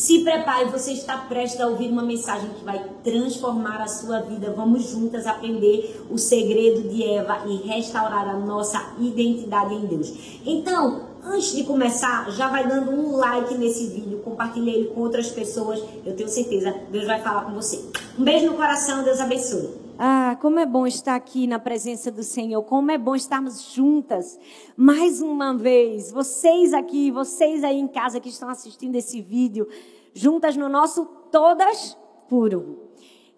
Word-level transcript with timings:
Se 0.00 0.20
prepare, 0.20 0.70
você 0.70 0.92
está 0.92 1.18
prestes 1.18 1.60
a 1.60 1.66
ouvir 1.66 1.90
uma 1.90 2.02
mensagem 2.02 2.48
que 2.58 2.64
vai 2.64 2.82
transformar 3.04 3.82
a 3.82 3.86
sua 3.86 4.20
vida. 4.20 4.50
Vamos 4.56 4.88
juntas 4.88 5.26
aprender 5.26 6.06
o 6.08 6.16
segredo 6.16 6.88
de 6.88 7.04
Eva 7.04 7.42
e 7.46 7.56
restaurar 7.68 8.26
a 8.26 8.38
nossa 8.38 8.94
identidade 8.98 9.74
em 9.74 9.84
Deus. 9.84 10.10
Então, 10.46 11.02
antes 11.22 11.54
de 11.54 11.64
começar, 11.64 12.30
já 12.30 12.48
vai 12.48 12.66
dando 12.66 12.92
um 12.92 13.14
like 13.14 13.52
nesse 13.58 13.88
vídeo, 13.88 14.22
compartilhe 14.24 14.70
ele 14.70 14.84
com 14.86 15.02
outras 15.02 15.28
pessoas. 15.28 15.78
Eu 16.06 16.16
tenho 16.16 16.30
certeza, 16.30 16.74
Deus 16.90 17.04
vai 17.04 17.20
falar 17.20 17.42
com 17.42 17.52
você. 17.52 17.84
Um 18.18 18.24
beijo 18.24 18.46
no 18.46 18.54
coração, 18.54 19.04
Deus 19.04 19.20
abençoe. 19.20 19.79
Ah, 20.02 20.34
como 20.40 20.58
é 20.58 20.64
bom 20.64 20.86
estar 20.86 21.14
aqui 21.14 21.46
na 21.46 21.58
presença 21.58 22.10
do 22.10 22.22
Senhor, 22.22 22.62
como 22.62 22.90
é 22.90 22.96
bom 22.96 23.14
estarmos 23.14 23.70
juntas 23.70 24.40
mais 24.74 25.20
uma 25.20 25.54
vez. 25.54 26.10
Vocês 26.10 26.72
aqui, 26.72 27.10
vocês 27.10 27.62
aí 27.62 27.78
em 27.78 27.86
casa 27.86 28.18
que 28.18 28.30
estão 28.30 28.48
assistindo 28.48 28.96
esse 28.96 29.20
vídeo, 29.20 29.68
juntas 30.14 30.56
no 30.56 30.70
nosso 30.70 31.04
Todas 31.30 31.98
Puro. 32.30 32.78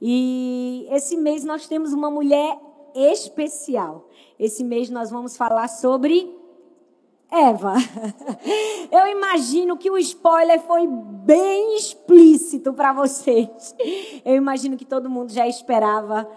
E 0.01 0.87
esse 0.93 1.17
mês 1.17 1.43
nós 1.43 1.67
temos 1.67 1.93
uma 1.93 2.13
mulher 2.13 2.57
especial. 2.95 4.09
Esse 4.39 4.63
mês 4.63 4.89
nós 4.89 5.11
vamos 5.11 5.37
falar 5.37 5.67
sobre 5.67 6.33
Eva. 7.29 7.75
Eu 8.93 9.09
imagino 9.09 9.77
que 9.77 9.91
o 9.91 9.99
spoiler 9.99 10.61
foi 10.61 10.87
bem 10.87 11.77
explícito 11.77 12.73
para 12.73 12.93
vocês. 12.93 13.75
Eu 14.25 14.37
imagino 14.37 14.77
que 14.77 14.85
todo 14.85 15.11
mundo 15.11 15.33
já 15.33 15.49
esperava 15.49 16.29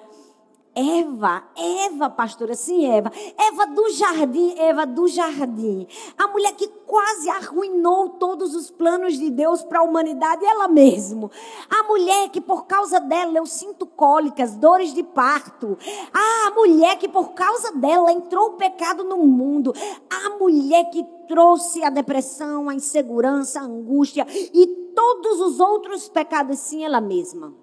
Eva, 0.75 1.41
Eva, 1.55 2.09
pastora, 2.09 2.53
sim, 2.53 2.85
Eva. 2.85 3.09
Eva 3.37 3.65
do 3.67 3.89
jardim, 3.91 4.59
Eva 4.59 4.85
do 4.85 5.07
jardim. 5.07 5.87
A 6.17 6.27
mulher 6.27 6.53
que 6.53 6.67
quase 6.67 7.29
arruinou 7.29 8.09
todos 8.09 8.53
os 8.53 8.69
planos 8.69 9.17
de 9.17 9.29
Deus 9.29 9.63
para 9.63 9.79
a 9.79 9.83
humanidade, 9.83 10.43
ela 10.43 10.67
mesma. 10.67 11.31
A 11.69 11.83
mulher 11.83 12.27
que 12.27 12.41
por 12.41 12.65
causa 12.65 12.99
dela 12.99 13.37
eu 13.37 13.45
sinto 13.45 13.85
cólicas, 13.85 14.57
dores 14.57 14.93
de 14.93 15.01
parto. 15.01 15.77
a 16.13 16.51
mulher 16.51 16.97
que 16.97 17.07
por 17.07 17.33
causa 17.33 17.71
dela 17.71 18.11
entrou 18.11 18.49
o 18.49 18.57
pecado 18.57 19.05
no 19.05 19.17
mundo. 19.17 19.73
A 20.09 20.31
mulher 20.37 20.89
que 20.89 21.05
trouxe 21.25 21.83
a 21.85 21.89
depressão, 21.89 22.67
a 22.67 22.75
insegurança, 22.75 23.61
a 23.61 23.63
angústia 23.63 24.27
e 24.29 24.67
todos 24.93 25.39
os 25.39 25.59
outros 25.61 26.09
pecados, 26.09 26.59
sim, 26.59 26.83
ela 26.83 26.99
mesma. 26.99 27.53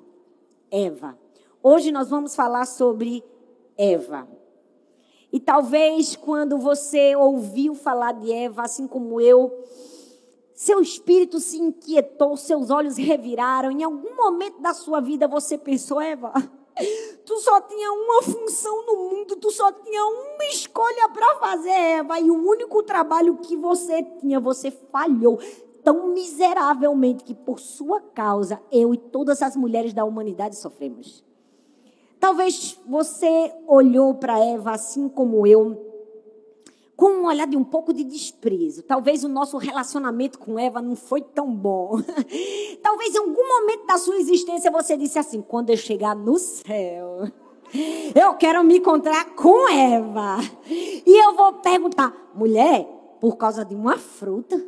Eva. 0.70 1.21
Hoje 1.64 1.92
nós 1.92 2.10
vamos 2.10 2.34
falar 2.34 2.66
sobre 2.66 3.22
Eva. 3.78 4.26
E 5.32 5.38
talvez 5.38 6.16
quando 6.16 6.58
você 6.58 7.14
ouviu 7.14 7.72
falar 7.76 8.14
de 8.14 8.32
Eva, 8.32 8.62
assim 8.62 8.88
como 8.88 9.20
eu, 9.20 9.64
seu 10.52 10.80
espírito 10.80 11.38
se 11.38 11.58
inquietou, 11.58 12.36
seus 12.36 12.68
olhos 12.68 12.96
reviraram. 12.96 13.70
Em 13.70 13.84
algum 13.84 14.16
momento 14.16 14.60
da 14.60 14.74
sua 14.74 15.00
vida 15.00 15.28
você 15.28 15.56
pensou, 15.56 16.00
Eva, 16.00 16.32
tu 17.24 17.38
só 17.38 17.60
tinha 17.60 17.92
uma 17.92 18.22
função 18.22 18.84
no 18.84 19.10
mundo, 19.10 19.36
tu 19.36 19.52
só 19.52 19.70
tinha 19.70 20.04
uma 20.04 20.44
escolha 20.46 21.08
para 21.10 21.36
fazer, 21.36 21.70
Eva, 21.70 22.18
e 22.18 22.28
o 22.28 22.44
único 22.44 22.82
trabalho 22.82 23.38
que 23.38 23.56
você 23.56 24.02
tinha, 24.02 24.40
você 24.40 24.72
falhou 24.72 25.38
tão 25.84 26.08
miseravelmente 26.08 27.22
que 27.22 27.34
por 27.36 27.60
sua 27.60 28.00
causa 28.00 28.60
eu 28.72 28.92
e 28.92 28.98
todas 28.98 29.42
as 29.42 29.54
mulheres 29.54 29.94
da 29.94 30.04
humanidade 30.04 30.56
sofremos. 30.56 31.24
Talvez 32.22 32.78
você 32.86 33.52
olhou 33.66 34.14
para 34.14 34.38
Eva 34.38 34.70
assim 34.70 35.08
como 35.08 35.44
eu, 35.44 35.76
com 36.94 37.06
um 37.06 37.26
olhar 37.26 37.48
de 37.48 37.56
um 37.56 37.64
pouco 37.64 37.92
de 37.92 38.04
desprezo. 38.04 38.84
Talvez 38.84 39.24
o 39.24 39.28
nosso 39.28 39.58
relacionamento 39.58 40.38
com 40.38 40.56
Eva 40.56 40.80
não 40.80 40.94
foi 40.94 41.20
tão 41.20 41.52
bom. 41.52 42.00
Talvez 42.80 43.12
em 43.12 43.18
algum 43.18 43.60
momento 43.60 43.86
da 43.88 43.98
sua 43.98 44.14
existência 44.18 44.70
você 44.70 44.96
disse 44.96 45.18
assim: 45.18 45.42
quando 45.42 45.70
eu 45.70 45.76
chegar 45.76 46.14
no 46.14 46.38
céu, 46.38 47.28
eu 48.14 48.34
quero 48.34 48.62
me 48.62 48.78
encontrar 48.78 49.34
com 49.34 49.68
Eva. 49.68 50.38
E 50.70 51.24
eu 51.24 51.34
vou 51.34 51.54
perguntar: 51.54 52.14
mulher, 52.36 52.84
por 53.20 53.36
causa 53.36 53.64
de 53.64 53.74
uma 53.74 53.98
fruta? 53.98 54.64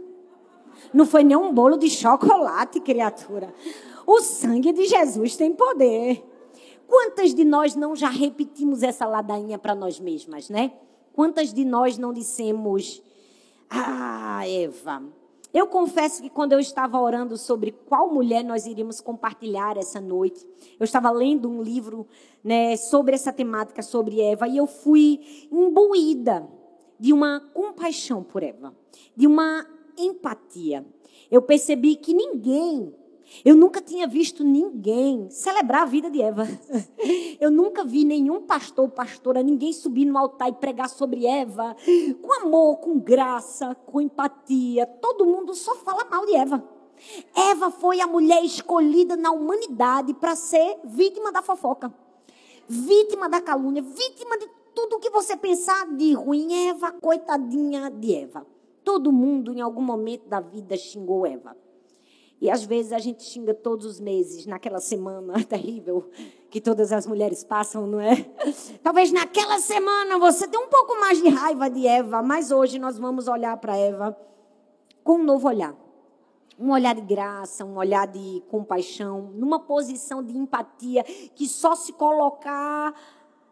Não 0.93 1.07
foi 1.07 1.23
nem 1.23 1.37
um 1.37 1.55
bolo 1.55 1.77
de 1.77 1.89
chocolate, 1.89 2.81
criatura. 2.81 3.55
O 4.05 4.21
sangue 4.21 4.73
de 4.73 4.87
Jesus 4.87 5.37
tem 5.37 5.53
poder. 5.53 6.34
Quantas 6.87 7.35
de 7.35 7.45
nós 7.45 7.75
não 7.75 7.95
já 7.97 8.09
repetimos 8.09 8.83
essa 8.83 9.07
ladainha 9.07 9.59
para 9.59 9.75
nós 9.75 9.99
mesmas, 9.99 10.49
né? 10.49 10.73
Quantas 11.13 11.53
de 11.53 11.65
nós 11.65 11.97
não 11.97 12.13
dissemos, 12.13 13.03
ah, 13.71 14.43
Eva. 14.47 15.03
Eu 15.53 15.69
confesso 15.69 16.21
que 16.21 16.29
quando 16.29 16.53
eu 16.53 16.59
estava 16.59 16.99
orando 17.01 17.37
sobre 17.37 17.71
qual 17.71 18.13
mulher 18.13 18.43
nós 18.43 18.67
iríamos 18.67 19.01
compartilhar 19.01 19.77
essa 19.77 20.01
noite, 20.01 20.45
eu 20.81 20.85
estava 20.85 21.13
lendo 21.13 21.49
um 21.49 21.63
livro 21.63 22.09
né, 22.43 22.77
sobre 22.77 23.15
essa 23.15 23.33
temática, 23.33 23.81
sobre 23.81 24.21
Eva, 24.21 24.49
e 24.49 24.57
eu 24.57 24.67
fui 24.67 25.49
imbuída 25.53 26.45
de 26.99 27.13
uma 27.13 27.39
compaixão 27.39 28.25
por 28.25 28.43
Eva, 28.43 28.75
de 29.15 29.29
uma 29.29 29.65
empatia. 29.97 30.85
Eu 31.31 31.41
percebi 31.41 31.95
que 31.95 32.13
ninguém 32.13 32.93
eu 33.45 33.57
nunca 33.57 33.81
tinha 33.81 34.07
visto 34.07 34.45
ninguém 34.45 35.29
celebrar 35.31 35.83
a 35.83 35.87
vida 35.87 36.11
de 36.11 36.21
Eva. 36.21 36.47
Eu 37.41 37.51
nunca 37.51 37.85
vi 37.85 38.05
nenhum 38.05 38.43
pastor, 38.43 38.89
pastora, 38.91 39.43
ninguém 39.43 39.73
subir 39.73 40.05
no 40.05 40.17
altar 40.17 40.49
e 40.49 40.53
pregar 40.53 40.89
sobre 40.89 41.27
Eva 41.27 41.77
com 42.23 42.43
amor, 42.43 42.77
com 42.79 42.99
graça, 42.99 43.75
com 43.87 44.01
empatia. 44.01 44.87
Todo 44.87 45.27
mundo 45.27 45.55
só 45.55 45.75
fala 45.77 46.05
mal 46.05 46.25
de 46.25 46.35
Eva. 46.35 46.63
Eva 47.35 47.71
foi 47.71 48.01
a 48.01 48.07
mulher 48.07 48.43
escolhida 48.45 49.17
na 49.17 49.31
humanidade 49.33 50.15
para 50.15 50.37
ser 50.37 50.79
vítima 50.85 51.33
da 51.33 51.43
fofoca, 51.43 51.93
vítima 52.69 53.29
da 53.29 53.41
calúnia, 53.41 53.83
vítima 53.83 54.39
de 54.39 54.49
tudo 54.75 55.01
que 55.01 55.11
você 55.11 55.37
pensar 55.37 55.87
de 55.95 56.15
ruim. 56.15 56.69
Eva, 56.69 56.93
coitadinha 56.93 57.91
de 57.91 58.15
Eva. 58.15 58.47
Todo 58.85 59.13
mundo, 59.13 59.53
em 59.53 59.61
algum 59.61 59.83
momento 59.83 60.29
da 60.29 60.41
vida, 60.41 60.77
xingou 60.77 61.27
Eva. 61.27 61.57
E 62.45 62.51
às 62.51 62.63
vezes 62.63 62.93
a 62.93 62.99
gente 62.99 63.23
xinga 63.23 63.55
todos 63.55 63.87
os 63.87 63.99
meses, 63.99 64.45
naquela 64.45 64.79
semana 64.79 65.33
terrível 65.49 66.11
que 66.51 66.61
todas 66.61 66.93
as 66.93 67.07
mulheres 67.07 67.43
passam, 67.43 67.87
não 67.87 67.99
é? 67.99 68.17
Talvez 68.83 69.11
naquela 69.11 69.59
semana 69.59 70.19
você 70.19 70.47
tenha 70.47 70.63
um 70.63 70.69
pouco 70.69 71.01
mais 71.01 71.23
de 71.23 71.31
raiva 71.31 71.71
de 71.71 71.87
Eva, 71.87 72.23
mas 72.23 72.51
hoje 72.51 72.79
nós 72.79 72.99
vamos 72.99 73.29
olhar 73.29 73.57
para 73.57 73.75
Eva 73.79 74.15
com 75.03 75.15
um 75.15 75.25
novo 75.25 75.49
olhar. 75.49 75.75
Um 76.59 76.71
olhar 76.71 76.95
de 76.95 77.01
graça, 77.01 77.65
um 77.65 77.79
olhar 77.79 78.07
de 78.07 78.43
compaixão, 78.51 79.33
numa 79.35 79.61
posição 79.61 80.23
de 80.23 80.37
empatia 80.37 81.03
que 81.03 81.49
só 81.49 81.75
se 81.75 81.95
colocar 81.95 82.93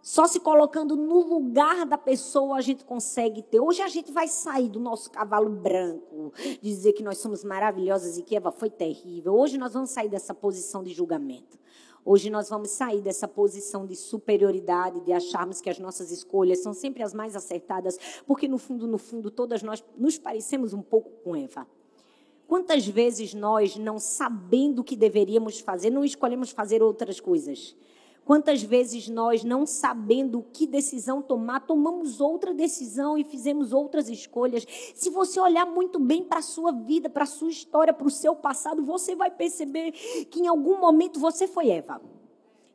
só 0.02 0.26
se 0.26 0.40
colocando 0.40 0.96
no 0.96 1.20
lugar 1.20 1.86
da 1.86 1.96
pessoa 1.96 2.56
a 2.56 2.60
gente 2.60 2.84
consegue 2.84 3.40
ter. 3.40 3.60
Hoje 3.60 3.80
a 3.80 3.88
gente 3.88 4.10
vai 4.10 4.26
sair 4.26 4.68
do 4.68 4.80
nosso 4.80 5.08
cavalo 5.08 5.48
branco, 5.48 6.32
dizer 6.60 6.92
que 6.92 7.04
nós 7.04 7.18
somos 7.18 7.44
maravilhosas 7.44 8.18
e 8.18 8.22
que 8.22 8.34
Eva 8.34 8.50
foi 8.50 8.68
terrível. 8.68 9.34
Hoje 9.34 9.56
nós 9.56 9.72
vamos 9.72 9.90
sair 9.90 10.08
dessa 10.08 10.34
posição 10.34 10.82
de 10.82 10.92
julgamento. 10.92 11.56
Hoje 12.04 12.30
nós 12.30 12.48
vamos 12.48 12.70
sair 12.70 13.00
dessa 13.00 13.28
posição 13.28 13.86
de 13.86 13.94
superioridade, 13.94 15.00
de 15.02 15.12
acharmos 15.12 15.60
que 15.60 15.70
as 15.70 15.78
nossas 15.78 16.10
escolhas 16.10 16.58
são 16.58 16.74
sempre 16.74 17.00
as 17.00 17.14
mais 17.14 17.36
acertadas, 17.36 17.96
porque 18.26 18.48
no 18.48 18.58
fundo, 18.58 18.88
no 18.88 18.98
fundo, 18.98 19.30
todas 19.30 19.62
nós 19.62 19.84
nos 19.96 20.18
parecemos 20.18 20.72
um 20.72 20.82
pouco 20.82 21.10
com 21.22 21.36
Eva. 21.36 21.64
Quantas 22.48 22.84
vezes 22.88 23.34
nós, 23.34 23.76
não 23.76 24.00
sabendo 24.00 24.80
o 24.80 24.84
que 24.84 24.96
deveríamos 24.96 25.60
fazer, 25.60 25.90
não 25.90 26.04
escolhemos 26.04 26.50
fazer 26.50 26.82
outras 26.82 27.20
coisas? 27.20 27.76
Quantas 28.24 28.62
vezes 28.62 29.08
nós, 29.08 29.42
não 29.42 29.66
sabendo 29.66 30.44
que 30.52 30.66
decisão 30.66 31.20
tomar, 31.20 31.60
tomamos 31.60 32.20
outra 32.20 32.54
decisão 32.54 33.18
e 33.18 33.24
fizemos 33.24 33.72
outras 33.72 34.08
escolhas? 34.08 34.64
Se 34.94 35.10
você 35.10 35.40
olhar 35.40 35.66
muito 35.66 35.98
bem 35.98 36.22
para 36.22 36.38
a 36.38 36.42
sua 36.42 36.70
vida, 36.70 37.10
para 37.10 37.24
a 37.24 37.26
sua 37.26 37.50
história, 37.50 37.92
para 37.92 38.06
o 38.06 38.10
seu 38.10 38.34
passado, 38.36 38.84
você 38.84 39.16
vai 39.16 39.30
perceber 39.30 39.92
que 40.30 40.40
em 40.40 40.46
algum 40.46 40.78
momento 40.78 41.18
você 41.18 41.48
foi 41.48 41.70
Eva. 41.70 42.00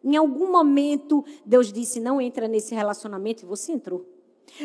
Em 0.03 0.17
algum 0.17 0.51
momento 0.51 1.23
Deus 1.45 1.71
disse: 1.71 1.99
não 1.99 2.19
entra 2.19 2.47
nesse 2.47 2.75
relacionamento 2.75 3.43
e 3.43 3.47
você 3.47 3.71
entrou. 3.71 4.16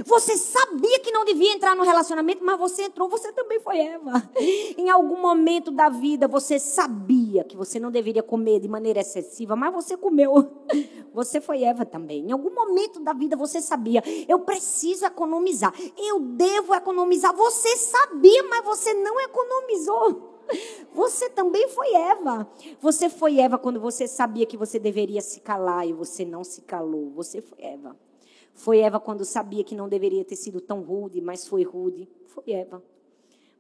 Você 0.07 0.37
sabia 0.37 1.01
que 1.01 1.11
não 1.11 1.25
devia 1.25 1.53
entrar 1.53 1.77
no 1.77 1.83
relacionamento, 1.83 2.43
mas 2.43 2.59
você 2.59 2.85
entrou, 2.85 3.09
você 3.09 3.33
também 3.33 3.61
foi 3.61 3.79
Eva. 3.79 4.31
Em 4.79 4.89
algum 4.89 5.21
momento 5.21 5.71
da 5.71 5.89
vida 5.89 6.27
você 6.27 6.59
sabia 6.59 7.45
que 7.45 7.57
você 7.57 7.79
não 7.79 7.91
deveria 7.91 8.23
comer 8.23 8.61
de 8.61 8.69
maneira 8.69 9.01
excessiva, 9.01 9.55
mas 9.55 9.73
você 9.73 9.97
comeu. 9.97 10.51
Você 11.13 11.43
foi 11.43 11.63
Eva 11.63 11.85
também. 11.85 12.29
Em 12.29 12.33
algum 12.33 12.55
momento 12.55 12.99
da 13.01 13.13
vida 13.13 13.37
você 13.37 13.61
sabia, 13.61 14.03
eu 14.27 14.39
preciso 14.39 15.05
economizar, 15.05 15.75
eu 15.99 16.21
devo 16.21 16.75
economizar. 16.75 17.37
Você 17.37 17.77
sabia, 17.77 18.43
mas 18.45 18.65
você 18.65 18.95
não 18.95 19.21
economizou. 19.21 20.33
Você 20.95 21.29
também 21.31 21.69
foi 21.69 21.95
Eva. 21.95 22.51
Você 22.81 23.09
foi 23.09 23.39
Eva 23.39 23.59
quando 23.59 23.79
você 23.79 24.09
sabia 24.09 24.47
que 24.47 24.57
você 24.57 24.79
deveria 24.79 25.21
se 25.21 25.41
calar 25.41 25.87
e 25.87 25.93
você 25.93 26.25
não 26.25 26.43
se 26.45 26.63
calou. 26.63 27.11
Você 27.11 27.41
foi 27.43 27.63
Eva. 27.63 27.97
Foi 28.55 28.81
Eva 28.81 29.01
quando 29.01 29.25
sabia 29.25 29.65
que 29.65 29.75
não 29.75 29.89
deveria 29.89 30.25
ter 30.25 30.37
sido 30.37 30.61
tão 30.61 30.83
rude, 30.83 31.21
mas 31.21 31.47
foi 31.47 31.63
rude. 31.63 32.09
Foi 32.27 32.45
Eva. 32.53 32.83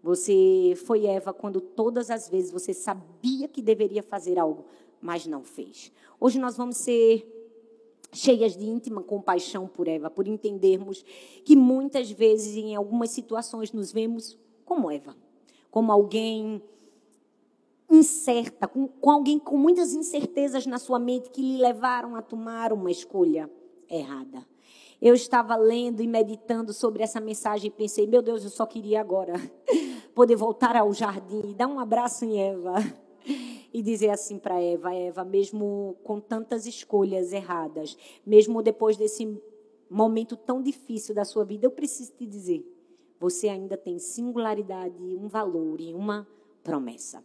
Você 0.02 0.74
foi 0.84 1.06
Eva 1.06 1.32
quando 1.32 1.60
todas 1.60 2.10
as 2.10 2.28
vezes 2.28 2.50
você 2.50 2.74
sabia 2.74 3.46
que 3.46 3.62
deveria 3.62 4.02
fazer 4.02 4.38
algo, 4.38 4.64
mas 5.00 5.26
não 5.26 5.44
fez. 5.44 5.92
Hoje 6.18 6.38
nós 6.38 6.56
vamos 6.56 6.76
ser 6.76 7.24
cheias 8.12 8.56
de 8.56 8.64
íntima 8.64 9.02
compaixão 9.02 9.66
por 9.66 9.88
Eva, 9.88 10.10
por 10.10 10.26
entendermos 10.26 11.04
que 11.44 11.56
muitas 11.56 12.10
vezes, 12.10 12.56
em 12.56 12.74
algumas 12.74 13.10
situações, 13.10 13.72
nos 13.72 13.92
vemos 13.92 14.38
como 14.64 14.90
Eva, 14.90 15.16
como 15.70 15.90
alguém 15.92 16.62
incerta, 17.88 18.66
com, 18.66 18.88
com 18.88 19.10
alguém 19.10 19.38
com 19.38 19.56
muitas 19.56 19.92
incertezas 19.92 20.66
na 20.66 20.78
sua 20.78 20.98
mente 20.98 21.30
que 21.30 21.40
lhe 21.40 21.58
levaram 21.58 22.16
a 22.16 22.22
tomar 22.22 22.72
uma 22.72 22.90
escolha 22.90 23.50
errada. 23.88 24.46
Eu 25.02 25.14
estava 25.14 25.56
lendo 25.56 26.00
e 26.00 26.06
meditando 26.06 26.72
sobre 26.72 27.02
essa 27.02 27.20
mensagem 27.20 27.66
e 27.66 27.72
pensei, 27.72 28.06
meu 28.06 28.22
Deus, 28.22 28.44
eu 28.44 28.50
só 28.50 28.64
queria 28.64 29.00
agora 29.00 29.32
poder 30.14 30.36
voltar 30.36 30.76
ao 30.76 30.92
jardim 30.92 31.50
e 31.50 31.54
dar 31.54 31.66
um 31.66 31.80
abraço 31.80 32.24
em 32.24 32.40
Eva 32.40 32.74
e 33.74 33.82
dizer 33.82 34.10
assim 34.10 34.38
para 34.38 34.62
Eva, 34.62 34.94
Eva, 34.94 35.24
mesmo 35.24 35.96
com 36.04 36.20
tantas 36.20 36.66
escolhas 36.66 37.32
erradas, 37.32 37.96
mesmo 38.24 38.62
depois 38.62 38.96
desse 38.96 39.42
momento 39.90 40.36
tão 40.36 40.62
difícil 40.62 41.16
da 41.16 41.24
sua 41.24 41.44
vida, 41.44 41.66
eu 41.66 41.72
preciso 41.72 42.12
te 42.12 42.24
dizer, 42.24 42.64
você 43.18 43.48
ainda 43.48 43.76
tem 43.76 43.98
singularidade, 43.98 45.16
um 45.16 45.26
valor 45.26 45.80
e 45.80 45.92
uma 45.92 46.28
promessa. 46.62 47.24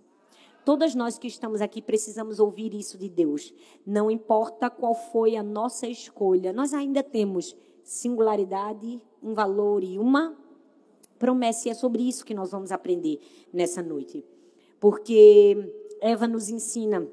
Todas 0.65 0.95
nós 0.95 1.19
que 1.19 1.27
estamos 1.27 1.61
aqui 1.61 1.79
precisamos 1.79 2.39
ouvir 2.39 2.73
isso 2.73 2.97
de 2.97 3.07
Deus. 3.07 3.53
Não 3.85 4.11
importa 4.11 4.67
qual 4.67 4.95
foi 4.95 5.37
a 5.37 5.43
nossa 5.43 5.87
escolha, 5.87 6.51
nós 6.51 6.73
ainda 6.73 7.03
temos 7.03 7.55
singularidade, 7.87 9.01
um 9.23 9.33
valor 9.33 9.81
e 9.81 9.97
uma 9.97 10.37
promessa. 11.17 11.67
E 11.67 11.71
é 11.71 11.73
sobre 11.73 12.03
isso 12.03 12.25
que 12.25 12.33
nós 12.33 12.51
vamos 12.51 12.71
aprender 12.71 13.19
nessa 13.51 13.81
noite. 13.81 14.25
Porque 14.79 15.73
Eva 16.01 16.27
nos 16.27 16.49
ensina 16.49 17.07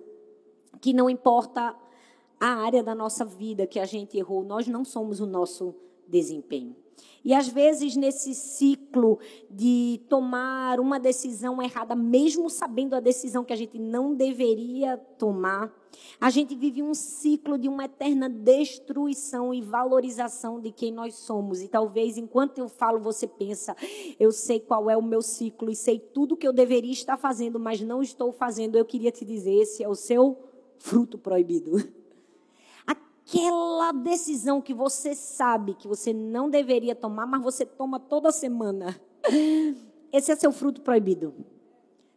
que 0.81 0.93
não 0.93 1.09
importa 1.09 1.76
a 2.41 2.49
área 2.49 2.82
da 2.82 2.94
nossa 2.94 3.25
vida 3.25 3.67
que 3.67 3.79
a 3.79 3.87
gente 3.87 4.19
errou, 4.19 4.43
nós 4.44 4.67
não 4.67 4.85
somos 4.85 5.21
o 5.21 5.26
nosso 5.26 5.75
desempenho. 6.09 6.75
E 7.25 7.32
às 7.32 7.49
vezes, 7.49 7.96
nesse 7.96 8.35
ciclo 8.35 9.19
de 9.50 10.00
tomar 10.11 10.79
uma 10.79 11.00
decisão 11.00 11.62
errada, 11.62 11.94
mesmo 11.94 12.50
sabendo 12.50 12.94
a 12.94 13.00
decisão 13.00 13.44
que 13.44 13.52
a 13.52 13.56
gente 13.56 13.79
não 13.79 14.14
deveria 14.14 14.99
tomar, 14.99 15.73
a 16.20 16.29
gente 16.29 16.55
vive 16.55 16.82
um 16.82 16.93
ciclo 16.93 17.56
de 17.56 17.69
uma 17.69 17.87
eterna 17.87 18.29
destruição 18.29 19.55
e 19.55 19.62
valorização 19.62 20.61
de 20.61 20.70
quem 20.70 20.93
nós 20.93 21.14
somos. 21.14 21.62
E 21.62 21.69
talvez, 21.69 22.19
enquanto 22.19 22.58
eu 22.58 22.69
falo, 22.69 23.00
você 23.00 23.26
pensa: 23.26 23.75
eu 24.20 24.31
sei 24.31 24.61
qual 24.61 24.90
é 24.90 24.97
o 24.97 25.02
meu 25.02 25.23
ciclo 25.23 25.70
e 25.70 25.76
sei 25.76 25.99
tudo 25.99 26.37
que 26.37 26.47
eu 26.47 26.52
deveria 26.52 26.93
estar 26.93 27.17
fazendo, 27.17 27.58
mas 27.58 27.81
não 27.81 28.02
estou 28.02 28.32
fazendo. 28.32 28.76
Eu 28.76 28.85
queria 28.85 29.11
te 29.11 29.25
dizer: 29.25 29.55
esse 29.55 29.82
é 29.82 29.88
o 29.88 29.94
seu 29.94 30.38
fruto 30.79 31.17
proibido. 31.17 31.73
aquela 33.26 33.93
decisão 33.93 34.61
que 34.61 34.75
você 34.75 35.15
sabe 35.15 35.75
que 35.75 35.88
você 35.88 36.12
não 36.12 36.50
deveria 36.50 36.94
tomar, 36.94 37.26
mas 37.26 37.43
você 37.43 37.65
toma 37.65 37.99
toda 37.99 38.31
semana. 38.31 39.00
Esse 40.12 40.31
é 40.31 40.37
seu 40.37 40.53
fruto 40.53 40.81
proibido. 40.82 41.35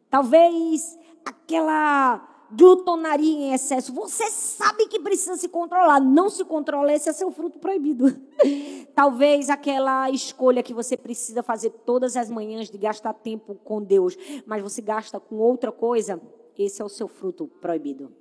Talvez 0.09 0.97
aquela 1.25 2.35
glutonaria 2.51 3.33
em 3.33 3.53
excesso. 3.53 3.93
Você 3.93 4.29
sabe 4.29 4.87
que 4.87 4.99
precisa 4.99 5.35
se 5.35 5.49
controlar, 5.49 5.99
não 5.99 6.29
se 6.29 6.45
controla, 6.45 6.93
esse 6.93 7.09
é 7.09 7.13
seu 7.13 7.29
fruto 7.31 7.59
proibido. 7.59 8.05
Talvez 8.95 9.49
aquela 9.49 10.09
escolha 10.09 10.63
que 10.63 10.73
você 10.73 10.95
precisa 10.95 11.43
fazer 11.43 11.71
todas 11.85 12.15
as 12.15 12.29
manhãs 12.29 12.69
de 12.69 12.77
gastar 12.77 13.13
tempo 13.13 13.55
com 13.65 13.81
Deus, 13.81 14.15
mas 14.45 14.63
você 14.63 14.81
gasta 14.81 15.19
com 15.19 15.35
outra 15.37 15.71
coisa, 15.71 16.21
esse 16.57 16.81
é 16.81 16.85
o 16.85 16.89
seu 16.89 17.07
fruto 17.07 17.47
proibido. 17.59 18.13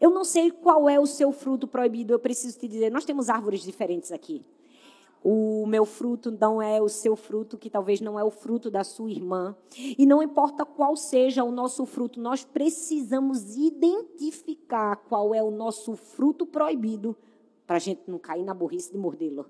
Eu 0.00 0.10
não 0.10 0.24
sei 0.24 0.50
qual 0.50 0.88
é 0.88 0.98
o 0.98 1.06
seu 1.06 1.32
fruto 1.32 1.66
proibido, 1.66 2.12
eu 2.12 2.18
preciso 2.18 2.58
te 2.58 2.68
dizer, 2.68 2.90
nós 2.90 3.04
temos 3.04 3.28
árvores 3.28 3.62
diferentes 3.62 4.12
aqui. 4.12 4.44
O 5.24 5.66
meu 5.66 5.84
fruto 5.84 6.32
não 6.32 6.60
é 6.60 6.82
o 6.82 6.88
seu 6.88 7.14
fruto, 7.14 7.56
que 7.56 7.70
talvez 7.70 8.00
não 8.00 8.18
é 8.18 8.24
o 8.24 8.30
fruto 8.30 8.68
da 8.68 8.82
sua 8.82 9.08
irmã. 9.08 9.56
E 9.76 10.04
não 10.04 10.20
importa 10.20 10.64
qual 10.64 10.96
seja 10.96 11.44
o 11.44 11.52
nosso 11.52 11.86
fruto, 11.86 12.20
nós 12.20 12.44
precisamos 12.44 13.56
identificar 13.56 14.96
qual 14.96 15.32
é 15.32 15.40
o 15.40 15.50
nosso 15.50 15.94
fruto 15.94 16.44
proibido 16.44 17.16
para 17.66 17.76
a 17.76 17.78
gente 17.78 18.02
não 18.08 18.18
cair 18.18 18.44
na 18.44 18.52
burrice 18.52 18.90
de 18.90 18.98
mordê-lo. 18.98 19.46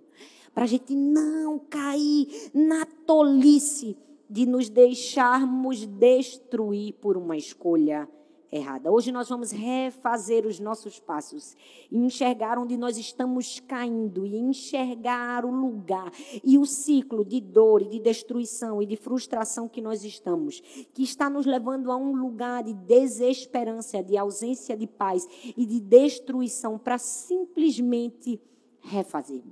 Para 0.54 0.64
a 0.64 0.66
gente 0.66 0.94
não 0.94 1.58
cair 1.58 2.50
na 2.52 2.84
tolice 2.84 3.96
de 4.28 4.44
nos 4.44 4.68
deixarmos 4.68 5.86
destruir 5.86 6.92
por 6.94 7.16
uma 7.16 7.36
escolha 7.36 8.06
errada. 8.52 8.92
Hoje 8.92 9.10
nós 9.10 9.30
vamos 9.30 9.50
refazer 9.50 10.46
os 10.46 10.60
nossos 10.60 11.00
passos 11.00 11.56
e 11.90 11.96
enxergar 11.96 12.58
onde 12.58 12.76
nós 12.76 12.98
estamos 12.98 13.58
caindo 13.60 14.26
e 14.26 14.36
enxergar 14.36 15.46
o 15.46 15.50
lugar 15.50 16.12
e 16.44 16.58
o 16.58 16.66
ciclo 16.66 17.24
de 17.24 17.40
dor 17.40 17.80
e 17.80 17.88
de 17.88 17.98
destruição 17.98 18.82
e 18.82 18.86
de 18.86 18.94
frustração 18.94 19.66
que 19.66 19.80
nós 19.80 20.04
estamos, 20.04 20.60
que 20.92 21.02
está 21.02 21.30
nos 21.30 21.46
levando 21.46 21.90
a 21.90 21.96
um 21.96 22.14
lugar 22.14 22.62
de 22.62 22.74
desesperança, 22.74 24.02
de 24.02 24.18
ausência 24.18 24.76
de 24.76 24.86
paz 24.86 25.26
e 25.56 25.64
de 25.64 25.80
destruição 25.80 26.78
para 26.78 26.98
simplesmente 26.98 28.38
refazer. 28.80 29.42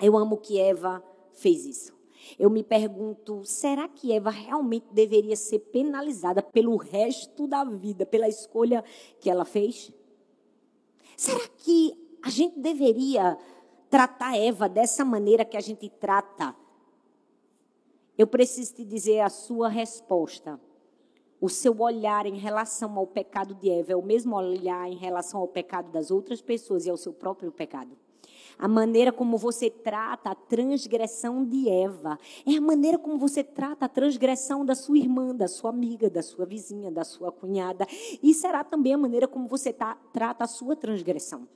Eu 0.00 0.16
amo 0.16 0.38
que 0.38 0.58
Eva 0.58 1.04
fez 1.34 1.66
isso. 1.66 2.01
Eu 2.38 2.50
me 2.50 2.62
pergunto, 2.62 3.44
será 3.44 3.88
que 3.88 4.12
Eva 4.12 4.30
realmente 4.30 4.86
deveria 4.92 5.36
ser 5.36 5.58
penalizada 5.58 6.42
pelo 6.42 6.76
resto 6.76 7.46
da 7.46 7.64
vida, 7.64 8.06
pela 8.06 8.28
escolha 8.28 8.84
que 9.20 9.30
ela 9.30 9.44
fez? 9.44 9.92
Será 11.16 11.46
que 11.58 11.94
a 12.22 12.30
gente 12.30 12.58
deveria 12.58 13.38
tratar 13.90 14.36
Eva 14.36 14.68
dessa 14.68 15.04
maneira 15.04 15.44
que 15.44 15.56
a 15.56 15.60
gente 15.60 15.88
trata? 15.88 16.54
Eu 18.16 18.26
preciso 18.26 18.74
te 18.74 18.84
dizer 18.84 19.20
a 19.20 19.28
sua 19.28 19.68
resposta. 19.68 20.60
O 21.40 21.48
seu 21.48 21.80
olhar 21.80 22.24
em 22.24 22.36
relação 22.36 22.96
ao 22.96 23.06
pecado 23.06 23.54
de 23.54 23.68
Eva 23.68 23.92
é 23.92 23.96
o 23.96 24.02
mesmo 24.02 24.36
olhar 24.36 24.88
em 24.88 24.96
relação 24.96 25.40
ao 25.40 25.48
pecado 25.48 25.90
das 25.90 26.10
outras 26.10 26.40
pessoas 26.40 26.86
e 26.86 26.90
ao 26.90 26.96
seu 26.96 27.12
próprio 27.12 27.50
pecado. 27.50 27.96
A 28.62 28.68
maneira 28.68 29.10
como 29.10 29.36
você 29.36 29.68
trata 29.68 30.30
a 30.30 30.36
transgressão 30.36 31.44
de 31.44 31.68
Eva 31.68 32.16
é 32.46 32.54
a 32.54 32.60
maneira 32.60 32.96
como 32.96 33.18
você 33.18 33.42
trata 33.42 33.86
a 33.86 33.88
transgressão 33.88 34.64
da 34.64 34.76
sua 34.76 34.96
irmã, 34.98 35.34
da 35.34 35.48
sua 35.48 35.70
amiga, 35.70 36.08
da 36.08 36.22
sua 36.22 36.46
vizinha, 36.46 36.88
da 36.88 37.02
sua 37.02 37.32
cunhada. 37.32 37.84
E 38.22 38.32
será 38.32 38.62
também 38.62 38.94
a 38.94 38.98
maneira 38.98 39.26
como 39.26 39.48
você 39.48 39.72
tá, 39.72 39.96
trata 40.12 40.44
a 40.44 40.46
sua 40.46 40.76
transgressão. 40.76 41.48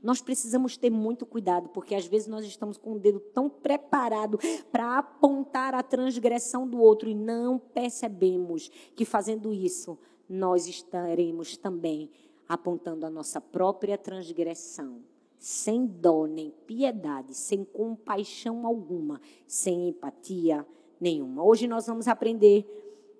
Nós 0.00 0.22
precisamos 0.22 0.76
ter 0.76 0.90
muito 0.90 1.26
cuidado, 1.26 1.70
porque 1.70 1.92
às 1.92 2.06
vezes 2.06 2.28
nós 2.28 2.44
estamos 2.44 2.78
com 2.78 2.92
o 2.92 3.00
dedo 3.00 3.18
tão 3.18 3.50
preparado 3.50 4.38
para 4.70 4.98
apontar 4.98 5.74
a 5.74 5.82
transgressão 5.82 6.68
do 6.68 6.78
outro 6.78 7.08
e 7.08 7.16
não 7.16 7.58
percebemos 7.58 8.70
que 8.94 9.04
fazendo 9.04 9.52
isso 9.52 9.98
nós 10.28 10.68
estaremos 10.68 11.56
também 11.56 12.12
apontando 12.48 13.04
a 13.04 13.10
nossa 13.10 13.40
própria 13.40 13.98
transgressão 13.98 15.02
sem 15.38 15.86
dó 15.86 16.26
nem 16.26 16.50
piedade, 16.66 17.34
sem 17.34 17.64
compaixão 17.64 18.66
alguma, 18.66 19.20
sem 19.46 19.88
empatia 19.88 20.66
nenhuma. 21.00 21.44
Hoje 21.44 21.66
nós 21.66 21.86
vamos 21.86 22.08
aprender 22.08 22.66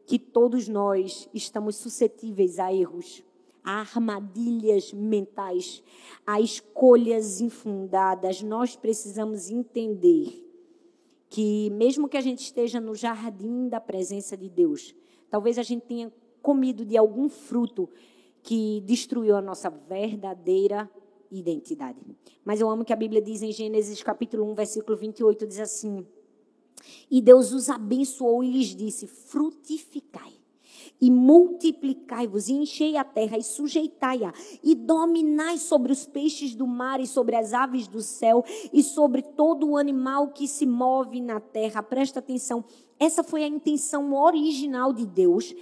que 0.06 0.18
todos 0.18 0.68
nós 0.68 1.28
estamos 1.32 1.76
suscetíveis 1.76 2.58
a 2.58 2.72
erros, 2.72 3.22
a 3.62 3.80
armadilhas 3.80 4.92
mentais, 4.92 5.82
a 6.26 6.40
escolhas 6.40 7.40
infundadas. 7.40 8.42
Nós 8.42 8.76
precisamos 8.76 9.50
entender 9.50 10.44
que, 11.30 11.70
mesmo 11.70 12.08
que 12.08 12.16
a 12.16 12.20
gente 12.20 12.40
esteja 12.40 12.80
no 12.80 12.94
jardim 12.94 13.68
da 13.68 13.80
presença 13.80 14.36
de 14.36 14.48
Deus, 14.48 14.94
talvez 15.30 15.58
a 15.58 15.62
gente 15.62 15.86
tenha 15.86 16.12
comido 16.42 16.84
de 16.84 16.96
algum 16.96 17.28
fruto 17.28 17.88
que 18.42 18.82
destruiu 18.82 19.34
a 19.34 19.40
nossa 19.40 19.70
verdadeira 19.70 20.90
identidade. 21.38 21.98
Mas 22.44 22.60
eu 22.60 22.68
amo 22.68 22.84
que 22.84 22.92
a 22.92 22.96
Bíblia 22.96 23.22
diz 23.22 23.42
em 23.42 23.52
Gênesis 23.52 24.02
capítulo 24.02 24.44
1, 24.50 24.54
versículo 24.54 24.96
28, 24.96 25.46
diz 25.46 25.60
assim: 25.60 26.06
E 27.10 27.20
Deus 27.20 27.52
os 27.52 27.68
abençoou 27.68 28.42
e 28.44 28.50
lhes 28.50 28.74
disse: 28.74 29.06
Frutificai 29.06 30.32
e 31.00 31.10
multiplicai-vos, 31.10 32.48
e 32.48 32.52
enchei 32.54 32.96
a 32.96 33.04
terra, 33.04 33.36
e 33.36 33.42
sujeitai-a, 33.42 34.32
e 34.62 34.74
dominai 34.74 35.58
sobre 35.58 35.92
os 35.92 36.06
peixes 36.06 36.54
do 36.54 36.66
mar, 36.66 37.00
e 37.00 37.06
sobre 37.06 37.36
as 37.36 37.52
aves 37.52 37.86
do 37.86 38.00
céu, 38.00 38.44
e 38.72 38.82
sobre 38.82 39.22
todo 39.22 39.68
o 39.68 39.76
animal 39.76 40.28
que 40.28 40.46
se 40.48 40.66
move 40.66 41.20
na 41.20 41.40
terra. 41.40 41.82
Presta 41.82 42.20
atenção, 42.20 42.64
essa 42.98 43.22
foi 43.22 43.44
a 43.44 43.48
intenção 43.48 44.14
original 44.14 44.92
de 44.92 45.04
Deus 45.04 45.54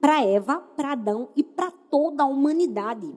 para 0.00 0.24
Eva, 0.24 0.58
para 0.58 0.92
Adão 0.92 1.28
e 1.36 1.42
para 1.42 1.70
toda 1.70 2.22
a 2.22 2.26
humanidade. 2.26 3.12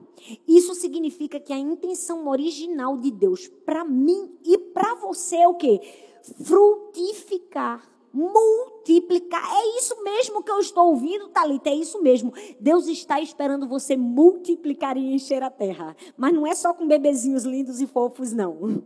Isso 0.46 0.74
significa 0.74 1.40
que 1.40 1.52
a 1.52 1.58
intenção 1.58 2.28
original 2.28 2.96
de 2.98 3.10
Deus 3.10 3.48
para 3.48 3.84
mim 3.84 4.36
e 4.44 4.58
para 4.58 4.94
você 4.96 5.36
é 5.36 5.48
o 5.48 5.54
quê? 5.54 5.80
Frutificar 6.42 7.94
multiplicar. 8.14 9.42
É 9.42 9.78
isso 9.80 10.00
mesmo 10.04 10.40
que 10.40 10.50
eu 10.50 10.60
estou 10.60 10.90
ouvindo, 10.90 11.30
Talita, 11.30 11.68
é 11.68 11.74
isso 11.74 12.00
mesmo. 12.00 12.32
Deus 12.60 12.86
está 12.86 13.20
esperando 13.20 13.66
você 13.66 13.96
multiplicar 13.96 14.96
e 14.96 15.12
encher 15.12 15.42
a 15.42 15.50
terra. 15.50 15.96
Mas 16.16 16.32
não 16.32 16.46
é 16.46 16.54
só 16.54 16.72
com 16.72 16.86
bebezinhos 16.86 17.42
lindos 17.42 17.80
e 17.80 17.88
fofos, 17.88 18.32
não. 18.32 18.84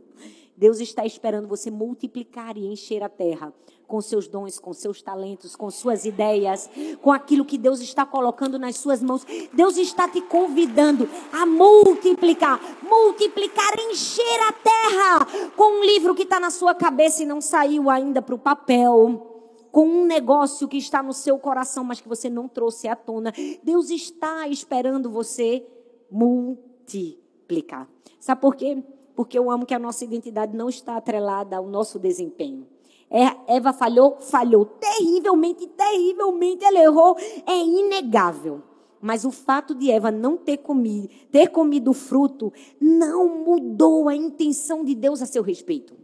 Deus 0.56 0.80
está 0.80 1.04
esperando 1.04 1.46
você 1.46 1.70
multiplicar 1.70 2.56
e 2.56 2.66
encher 2.66 3.02
a 3.02 3.08
terra 3.08 3.52
com 3.88 4.00
seus 4.00 4.28
dons, 4.28 4.58
com 4.58 4.72
seus 4.72 5.02
talentos, 5.02 5.56
com 5.56 5.70
suas 5.70 6.04
ideias, 6.04 6.70
com 7.02 7.10
aquilo 7.10 7.44
que 7.44 7.58
Deus 7.58 7.80
está 7.80 8.06
colocando 8.06 8.58
nas 8.58 8.76
suas 8.76 9.02
mãos. 9.02 9.26
Deus 9.52 9.76
está 9.78 10.06
te 10.06 10.20
convidando 10.20 11.08
a 11.32 11.44
multiplicar, 11.44 12.60
multiplicar, 12.82 13.72
encher 13.90 14.40
a 14.48 14.52
terra 14.52 15.50
com 15.56 15.80
um 15.80 15.84
livro 15.84 16.14
que 16.14 16.22
está 16.22 16.38
na 16.38 16.50
sua 16.50 16.74
cabeça 16.74 17.22
e 17.22 17.26
não 17.26 17.40
saiu 17.40 17.88
ainda 17.90 18.22
para 18.22 18.34
o 18.34 18.38
papel. 18.38 19.24
Com 19.72 19.86
um 19.86 20.06
negócio 20.06 20.68
que 20.68 20.78
está 20.78 21.02
no 21.02 21.12
seu 21.12 21.38
coração, 21.38 21.84
mas 21.84 22.00
que 22.00 22.08
você 22.08 22.30
não 22.30 22.48
trouxe 22.48 22.88
à 22.88 22.94
tona. 22.96 23.32
Deus 23.62 23.90
está 23.90 24.48
esperando 24.48 25.10
você 25.10 25.66
multiplicar. 26.10 27.88
Sabe 28.20 28.40
por 28.40 28.54
quê? 28.54 28.82
porque 29.18 29.36
eu 29.36 29.50
amo 29.50 29.66
que 29.66 29.74
a 29.74 29.80
nossa 29.80 30.04
identidade 30.04 30.56
não 30.56 30.68
está 30.68 30.96
atrelada 30.96 31.56
ao 31.56 31.66
nosso 31.66 31.98
desempenho. 31.98 32.68
É, 33.10 33.54
Eva 33.56 33.72
falhou, 33.72 34.18
falhou 34.20 34.64
terrivelmente, 34.64 35.66
terrivelmente, 35.66 36.64
ela 36.64 36.78
errou, 36.78 37.16
é 37.46 37.56
inegável. 37.56 38.62
Mas 39.00 39.24
o 39.24 39.30
fato 39.30 39.74
de 39.74 39.90
Eva 39.90 40.10
não 40.10 40.36
ter 40.36 40.58
comido, 40.58 41.08
ter 41.30 41.48
comido 41.48 41.90
o 41.90 41.94
fruto, 41.94 42.52
não 42.80 43.44
mudou 43.44 44.08
a 44.08 44.14
intenção 44.14 44.84
de 44.84 44.94
Deus 44.94 45.22
a 45.22 45.26
seu 45.26 45.42
respeito. 45.42 45.96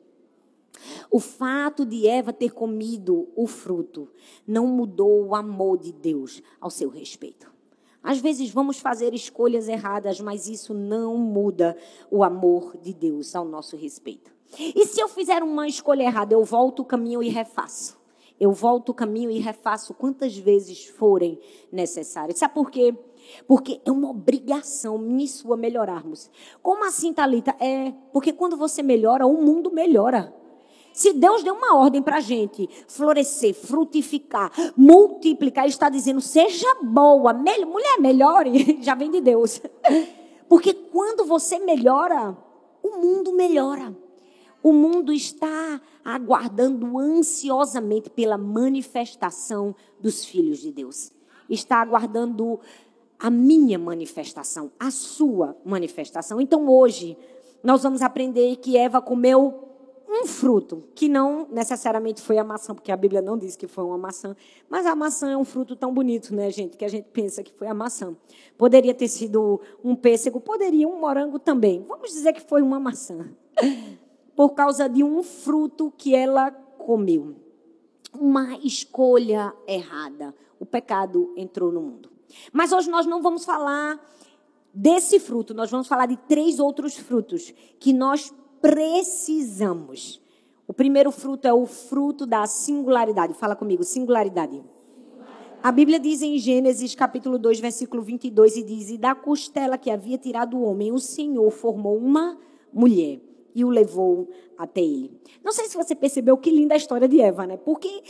O 1.10 1.18
fato 1.18 1.84
de 1.84 2.06
Eva 2.06 2.32
ter 2.32 2.50
comido 2.50 3.28
o 3.34 3.46
fruto 3.46 4.08
não 4.46 4.66
mudou 4.66 5.26
o 5.26 5.34
amor 5.34 5.78
de 5.78 5.92
Deus 5.92 6.42
ao 6.60 6.70
seu 6.70 6.88
respeito. 6.88 7.52
Às 8.02 8.18
vezes 8.18 8.50
vamos 8.50 8.78
fazer 8.78 9.14
escolhas 9.14 9.66
erradas, 9.66 10.20
mas 10.20 10.46
isso 10.46 10.74
não 10.74 11.16
muda 11.16 11.76
o 12.10 12.22
amor 12.22 12.76
de 12.76 12.92
Deus 12.92 13.34
ao 13.34 13.44
nosso 13.44 13.76
respeito. 13.76 14.33
E 14.58 14.86
se 14.86 15.00
eu 15.00 15.08
fizer 15.08 15.42
uma 15.42 15.66
escolha 15.66 16.02
errada, 16.02 16.34
eu 16.34 16.44
volto 16.44 16.80
o 16.80 16.84
caminho 16.84 17.22
e 17.22 17.28
refaço. 17.28 17.98
Eu 18.38 18.52
volto 18.52 18.88
o 18.90 18.94
caminho 18.94 19.30
e 19.30 19.38
refaço 19.38 19.94
quantas 19.94 20.36
vezes 20.36 20.86
forem 20.86 21.38
necessárias. 21.70 22.38
Sabe 22.38 22.54
por 22.54 22.70
quê? 22.70 22.94
Porque 23.46 23.80
é 23.84 23.90
uma 23.90 24.10
obrigação 24.10 24.98
minha 24.98 25.24
e 25.24 25.28
sua 25.28 25.56
melhorarmos. 25.56 26.30
Como 26.62 26.84
assim, 26.84 27.12
Talita? 27.12 27.54
É 27.60 27.92
porque 28.12 28.32
quando 28.32 28.56
você 28.56 28.82
melhora, 28.82 29.26
o 29.26 29.40
mundo 29.40 29.70
melhora. 29.70 30.34
Se 30.92 31.12
Deus 31.12 31.42
deu 31.42 31.54
uma 31.54 31.76
ordem 31.76 32.00
para 32.00 32.18
a 32.18 32.20
gente 32.20 32.68
florescer, 32.86 33.52
frutificar, 33.54 34.52
multiplicar, 34.76 35.64
Ele 35.64 35.72
está 35.72 35.88
dizendo: 35.88 36.20
seja 36.20 36.68
boa, 36.82 37.32
mulher, 37.32 37.98
melhore, 38.00 38.78
já 38.82 38.94
vem 38.94 39.10
de 39.10 39.20
Deus. 39.20 39.60
Porque 40.48 40.72
quando 40.72 41.24
você 41.24 41.58
melhora, 41.58 42.36
o 42.82 42.98
mundo 42.98 43.32
melhora. 43.32 44.03
O 44.64 44.72
mundo 44.72 45.12
está 45.12 45.78
aguardando 46.02 46.98
ansiosamente 46.98 48.08
pela 48.08 48.38
manifestação 48.38 49.76
dos 50.00 50.24
filhos 50.24 50.58
de 50.58 50.72
Deus. 50.72 51.12
Está 51.50 51.82
aguardando 51.82 52.58
a 53.18 53.28
minha 53.28 53.78
manifestação, 53.78 54.72
a 54.80 54.90
sua 54.90 55.54
manifestação. 55.66 56.40
Então 56.40 56.66
hoje, 56.66 57.14
nós 57.62 57.82
vamos 57.82 58.00
aprender 58.00 58.56
que 58.56 58.74
Eva 58.74 59.02
comeu 59.02 59.68
um 60.08 60.26
fruto, 60.26 60.84
que 60.94 61.10
não 61.10 61.46
necessariamente 61.50 62.22
foi 62.22 62.38
a 62.38 62.44
maçã, 62.44 62.74
porque 62.74 62.90
a 62.90 62.96
Bíblia 62.96 63.20
não 63.20 63.36
diz 63.36 63.56
que 63.56 63.66
foi 63.66 63.84
uma 63.84 63.98
maçã, 63.98 64.34
mas 64.70 64.86
a 64.86 64.96
maçã 64.96 65.30
é 65.30 65.36
um 65.36 65.44
fruto 65.44 65.76
tão 65.76 65.92
bonito, 65.92 66.34
né, 66.34 66.50
gente, 66.50 66.78
que 66.78 66.86
a 66.86 66.88
gente 66.88 67.08
pensa 67.12 67.42
que 67.42 67.52
foi 67.52 67.66
a 67.66 67.74
maçã. 67.74 68.16
Poderia 68.56 68.94
ter 68.94 69.08
sido 69.08 69.60
um 69.84 69.94
pêssego, 69.94 70.40
poderia 70.40 70.88
um 70.88 70.98
morango 70.98 71.38
também. 71.38 71.84
Vamos 71.86 72.12
dizer 72.12 72.32
que 72.32 72.40
foi 72.40 72.62
uma 72.62 72.80
maçã. 72.80 73.28
Por 74.34 74.50
causa 74.50 74.88
de 74.88 75.02
um 75.02 75.22
fruto 75.22 75.92
que 75.96 76.14
ela 76.14 76.50
comeu. 76.50 77.36
Uma 78.12 78.56
escolha 78.58 79.54
errada. 79.66 80.34
O 80.58 80.66
pecado 80.66 81.32
entrou 81.36 81.72
no 81.72 81.80
mundo. 81.80 82.10
Mas 82.52 82.72
hoje 82.72 82.90
nós 82.90 83.06
não 83.06 83.22
vamos 83.22 83.44
falar 83.44 84.00
desse 84.72 85.20
fruto, 85.20 85.54
nós 85.54 85.70
vamos 85.70 85.86
falar 85.86 86.06
de 86.06 86.16
três 86.16 86.58
outros 86.58 86.96
frutos 86.96 87.52
que 87.78 87.92
nós 87.92 88.34
precisamos. 88.60 90.20
O 90.66 90.72
primeiro 90.72 91.12
fruto 91.12 91.46
é 91.46 91.52
o 91.52 91.66
fruto 91.66 92.26
da 92.26 92.46
singularidade. 92.46 93.34
Fala 93.34 93.54
comigo, 93.54 93.84
singularidade. 93.84 94.62
A 95.62 95.70
Bíblia 95.70 95.98
diz 95.98 96.22
em 96.22 96.38
Gênesis 96.38 96.94
capítulo 96.94 97.38
2, 97.38 97.60
versículo 97.60 98.02
22 98.02 98.56
e 98.56 98.62
diz: 98.62 98.90
"E 98.90 98.98
da 98.98 99.14
costela 99.14 99.78
que 99.78 99.90
havia 99.90 100.18
tirado 100.18 100.56
o 100.56 100.62
homem, 100.62 100.92
o 100.92 100.98
Senhor 100.98 101.50
formou 101.50 101.96
uma 101.96 102.38
mulher 102.72 103.20
e 103.54 103.64
o 103.64 103.68
levou 103.68 104.28
até 104.58 104.80
ele." 104.80 105.20
Não 105.42 105.52
sei 105.52 105.66
se 105.66 105.76
você 105.76 105.94
percebeu 105.94 106.36
que 106.36 106.50
linda 106.50 106.74
a 106.74 106.76
história 106.76 107.08
de 107.08 107.20
Eva, 107.20 107.46
né? 107.46 107.56
Porque 107.56 108.02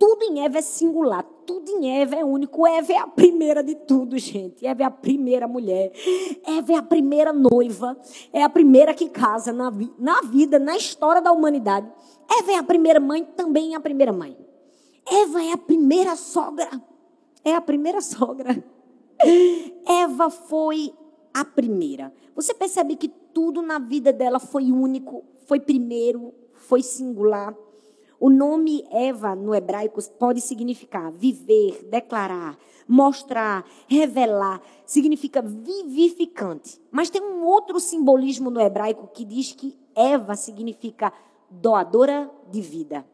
tudo 0.00 0.24
em 0.24 0.42
Eva 0.42 0.56
é 0.56 0.62
singular, 0.62 1.22
tudo 1.44 1.70
em 1.70 2.00
Eva 2.00 2.16
é 2.16 2.24
único. 2.24 2.66
Eva 2.66 2.90
é 2.90 2.96
a 2.96 3.06
primeira 3.06 3.62
de 3.62 3.74
tudo, 3.74 4.16
gente. 4.16 4.66
Eva 4.66 4.82
é 4.82 4.86
a 4.86 4.90
primeira 4.90 5.46
mulher. 5.46 5.92
Eva 6.46 6.72
é 6.72 6.76
a 6.76 6.82
primeira 6.82 7.34
noiva. 7.34 7.94
É 8.32 8.42
a 8.42 8.48
primeira 8.48 8.94
que 8.94 9.10
casa 9.10 9.52
na, 9.52 9.70
na 9.98 10.22
vida, 10.22 10.58
na 10.58 10.74
história 10.74 11.20
da 11.20 11.30
humanidade. 11.30 11.86
Eva 12.38 12.52
é 12.52 12.56
a 12.56 12.62
primeira 12.62 12.98
mãe, 12.98 13.24
também 13.36 13.74
é 13.74 13.76
a 13.76 13.80
primeira 13.80 14.10
mãe. 14.10 14.34
Eva 15.06 15.44
é 15.44 15.52
a 15.52 15.58
primeira 15.58 16.16
sogra. 16.16 16.70
É 17.44 17.54
a 17.54 17.60
primeira 17.60 18.00
sogra. 18.02 18.64
Eva 19.86 20.30
foi 20.30 20.94
a 21.34 21.44
primeira. 21.44 22.10
Você 22.34 22.54
percebe 22.54 22.96
que 22.96 23.12
tudo 23.32 23.62
na 23.62 23.78
vida 23.78 24.12
dela 24.12 24.38
foi 24.38 24.70
único, 24.70 25.24
foi 25.46 25.60
primeiro, 25.60 26.32
foi 26.54 26.82
singular. 26.82 27.54
O 28.18 28.28
nome 28.28 28.84
Eva 28.90 29.34
no 29.34 29.54
hebraico 29.54 29.98
pode 30.18 30.40
significar 30.40 31.10
viver, 31.10 31.88
declarar, 31.90 32.58
mostrar, 32.86 33.64
revelar, 33.88 34.60
significa 34.84 35.40
vivificante. 35.40 36.80
Mas 36.90 37.08
tem 37.08 37.22
um 37.22 37.44
outro 37.44 37.80
simbolismo 37.80 38.50
no 38.50 38.60
hebraico 38.60 39.08
que 39.14 39.24
diz 39.24 39.52
que 39.52 39.78
Eva 39.94 40.36
significa 40.36 41.12
doadora 41.50 42.30
de 42.50 42.60
vida. 42.60 43.06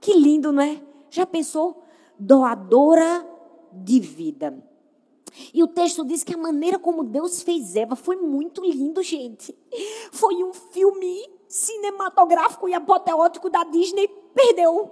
Que 0.00 0.14
lindo, 0.14 0.50
não 0.50 0.62
é? 0.62 0.82
Já 1.10 1.24
pensou? 1.24 1.84
Doadora 2.18 3.26
de 3.72 4.00
vida. 4.00 4.69
E 5.54 5.62
o 5.62 5.68
texto 5.68 6.04
diz 6.04 6.24
que 6.24 6.34
a 6.34 6.38
maneira 6.38 6.78
como 6.78 7.04
Deus 7.04 7.42
fez 7.42 7.76
Eva 7.76 7.96
foi 7.96 8.16
muito 8.16 8.64
lindo, 8.64 9.02
gente. 9.02 9.56
Foi 10.12 10.42
um 10.42 10.52
filme 10.52 11.28
cinematográfico 11.48 12.68
e 12.68 12.74
apoteótico 12.74 13.50
da 13.50 13.64
Disney 13.64 14.08
perdeu. 14.34 14.90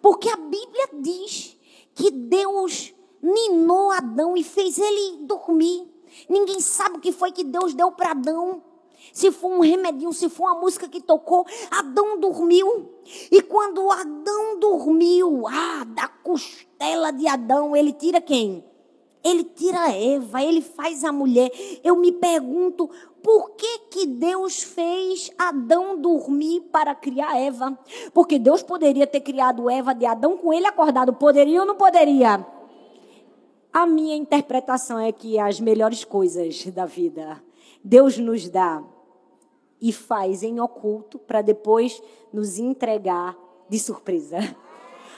Porque 0.00 0.28
a 0.28 0.36
Bíblia 0.36 0.88
diz 1.00 1.56
que 1.94 2.10
Deus 2.10 2.94
ninou 3.22 3.90
Adão 3.90 4.36
e 4.36 4.44
fez 4.44 4.78
ele 4.78 5.24
dormir. 5.24 5.88
Ninguém 6.28 6.60
sabe 6.60 6.98
o 6.98 7.00
que 7.00 7.12
foi 7.12 7.32
que 7.32 7.44
Deus 7.44 7.74
deu 7.74 7.90
para 7.92 8.12
Adão. 8.12 8.62
Se 9.12 9.30
foi 9.30 9.50
um 9.50 9.60
remedinho, 9.60 10.12
se 10.12 10.28
foi 10.28 10.46
uma 10.46 10.60
música 10.60 10.88
que 10.88 11.00
tocou, 11.00 11.46
Adão 11.70 12.18
dormiu. 12.18 12.92
E 13.30 13.40
quando 13.42 13.90
Adão 13.90 14.58
dormiu, 14.58 15.46
ah, 15.46 15.84
da 15.84 16.08
costela 16.08 17.12
de 17.12 17.26
Adão, 17.26 17.76
ele 17.76 17.92
tira 17.92 18.20
quem? 18.20 18.64
Ele 19.26 19.42
tira 19.42 19.90
Eva, 19.90 20.40
ele 20.40 20.60
faz 20.60 21.02
a 21.02 21.10
mulher. 21.10 21.50
Eu 21.82 21.96
me 21.96 22.12
pergunto, 22.12 22.88
por 23.20 23.50
que, 23.56 23.78
que 23.90 24.06
Deus 24.06 24.62
fez 24.62 25.32
Adão 25.36 26.00
dormir 26.00 26.60
para 26.70 26.94
criar 26.94 27.36
Eva? 27.36 27.76
Porque 28.14 28.38
Deus 28.38 28.62
poderia 28.62 29.04
ter 29.04 29.20
criado 29.20 29.68
Eva 29.68 29.92
de 29.92 30.06
Adão 30.06 30.36
com 30.36 30.52
ele 30.52 30.66
acordado. 30.66 31.12
Poderia 31.12 31.60
ou 31.60 31.66
não 31.66 31.74
poderia? 31.74 32.46
A 33.72 33.84
minha 33.84 34.14
interpretação 34.14 35.00
é 35.00 35.10
que 35.10 35.40
as 35.40 35.58
melhores 35.58 36.04
coisas 36.04 36.64
da 36.66 36.86
vida 36.86 37.42
Deus 37.82 38.16
nos 38.18 38.48
dá 38.48 38.82
e 39.80 39.92
faz 39.92 40.44
em 40.44 40.60
oculto 40.60 41.18
para 41.18 41.42
depois 41.42 42.00
nos 42.32 42.58
entregar 42.58 43.36
de 43.68 43.78
surpresa. 43.78 44.38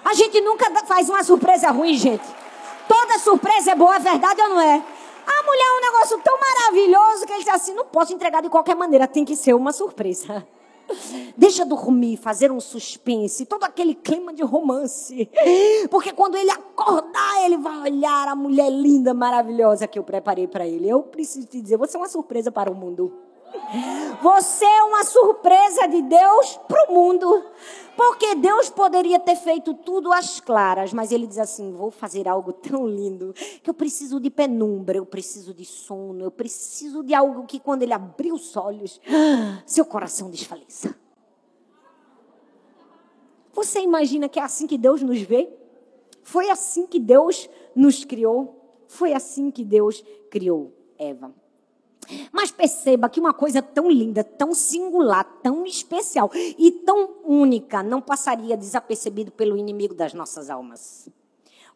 A 0.03 0.15
gente 0.15 0.41
nunca 0.41 0.85
faz 0.87 1.11
uma 1.11 1.23
surpresa 1.23 1.71
ruim, 1.71 1.95
gente. 1.95 2.48
Toda 2.89 3.19
surpresa 3.19 3.73
é 3.73 3.75
boa, 3.75 3.97
é 3.97 4.01
verdade 4.01 4.41
ou 4.41 4.49
não 4.49 4.61
é? 4.61 4.83
A 5.27 5.43
mulher 5.43 5.63
é 5.63 5.77
um 5.77 5.93
negócio 5.93 6.19
tão 6.25 6.39
maravilhoso 6.41 7.27
que 7.27 7.33
ele 7.33 7.45
diz 7.45 7.53
assim: 7.53 7.75
não 7.75 7.85
posso 7.85 8.15
entregar 8.15 8.41
de 8.43 8.49
qualquer 8.49 8.75
maneira, 8.75 9.07
tem 9.07 9.25
que 9.25 9.37
ser 9.37 9.55
uma 9.55 9.73
surpresa. 9.73 10.47
Deixa 11.37 11.67
dormir, 11.67 12.17
fazer 12.17 12.51
um 12.51 12.61
suspense, 12.61 13.45
todo 13.45 13.65
aquele 13.65 13.95
clima 13.95 14.33
de 14.33 14.43
romance. 14.43 15.29
Porque 15.91 16.13
quando 16.13 16.37
ele 16.37 16.51
acordar, 16.51 17.45
ele 17.45 17.59
vai 17.59 17.79
olhar 17.93 18.29
a 18.29 18.35
mulher 18.35 18.71
linda, 18.71 19.13
maravilhosa 19.13 19.87
que 19.87 19.99
eu 19.99 20.03
preparei 20.03 20.47
para 20.47 20.67
ele. 20.67 20.89
Eu 20.89 21.03
preciso 21.03 21.47
te 21.47 21.61
dizer, 21.61 21.77
você 21.77 21.97
é 21.97 22.01
uma 22.01 22.09
surpresa 22.09 22.51
para 22.51 22.71
o 22.71 22.75
mundo. 22.75 23.13
Você 24.23 24.65
é 24.65 24.83
uma 24.85 25.05
surpresa 25.05 25.87
de 25.87 26.03
Deus 26.03 26.59
para 26.67 26.91
o 26.91 26.95
mundo. 26.95 27.45
Porque 27.97 28.37
Deus 28.37 28.71
poderia 28.71 29.19
ter 29.19 29.35
feito 29.35 29.75
tudo 29.75 30.13
às 30.13 30.39
claras, 30.39 30.93
mas 30.93 31.11
ele 31.11 31.27
diz 31.27 31.39
assim: 31.39 31.73
vou 31.73 31.91
fazer 31.91 32.29
algo 32.29 32.53
tão 32.53 32.87
lindo 32.87 33.35
que 33.61 33.69
eu 33.69 33.75
preciso 33.75 34.21
de 34.21 34.31
penumbra, 34.31 34.97
eu 34.97 35.05
preciso 35.05 35.53
de 35.53 35.65
sono, 35.65 36.23
eu 36.23 36.31
preciso 36.31 37.03
de 37.03 37.13
algo 37.13 37.45
que 37.45 37.59
quando 37.59 37.83
ele 37.83 37.93
abrir 37.93 38.33
os 38.33 38.57
olhos, 38.57 39.01
seu 39.67 39.85
coração 39.85 40.31
desfaleça. 40.31 40.95
Você 43.53 43.81
imagina 43.81 44.29
que 44.29 44.39
é 44.39 44.43
assim 44.45 44.69
que 44.69 44.79
Deus 44.79 45.03
nos 45.03 45.21
vê? 45.21 45.53
Foi 46.23 46.51
assim 46.51 46.87
que 46.87 47.01
Deus 47.01 47.51
nos 47.75 48.05
criou? 48.05 48.85
Foi 48.87 49.13
assim 49.13 49.51
que 49.51 49.65
Deus 49.65 50.05
criou 50.31 50.73
Eva. 50.97 51.35
Mas 52.33 52.51
perceba 52.51 53.09
que 53.09 53.21
uma 53.21 53.35
coisa 53.35 53.61
tão 53.61 53.91
linda, 53.91 54.23
tão 54.25 54.55
singular, 54.55 55.25
tão 55.43 55.65
especial 55.65 56.31
e 56.35 56.71
tão 56.71 57.17
única 57.25 57.83
não 57.83 58.01
passaria 58.01 58.57
desapercebido 58.57 59.31
pelo 59.31 59.57
inimigo 59.57 59.95
das 59.95 60.15
nossas 60.15 60.51
almas. 60.51 61.09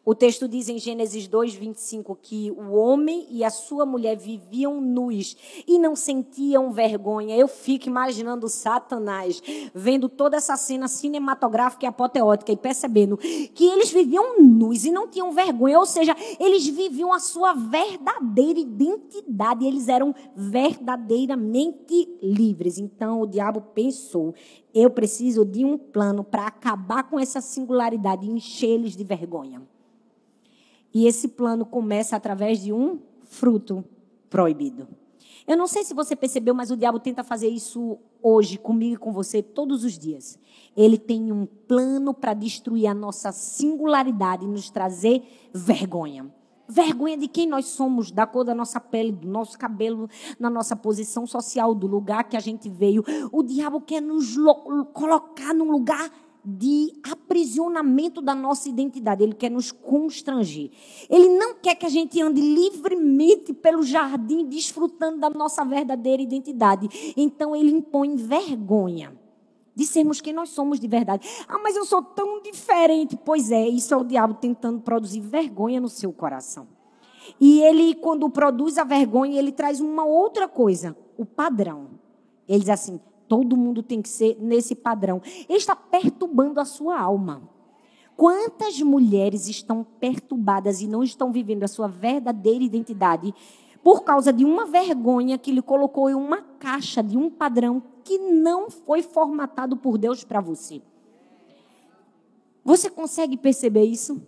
O 0.05 0.13
texto 0.13 0.49
diz 0.49 0.67
em 0.67 0.77
Gênesis 0.77 1.29
2, 1.29 1.55
25 1.55 2.17
que 2.21 2.51
o 2.51 2.73
homem 2.73 3.25
e 3.29 3.41
a 3.41 3.49
sua 3.49 3.85
mulher 3.85 4.17
viviam 4.17 4.81
nus 4.81 5.37
e 5.65 5.79
não 5.79 5.95
sentiam 5.95 6.73
vergonha. 6.73 7.37
Eu 7.37 7.47
fico 7.47 7.87
imaginando 7.87 8.49
Satanás 8.49 9.41
vendo 9.73 10.09
toda 10.09 10.35
essa 10.35 10.57
cena 10.57 10.89
cinematográfica 10.89 11.85
e 11.85 11.87
apoteótica 11.87 12.51
e 12.51 12.57
percebendo 12.57 13.15
que 13.15 13.63
eles 13.63 13.91
viviam 13.91 14.41
nus 14.41 14.83
e 14.83 14.91
não 14.91 15.07
tinham 15.07 15.31
vergonha. 15.31 15.79
Ou 15.79 15.85
seja, 15.85 16.13
eles 16.37 16.67
viviam 16.67 17.13
a 17.13 17.19
sua 17.19 17.53
verdadeira 17.53 18.59
identidade. 18.59 19.65
Eles 19.65 19.87
eram 19.87 20.13
verdadeiramente 20.35 22.09
livres. 22.21 22.77
Então 22.77 23.21
o 23.21 23.25
diabo 23.25 23.61
pensou: 23.73 24.35
eu 24.73 24.89
preciso 24.89 25.45
de 25.45 25.63
um 25.63 25.77
plano 25.77 26.25
para 26.25 26.45
acabar 26.45 27.03
com 27.03 27.17
essa 27.17 27.39
singularidade 27.39 28.25
e 28.25 28.31
encher-eles 28.31 28.97
de 28.97 29.03
vergonha. 29.05 29.61
E 30.93 31.07
esse 31.07 31.27
plano 31.27 31.65
começa 31.65 32.15
através 32.15 32.61
de 32.61 32.71
um 32.71 32.99
fruto 33.23 33.83
proibido. 34.29 34.87
Eu 35.45 35.57
não 35.57 35.67
sei 35.67 35.83
se 35.83 35.93
você 35.93 36.15
percebeu, 36.15 36.53
mas 36.53 36.71
o 36.71 36.77
diabo 36.77 36.99
tenta 36.99 37.23
fazer 37.23 37.49
isso 37.49 37.97
hoje 38.21 38.57
comigo 38.57 38.95
e 38.95 38.97
com 38.97 39.11
você 39.11 39.41
todos 39.41 39.83
os 39.83 39.97
dias. 39.97 40.39
Ele 40.75 40.97
tem 40.97 41.31
um 41.31 41.45
plano 41.45 42.13
para 42.13 42.33
destruir 42.33 42.87
a 42.87 42.93
nossa 42.93 43.31
singularidade 43.31 44.45
e 44.45 44.47
nos 44.47 44.69
trazer 44.69 45.21
vergonha. 45.53 46.33
Vergonha 46.65 47.17
de 47.17 47.27
quem 47.27 47.45
nós 47.45 47.65
somos, 47.65 48.09
da 48.09 48.25
cor 48.25 48.45
da 48.45 48.55
nossa 48.55 48.79
pele, 48.79 49.11
do 49.11 49.27
nosso 49.27 49.59
cabelo, 49.59 50.09
na 50.39 50.49
nossa 50.49 50.77
posição 50.77 51.27
social, 51.27 51.75
do 51.75 51.87
lugar 51.87 52.23
que 52.23 52.37
a 52.37 52.39
gente 52.39 52.69
veio. 52.69 53.03
O 53.31 53.43
diabo 53.43 53.81
quer 53.81 54.01
nos 54.01 54.35
colocar 54.93 55.53
num 55.53 55.69
lugar 55.69 56.09
de 56.45 56.93
aprisionamento 57.03 58.21
da 58.21 58.35
nossa 58.35 58.67
identidade. 58.67 59.23
Ele 59.23 59.33
quer 59.33 59.49
nos 59.49 59.71
constranger. 59.71 60.71
Ele 61.09 61.29
não 61.29 61.55
quer 61.55 61.75
que 61.75 61.85
a 61.85 61.89
gente 61.89 62.21
ande 62.21 62.41
livremente 62.41 63.53
pelo 63.53 63.83
jardim, 63.83 64.45
desfrutando 64.45 65.19
da 65.19 65.29
nossa 65.29 65.63
verdadeira 65.63 66.21
identidade. 66.21 67.13
Então, 67.15 67.55
ele 67.55 67.71
impõe 67.71 68.15
vergonha 68.15 69.17
de 69.75 69.85
sermos 69.85 70.21
quem 70.21 70.33
nós 70.33 70.49
somos 70.49 70.79
de 70.79 70.87
verdade. 70.87 71.27
Ah, 71.47 71.59
mas 71.59 71.75
eu 71.75 71.85
sou 71.85 72.01
tão 72.01 72.41
diferente. 72.41 73.17
Pois 73.17 73.51
é, 73.51 73.67
isso 73.67 73.93
é 73.93 73.97
o 73.97 74.03
diabo 74.03 74.35
tentando 74.35 74.81
produzir 74.81 75.21
vergonha 75.21 75.79
no 75.79 75.89
seu 75.89 76.11
coração. 76.11 76.67
E 77.39 77.61
ele, 77.61 77.95
quando 77.95 78.29
produz 78.29 78.77
a 78.77 78.83
vergonha, 78.83 79.39
ele 79.39 79.51
traz 79.51 79.79
uma 79.79 80.05
outra 80.05 80.47
coisa: 80.47 80.95
o 81.17 81.25
padrão. 81.25 81.91
Ele 82.47 82.59
diz 82.59 82.69
assim: 82.69 82.99
Todo 83.33 83.57
mundo 83.57 83.81
tem 83.81 83.99
que 83.99 84.09
ser 84.09 84.37
nesse 84.39 84.75
padrão. 84.75 85.19
Ele 85.49 85.57
está 85.57 85.75
perturbando 85.75 86.59
a 86.59 86.65
sua 86.65 86.99
alma. 86.99 87.41
Quantas 88.15 88.79
mulheres 88.79 89.47
estão 89.47 89.83
perturbadas 89.83 90.81
e 90.81 90.87
não 90.87 91.03
estão 91.03 91.31
vivendo 91.31 91.63
a 91.63 91.67
sua 91.67 91.87
verdadeira 91.87 92.63
identidade 92.63 93.33
por 93.83 94.03
causa 94.03 94.31
de 94.31 94.45
uma 94.45 94.67
vergonha 94.67 95.35
que 95.39 95.51
lhe 95.51 95.63
colocou 95.63 96.11
em 96.11 96.13
uma 96.13 96.43
caixa 96.59 97.01
de 97.01 97.17
um 97.17 97.27
padrão 97.27 97.81
que 98.03 98.19
não 98.19 98.69
foi 98.69 99.01
formatado 99.01 99.75
por 99.77 99.97
Deus 99.97 100.23
para 100.23 100.39
você? 100.39 100.79
Você 102.63 102.87
consegue 102.87 103.35
perceber 103.35 103.85
isso? 103.85 104.21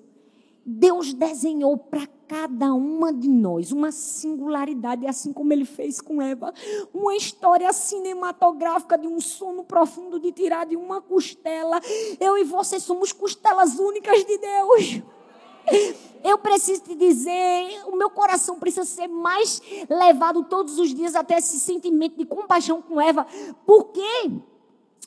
Deus 0.65 1.13
desenhou 1.13 1.77
para 1.77 2.07
cada 2.27 2.73
uma 2.73 3.13
de 3.13 3.29
nós 3.29 3.71
uma 3.71 3.91
singularidade, 3.91 5.05
assim 5.05 5.31
como 5.31 5.53
ele 5.53 5.63
fez 5.63 6.01
com 6.01 6.19
Eva. 6.19 6.51
Uma 6.91 7.15
história 7.15 7.71
cinematográfica 7.71 8.97
de 8.97 9.07
um 9.07 9.21
sono 9.21 9.63
profundo 9.63 10.19
de 10.19 10.31
tirar 10.31 10.65
de 10.65 10.75
uma 10.75 11.01
costela. 11.01 11.79
Eu 12.19 12.35
e 12.37 12.43
você 12.43 12.79
somos 12.79 13.11
costelas 13.11 13.77
únicas 13.77 14.25
de 14.25 14.37
Deus. 14.39 15.01
Eu 16.23 16.39
preciso 16.39 16.83
te 16.83 16.95
dizer, 16.95 17.83
o 17.87 17.95
meu 17.95 18.09
coração 18.09 18.59
precisa 18.59 18.85
ser 18.85 19.07
mais 19.07 19.61
levado 19.87 20.43
todos 20.43 20.79
os 20.79 20.93
dias 20.93 21.15
até 21.15 21.37
esse 21.37 21.59
sentimento 21.59 22.17
de 22.17 22.25
compaixão 22.25 22.81
com 22.81 22.99
Eva, 22.99 23.27
porque 23.65 24.31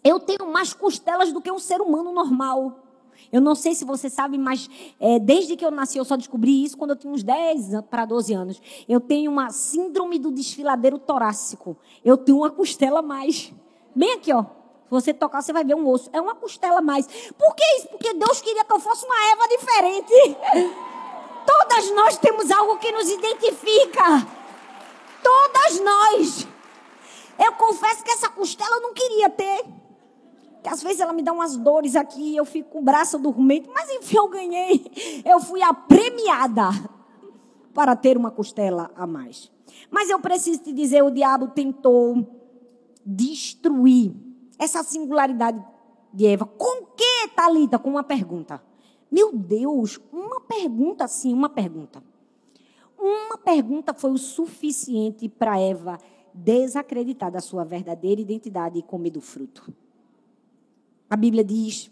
eu 0.04 0.20
tenho 0.20 0.50
mais 0.50 0.72
costelas 0.72 1.32
do 1.32 1.40
que 1.40 1.50
um 1.50 1.58
ser 1.58 1.80
humano 1.80 2.12
normal. 2.12 2.87
Eu 3.32 3.40
não 3.40 3.54
sei 3.54 3.74
se 3.74 3.84
você 3.84 4.08
sabe, 4.08 4.38
mas 4.38 4.68
é, 4.98 5.18
desde 5.18 5.56
que 5.56 5.64
eu 5.64 5.70
nasci, 5.70 5.98
eu 5.98 6.04
só 6.04 6.16
descobri 6.16 6.64
isso 6.64 6.76
quando 6.76 6.90
eu 6.90 6.96
tinha 6.96 7.12
uns 7.12 7.22
10 7.22 7.82
para 7.90 8.04
12 8.04 8.32
anos. 8.32 8.62
Eu 8.88 9.00
tenho 9.00 9.30
uma 9.30 9.50
síndrome 9.50 10.18
do 10.18 10.30
desfiladeiro 10.30 10.98
torácico. 10.98 11.76
Eu 12.04 12.16
tenho 12.16 12.38
uma 12.38 12.50
costela 12.50 13.02
mais. 13.02 13.52
Bem 13.94 14.14
aqui, 14.14 14.32
ó. 14.32 14.42
Se 14.42 14.90
você 14.90 15.12
tocar, 15.12 15.42
você 15.42 15.52
vai 15.52 15.64
ver 15.64 15.74
um 15.74 15.86
osso. 15.86 16.08
É 16.12 16.20
uma 16.20 16.34
costela 16.34 16.80
mais. 16.80 17.06
Por 17.36 17.54
que 17.54 17.62
isso? 17.76 17.88
Porque 17.88 18.14
Deus 18.14 18.40
queria 18.40 18.64
que 18.64 18.72
eu 18.72 18.80
fosse 18.80 19.04
uma 19.04 19.30
Eva 19.32 19.48
diferente. 19.48 20.36
Todas 21.46 21.90
nós 21.94 22.16
temos 22.18 22.50
algo 22.50 22.78
que 22.78 22.90
nos 22.90 23.10
identifica. 23.10 24.26
Todas 25.22 25.80
nós. 25.80 26.48
Eu 27.38 27.52
confesso 27.52 28.02
que 28.02 28.10
essa 28.10 28.28
costela 28.30 28.76
eu 28.76 28.82
não 28.82 28.94
queria 28.94 29.28
ter 29.30 29.64
que 30.62 30.68
às 30.68 30.82
vezes 30.82 31.00
ela 31.00 31.12
me 31.12 31.22
dá 31.22 31.32
umas 31.32 31.56
dores 31.56 31.96
aqui, 31.96 32.36
eu 32.36 32.44
fico 32.44 32.70
com 32.70 32.78
o 32.80 32.82
braço 32.82 33.18
dormente, 33.18 33.68
mas 33.72 33.88
enfim, 33.90 34.16
eu 34.16 34.28
ganhei. 34.28 35.22
Eu 35.24 35.40
fui 35.40 35.62
a 35.62 35.72
premiada 35.72 36.70
para 37.72 37.94
ter 37.94 38.16
uma 38.16 38.30
costela 38.30 38.90
a 38.96 39.06
mais. 39.06 39.50
Mas 39.90 40.10
eu 40.10 40.18
preciso 40.20 40.62
te 40.62 40.72
dizer, 40.72 41.02
o 41.02 41.10
diabo 41.10 41.48
tentou 41.48 42.26
destruir 43.04 44.12
essa 44.58 44.82
singularidade 44.82 45.64
de 46.12 46.26
Eva. 46.26 46.44
Com 46.44 46.86
que, 46.86 47.28
Talita? 47.34 47.78
Com 47.78 47.90
uma 47.90 48.02
pergunta. 48.02 48.62
Meu 49.10 49.32
Deus, 49.32 49.98
uma 50.12 50.40
pergunta 50.40 51.06
sim, 51.08 51.32
uma 51.32 51.48
pergunta. 51.48 52.02
Uma 52.98 53.38
pergunta 53.38 53.94
foi 53.94 54.10
o 54.10 54.18
suficiente 54.18 55.28
para 55.28 55.58
Eva 55.58 55.98
desacreditar 56.34 57.30
da 57.30 57.40
sua 57.40 57.64
verdadeira 57.64 58.20
identidade 58.20 58.78
e 58.78 58.82
comer 58.82 59.10
do 59.10 59.20
fruto. 59.20 59.72
A 61.10 61.16
Bíblia 61.16 61.42
diz 61.42 61.90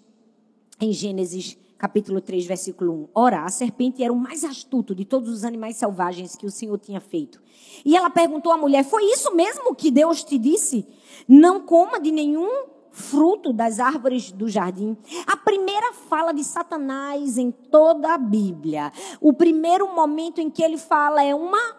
em 0.79 0.93
Gênesis 0.93 1.57
capítulo 1.79 2.21
3, 2.21 2.45
versículo 2.47 2.93
1. 2.93 3.09
Ora, 3.15 3.45
a 3.45 3.49
serpente 3.49 4.03
era 4.03 4.13
o 4.13 4.17
mais 4.17 4.45
astuto 4.45 4.95
de 4.95 5.05
todos 5.05 5.31
os 5.31 5.45
animais 5.45 5.77
selvagens 5.77 6.37
que 6.37 6.45
o 6.45 6.51
Senhor 6.51 6.79
tinha 6.79 7.01
feito. 7.01 7.41
E 7.85 7.97
ela 7.97 8.11
perguntou 8.11 8.53
à 8.53 8.59
mulher: 8.59 8.85
Foi 8.85 9.05
isso 9.05 9.35
mesmo 9.35 9.75
que 9.75 9.91
Deus 9.91 10.23
te 10.23 10.39
disse? 10.39 10.87
Não 11.27 11.61
coma 11.63 11.99
de 11.99 12.11
nenhum 12.11 12.67
fruto 12.91 13.53
das 13.53 13.79
árvores 13.79 14.33
do 14.33 14.49
jardim. 14.49 14.97
A 15.27 15.37
primeira 15.37 15.93
fala 15.93 16.33
de 16.33 16.45
Satanás 16.45 17.39
em 17.39 17.51
toda 17.51 18.15
a 18.15 18.19
Bíblia. 18.19 18.93
O 19.21 19.33
primeiro 19.33 19.95
momento 19.95 20.41
em 20.41 20.51
que 20.51 20.63
ele 20.63 20.79
fala 20.79 21.23
é 21.23 21.35
uma 21.35 21.77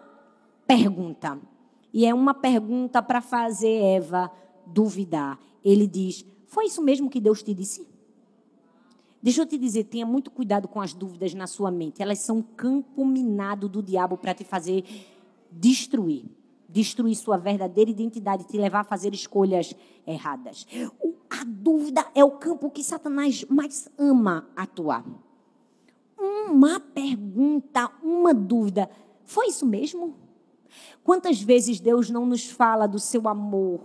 pergunta. 0.66 1.38
E 1.92 2.04
é 2.04 2.12
uma 2.12 2.34
pergunta 2.34 3.02
para 3.02 3.20
fazer 3.20 3.80
Eva 3.80 4.30
duvidar. 4.66 5.38
Ele 5.64 5.86
diz: 5.86 6.24
foi 6.48 6.66
isso 6.66 6.82
mesmo 6.82 7.08
que 7.08 7.20
Deus 7.20 7.42
te 7.42 7.54
disse? 7.54 7.86
Deixa 9.22 9.42
eu 9.42 9.46
te 9.46 9.58
dizer, 9.58 9.84
tenha 9.84 10.06
muito 10.06 10.30
cuidado 10.30 10.66
com 10.66 10.80
as 10.80 10.94
dúvidas 10.94 11.34
na 11.34 11.46
sua 11.46 11.70
mente. 11.70 12.02
Elas 12.02 12.20
são 12.20 12.40
campo 12.40 13.04
minado 13.04 13.68
do 13.68 13.82
diabo 13.82 14.16
para 14.16 14.32
te 14.32 14.44
fazer 14.44 14.84
destruir. 15.50 16.24
Destruir 16.68 17.14
sua 17.16 17.36
verdadeira 17.36 17.90
identidade, 17.90 18.44
te 18.44 18.56
levar 18.56 18.80
a 18.80 18.84
fazer 18.84 19.12
escolhas 19.12 19.74
erradas. 20.06 20.66
A 21.28 21.44
dúvida 21.44 22.06
é 22.14 22.24
o 22.24 22.32
campo 22.32 22.70
que 22.70 22.82
Satanás 22.82 23.44
mais 23.44 23.88
ama 23.98 24.48
atuar. 24.56 25.04
Uma 26.18 26.80
pergunta, 26.80 27.90
uma 28.02 28.32
dúvida. 28.32 28.90
Foi 29.24 29.48
isso 29.48 29.66
mesmo? 29.66 30.14
Quantas 31.04 31.40
vezes 31.40 31.80
Deus 31.80 32.08
não 32.08 32.24
nos 32.24 32.48
fala 32.50 32.86
do 32.86 32.98
seu 32.98 33.26
amor 33.28 33.80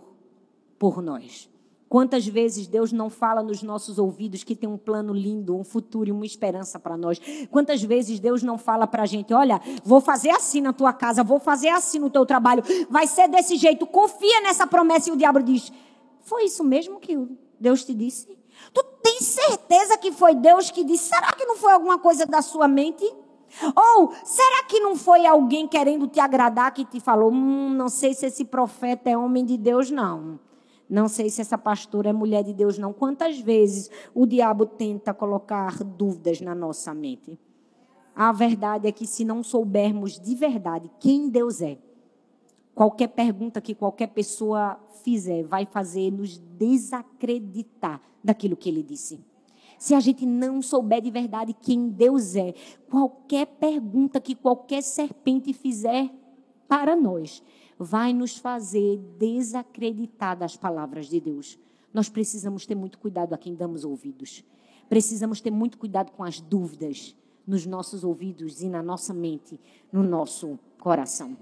por 0.78 1.02
nós? 1.02 1.50
Quantas 1.94 2.26
vezes 2.26 2.66
Deus 2.66 2.92
não 2.92 3.08
fala 3.08 3.44
nos 3.44 3.62
nossos 3.62 4.00
ouvidos 4.00 4.44
que 4.44 4.56
tem 4.56 4.68
um 4.68 4.80
plano 4.80 5.14
lindo, 5.14 5.56
um 5.56 5.64
futuro 5.64 6.10
e 6.10 6.12
uma 6.12 6.26
esperança 6.26 6.80
para 6.80 6.98
nós? 6.98 7.22
Quantas 7.52 7.84
vezes 7.84 8.20
Deus 8.20 8.42
não 8.42 8.58
fala 8.58 8.88
para 8.88 9.04
a 9.04 9.06
gente: 9.06 9.32
olha, 9.32 9.62
vou 9.84 10.02
fazer 10.02 10.32
assim 10.32 10.60
na 10.60 10.74
tua 10.74 10.92
casa, 10.92 11.24
vou 11.24 11.40
fazer 11.40 11.70
assim 11.70 12.00
no 12.00 12.10
teu 12.10 12.26
trabalho, 12.26 12.64
vai 12.90 13.06
ser 13.06 13.28
desse 13.28 13.58
jeito, 13.58 13.86
confia 13.86 14.42
nessa 14.42 14.66
promessa. 14.66 15.12
E 15.12 15.14
o 15.14 15.16
diabo 15.16 15.44
diz: 15.44 15.72
foi 16.22 16.46
isso 16.46 16.64
mesmo 16.64 17.00
que 17.00 17.16
Deus 17.60 17.86
te 17.86 17.94
disse? 17.94 18.26
Tu 18.74 18.84
tem 19.04 19.20
certeza 19.20 19.96
que 19.96 20.12
foi 20.12 20.34
Deus 20.34 20.72
que 20.72 20.84
disse? 20.84 21.10
Será 21.10 21.32
que 21.34 21.46
não 21.46 21.58
foi 21.58 21.74
alguma 21.74 22.00
coisa 22.00 22.26
da 22.26 22.42
sua 22.42 22.68
mente? 22.68 23.06
Ou 23.76 24.12
será 24.26 24.64
que 24.64 24.80
não 24.80 24.96
foi 24.96 25.28
alguém 25.28 25.68
querendo 25.68 26.08
te 26.08 26.20
agradar 26.20 26.74
que 26.74 26.86
te 26.86 27.00
falou: 27.00 27.32
hum, 27.32 27.70
não 27.70 27.88
sei 27.88 28.16
se 28.16 28.26
esse 28.26 28.46
profeta 28.46 29.12
é 29.12 29.16
homem 29.16 29.46
de 29.46 29.60
Deus, 29.60 29.92
não. 29.92 30.40
Não 30.94 31.08
sei 31.08 31.28
se 31.28 31.42
essa 31.42 31.58
pastora 31.58 32.12
é 32.12 32.14
mulher 32.14 32.44
de 32.44 32.54
Deus, 32.54 32.78
não. 32.78 32.94
Quantas 32.94 33.40
vezes 33.40 33.90
o 34.14 34.28
diabo 34.28 34.64
tenta 34.64 35.12
colocar 35.12 35.84
dúvidas 35.84 36.40
na 36.40 36.54
nossa 36.54 36.94
mente? 36.94 37.36
A 38.16 38.32
verdade 38.32 38.88
é 38.88 38.92
que 38.92 39.08
se 39.08 39.26
não 39.26 39.42
soubermos 39.42 40.20
de 40.20 40.36
verdade 40.36 40.92
quem 41.00 41.32
Deus 41.32 41.64
é, 41.64 41.80
qualquer 42.76 43.08
pergunta 43.08 43.60
que 43.60 43.74
qualquer 43.74 44.10
pessoa 44.10 44.80
fizer 45.04 45.42
vai 45.42 45.66
fazer 45.66 46.12
nos 46.12 46.38
desacreditar 46.38 48.00
daquilo 48.24 48.56
que 48.56 48.70
ele 48.70 48.84
disse. 48.84 49.20
Se 49.80 49.96
a 49.96 50.00
gente 50.00 50.28
não 50.28 50.62
souber 50.62 51.02
de 51.02 51.10
verdade 51.10 51.56
quem 51.60 51.90
Deus 51.90 52.36
é, 52.36 52.54
qualquer 52.88 53.48
pergunta 53.48 54.22
que 54.22 54.36
qualquer 54.36 54.84
serpente 54.84 55.54
fizer 55.54 56.14
para 56.68 56.96
nós 56.96 57.42
vai 57.78 58.14
nos 58.14 58.38
fazer 58.38 58.98
desacreditar 59.18 60.38
das 60.38 60.56
palavras 60.56 61.08
de 61.08 61.20
Deus. 61.20 61.58
Nós 61.94 62.10
precisamos 62.10 62.66
ter 62.66 62.76
muito 62.76 62.98
cuidado 62.98 63.34
a 63.34 63.38
quem 63.38 63.54
damos 63.54 63.84
ouvidos. 63.84 64.44
Precisamos 64.90 65.42
ter 65.42 65.52
muito 65.52 65.78
cuidado 65.78 66.12
com 66.12 66.24
as 66.24 66.40
dúvidas 66.40 67.16
nos 67.46 67.66
nossos 67.66 68.04
ouvidos 68.04 68.62
e 68.62 68.70
na 68.70 68.82
nossa 68.82 69.14
mente, 69.14 69.60
no 69.92 70.04
nosso 70.04 70.58
coração. 70.80 71.38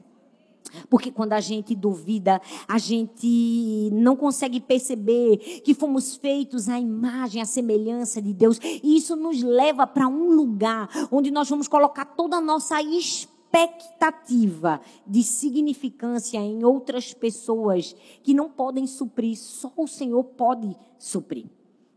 Porque 0.90 1.12
quando 1.12 1.34
a 1.34 1.40
gente 1.40 1.76
duvida, 1.76 2.42
a 2.68 2.78
gente 2.78 3.90
não 3.92 4.16
consegue 4.16 4.60
perceber 4.60 5.38
que 5.64 5.74
fomos 5.74 6.16
feitos 6.16 6.70
à 6.70 6.80
imagem, 6.80 7.42
à 7.42 7.46
semelhança 7.46 8.22
de 8.22 8.34
Deus. 8.34 8.60
E 8.62 8.96
isso 8.96 9.16
nos 9.16 9.42
leva 9.42 9.86
para 9.86 10.08
um 10.08 10.32
lugar 10.32 10.90
onde 11.12 11.32
nós 11.32 11.50
vamos 11.50 11.68
colocar 11.68 12.06
toda 12.06 12.38
a 12.38 12.42
nossa 12.42 12.82
esperança 12.82 13.31
expectativa 13.52 14.80
de 15.06 15.22
significância 15.24 16.38
em 16.38 16.64
outras 16.64 17.14
pessoas 17.14 17.94
que 18.24 18.34
não 18.34 18.50
podem 18.50 18.88
suprir, 18.88 19.38
só 19.38 19.72
o 19.76 19.88
Senhor 19.88 20.24
pode 20.24 20.76
suprir. 20.98 21.46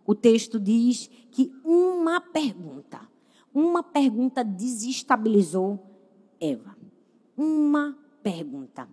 O 0.04 0.14
texto 0.14 0.58
diz 0.58 1.08
que 1.30 1.52
uma 1.64 2.20
pergunta, 2.20 3.00
uma 3.54 3.82
pergunta 3.82 4.44
desestabilizou 4.44 5.78
Eva. 6.40 6.76
Uma 7.36 7.96
pergunta. 8.22 8.88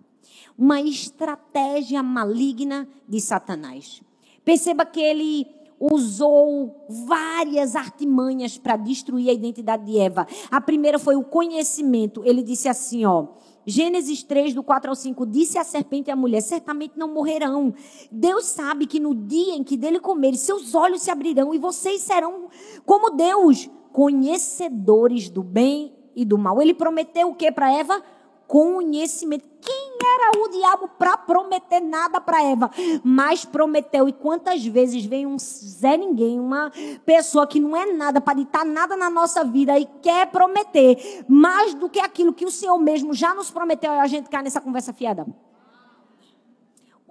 Uma 0.56 0.80
estratégia 0.80 2.02
maligna 2.02 2.88
de 3.06 3.20
Satanás. 3.20 4.02
Perceba 4.44 4.86
que 4.86 5.00
ele 5.00 5.46
usou 5.90 6.86
várias 7.06 7.74
artimanhas 7.74 8.56
para 8.56 8.76
destruir 8.76 9.30
a 9.30 9.32
identidade 9.32 9.84
de 9.84 9.98
Eva. 9.98 10.26
A 10.50 10.60
primeira 10.60 10.98
foi 10.98 11.16
o 11.16 11.24
conhecimento. 11.24 12.22
Ele 12.24 12.42
disse 12.42 12.68
assim, 12.68 13.04
ó, 13.04 13.26
Gênesis 13.66 14.22
3, 14.22 14.54
do 14.54 14.62
4 14.62 14.90
ao 14.90 14.94
5, 14.94 15.26
disse 15.26 15.58
a 15.58 15.64
serpente 15.64 16.10
à 16.10 16.16
mulher: 16.16 16.40
certamente 16.40 16.96
não 16.96 17.12
morrerão. 17.12 17.74
Deus 18.10 18.46
sabe 18.46 18.86
que 18.86 19.00
no 19.00 19.14
dia 19.14 19.54
em 19.54 19.64
que 19.64 19.76
dele 19.76 19.98
comerem, 19.98 20.36
seus 20.36 20.74
olhos 20.74 21.02
se 21.02 21.10
abrirão 21.10 21.54
e 21.54 21.58
vocês 21.58 22.00
serão 22.00 22.48
como 22.84 23.10
Deus, 23.10 23.68
conhecedores 23.92 25.28
do 25.28 25.42
bem 25.42 25.94
e 26.14 26.24
do 26.24 26.38
mal. 26.38 26.60
Ele 26.60 26.74
prometeu 26.74 27.28
o 27.28 27.34
que 27.34 27.50
para 27.50 27.72
Eva? 27.72 28.02
Conhecimento. 28.46 29.48
Quem 29.60 29.81
era 30.04 30.38
o 30.38 30.48
diabo 30.48 30.88
para 30.98 31.16
prometer 31.16 31.80
nada 31.80 32.20
para 32.20 32.42
Eva, 32.42 32.70
mas 33.02 33.44
prometeu. 33.44 34.08
E 34.08 34.12
quantas 34.12 34.64
vezes 34.64 35.04
vem 35.04 35.26
um 35.26 35.38
Zé 35.38 35.96
Ninguém, 35.96 36.38
uma 36.38 36.70
pessoa 37.04 37.46
que 37.46 37.60
não 37.60 37.76
é 37.76 37.92
nada 37.92 38.20
para 38.20 38.34
ditar 38.34 38.64
nada 38.64 38.96
na 38.96 39.10
nossa 39.10 39.44
vida 39.44 39.78
e 39.78 39.86
quer 40.02 40.26
prometer 40.26 41.24
mais 41.28 41.74
do 41.74 41.88
que 41.88 42.00
aquilo 42.00 42.32
que 42.32 42.44
o 42.44 42.50
Senhor 42.50 42.78
mesmo 42.78 43.12
já 43.14 43.34
nos 43.34 43.50
prometeu 43.50 43.92
e 43.92 43.98
a 43.98 44.06
gente 44.06 44.28
cai 44.28 44.42
nessa 44.42 44.60
conversa 44.60 44.92
fiada. 44.92 45.26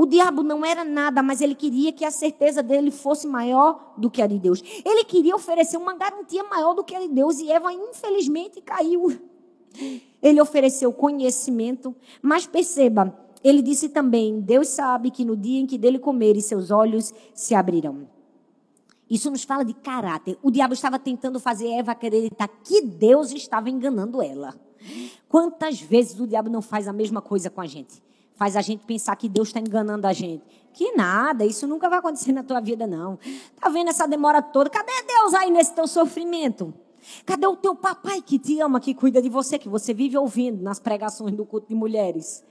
O 0.01 0.05
diabo 0.07 0.41
não 0.41 0.65
era 0.65 0.83
nada, 0.83 1.21
mas 1.21 1.41
ele 1.41 1.53
queria 1.53 1.93
que 1.93 2.03
a 2.03 2.09
certeza 2.09 2.63
dele 2.63 2.89
fosse 2.89 3.27
maior 3.27 3.93
do 3.95 4.09
que 4.09 4.19
a 4.19 4.25
de 4.25 4.39
Deus. 4.39 4.59
Ele 4.83 5.03
queria 5.03 5.35
oferecer 5.35 5.77
uma 5.77 5.93
garantia 5.93 6.43
maior 6.43 6.73
do 6.73 6.83
que 6.83 6.95
a 6.95 6.99
de 6.99 7.07
Deus 7.07 7.37
e 7.37 7.51
Eva, 7.51 7.71
infelizmente, 7.71 8.59
caiu. 8.61 9.21
Ele 10.21 10.41
ofereceu 10.41 10.93
conhecimento, 10.93 11.95
mas 12.21 12.45
perceba, 12.45 13.17
ele 13.43 13.61
disse 13.61 13.89
também: 13.89 14.39
Deus 14.39 14.67
sabe 14.69 15.11
que 15.11 15.25
no 15.25 15.35
dia 15.35 15.59
em 15.59 15.65
que 15.65 15.77
dele 15.77 15.99
comer, 15.99 16.39
seus 16.41 16.71
olhos 16.71 17.13
se 17.33 17.55
abrirão. 17.55 18.07
Isso 19.09 19.29
nos 19.29 19.43
fala 19.43 19.65
de 19.65 19.73
caráter. 19.73 20.37
O 20.41 20.49
diabo 20.49 20.73
estava 20.73 20.97
tentando 20.97 21.39
fazer 21.39 21.67
Eva 21.69 21.91
acreditar 21.91 22.47
que 22.47 22.81
Deus 22.81 23.31
estava 23.33 23.69
enganando 23.69 24.21
ela. 24.21 24.55
Quantas 25.27 25.81
vezes 25.81 26.17
o 26.19 26.25
diabo 26.25 26.49
não 26.49 26.61
faz 26.61 26.87
a 26.87 26.93
mesma 26.93 27.21
coisa 27.21 27.49
com 27.49 27.59
a 27.59 27.67
gente? 27.67 28.01
Faz 28.35 28.55
a 28.55 28.61
gente 28.61 28.85
pensar 28.85 29.15
que 29.17 29.27
Deus 29.27 29.49
está 29.49 29.59
enganando 29.59 30.07
a 30.07 30.13
gente. 30.13 30.43
Que 30.73 30.93
nada, 30.93 31.45
isso 31.45 31.67
nunca 31.67 31.89
vai 31.89 31.99
acontecer 31.99 32.31
na 32.31 32.41
tua 32.41 32.61
vida, 32.61 32.87
não. 32.87 33.19
Tá 33.59 33.69
vendo 33.69 33.89
essa 33.89 34.07
demora 34.07 34.41
toda? 34.41 34.69
Cadê 34.69 35.03
Deus 35.05 35.33
aí 35.33 35.51
nesse 35.51 35.75
teu 35.75 35.87
sofrimento? 35.87 36.73
Cadê 37.25 37.47
o 37.47 37.55
teu 37.55 37.75
papai 37.75 38.21
que 38.21 38.37
te 38.37 38.59
ama, 38.59 38.79
que 38.79 38.93
cuida 38.93 39.21
de 39.21 39.29
você, 39.29 39.57
que 39.57 39.69
você 39.69 39.93
vive 39.93 40.17
ouvindo 40.17 40.61
nas 40.61 40.79
pregações 40.79 41.33
do 41.35 41.45
culto 41.45 41.67
de 41.67 41.75
mulheres? 41.75 42.43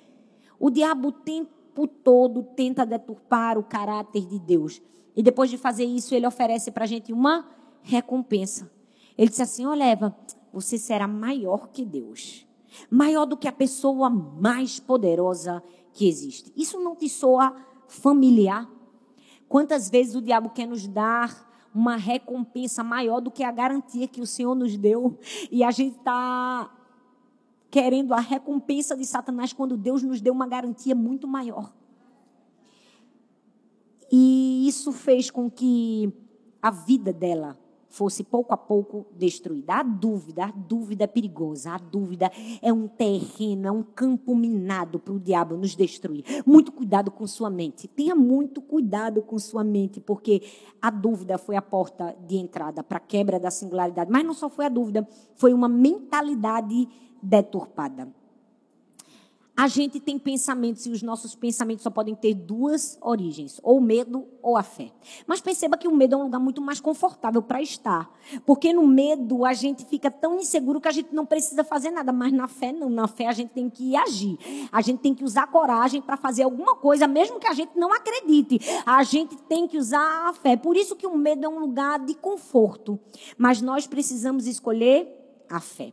O 0.59 0.71
diabo 0.71 1.09
o 1.09 1.13
tempo 1.13 1.87
todo 1.87 2.43
tenta 2.43 2.85
deturpar 2.85 3.57
o 3.57 3.63
caráter 3.63 4.27
de 4.27 4.39
Deus. 4.39 4.83
E 5.17 5.23
depois 5.23 5.51
de 5.51 5.57
fazer 5.57 5.85
isso, 5.85 6.15
ele 6.15 6.27
oferece 6.27 6.71
para 6.71 6.85
a 6.85 6.87
gente 6.87 7.13
uma 7.13 7.49
recompensa. 7.83 8.71
Ele 9.17 9.29
disse 9.29 9.43
assim: 9.43 9.67
Olha, 9.67 9.85
Eva, 9.85 10.17
você 10.53 10.79
será 10.79 11.07
maior 11.07 11.69
que 11.69 11.85
Deus. 11.85 12.47
Maior 12.91 13.27
do 13.27 13.37
que 13.37 13.49
a 13.49 13.53
pessoa 13.53 14.09
mais 14.09 14.79
poderosa 14.79 15.63
que 15.93 16.09
existe. 16.09 16.53
Isso 16.57 16.79
não 16.79 16.95
te 16.95 17.09
soa 17.09 17.55
familiar? 17.89 18.71
Quantas 19.49 19.91
vezes 19.91 20.15
o 20.15 20.23
diabo 20.23 20.51
quer 20.51 20.67
nos 20.67 20.87
dar 20.87 21.50
uma 21.75 21.97
recompensa 21.97 22.83
maior 22.83 23.21
do 23.21 23.31
que 23.31 23.45
a 23.45 23.53
garantia 23.53 24.09
que 24.09 24.21
o 24.21 24.27
Senhor 24.27 24.55
nos 24.55 24.77
deu. 24.77 25.19
E 25.51 25.63
a 25.63 25.71
gente 25.71 25.97
está 25.97 26.71
querendo 27.71 28.13
a 28.13 28.21
recompensa 28.21 28.97
de 28.97 29.05
Satanás 29.05 29.53
quando 29.53 29.77
Deus 29.77 30.03
nos 30.03 30.21
deu 30.21 30.33
uma 30.33 30.47
garantia 30.47 30.95
muito 30.95 31.29
maior. 31.29 31.73
E 34.11 34.67
isso 34.67 34.91
fez 34.91 35.31
com 35.31 35.49
que 35.49 36.13
a 36.61 36.71
vida 36.71 37.13
dela 37.13 37.60
fosse 37.91 38.23
pouco 38.23 38.55
a 38.55 38.57
pouco 38.57 39.07
destruída. 39.17 39.75
A 39.75 39.83
dúvida, 39.83 40.45
a 40.45 40.51
dúvida 40.51 41.05
é 41.05 41.07
perigosa, 41.07 41.73
a 41.73 41.79
dúvida 41.79 42.31
é 42.63 42.73
um 42.73 42.87
terreno, 42.87 43.67
é 43.67 43.71
um 43.71 43.83
campo 43.83 44.35
minado 44.35 44.99
para 44.99 45.13
o 45.13 45.21
diabo 45.21 45.57
nos 45.57 45.75
destruir. 45.75 46.25
Muito 46.47 46.73
cuidado 46.73 47.11
com 47.11 47.27
sua 47.27 47.51
mente. 47.51 47.89
Tenha 47.89 48.15
muito 48.15 48.63
cuidado 48.63 49.21
com 49.21 49.39
sua 49.39 49.65
mente, 49.65 50.01
porque 50.01 50.43
a 50.81 50.91
dúvida 50.91 51.37
foi 51.37 51.57
a 51.57 51.63
porta 51.63 52.17
de 52.27 52.37
entrada 52.37 52.83
para 52.83 52.99
a 52.99 53.01
quebra 53.01 53.39
da 53.39 53.51
singularidade. 53.51 54.11
Mas 54.11 54.25
não 54.25 54.35
só 54.35 54.49
foi 54.49 54.67
a 54.67 54.71
dúvida, 54.71 55.07
foi 55.35 55.53
uma 55.53 55.69
mentalidade 55.69 56.89
deturpada. 57.23 58.20
A 59.61 59.69
gente 59.69 60.01
tem 60.01 60.19
pensamentos 60.19 60.87
e 60.87 60.91
os 60.91 61.03
nossos 61.03 61.35
pensamentos 61.35 61.83
só 61.83 61.91
podem 61.91 62.15
ter 62.15 62.33
duas 62.33 62.97
origens, 62.99 63.61
ou 63.63 63.77
o 63.77 63.81
medo 63.83 64.27
ou 64.41 64.57
a 64.57 64.63
fé. 64.63 64.91
Mas 65.27 65.43
perceba 65.43 65.77
que 65.77 65.87
o 65.87 65.95
medo 65.95 66.15
é 66.15 66.17
um 66.17 66.23
lugar 66.23 66.39
muito 66.39 66.63
mais 66.63 66.81
confortável 66.81 67.43
para 67.43 67.61
estar. 67.61 68.11
Porque 68.47 68.73
no 68.73 68.87
medo 68.87 69.45
a 69.45 69.53
gente 69.53 69.85
fica 69.85 70.11
tão 70.11 70.39
inseguro 70.39 70.81
que 70.81 70.89
a 70.89 70.91
gente 70.91 71.15
não 71.15 71.27
precisa 71.27 71.63
fazer 71.63 71.91
nada. 71.91 72.11
Mas 72.11 72.33
na 72.33 72.49
fé 72.49 72.73
não. 72.73 72.89
Na 72.89 73.07
fé 73.07 73.27
a 73.27 73.33
gente 73.33 73.51
tem 73.51 73.69
que 73.69 73.95
agir. 73.95 74.39
A 74.73 74.81
gente 74.81 75.01
tem 75.01 75.15
que 75.15 75.25
usar 75.25 75.47
coragem 75.49 76.01
para 76.01 76.17
fazer 76.17 76.45
alguma 76.45 76.75
coisa, 76.77 77.07
mesmo 77.07 77.39
que 77.39 77.47
a 77.47 77.53
gente 77.53 77.79
não 77.79 77.93
acredite. 77.93 78.59
A 78.87 79.03
gente 79.03 79.37
tem 79.43 79.69
que 79.69 79.77
usar 79.77 80.31
a 80.31 80.33
fé. 80.33 80.57
Por 80.57 80.75
isso 80.75 80.97
que 80.97 81.07
o 81.07 81.15
medo 81.15 81.45
é 81.45 81.49
um 81.51 81.59
lugar 81.59 81.99
de 81.99 82.15
conforto. 82.15 82.99
Mas 83.37 83.61
nós 83.61 83.87
precisamos 83.87 84.47
escolher 84.47 85.07
a 85.51 85.61
fé. 85.61 85.93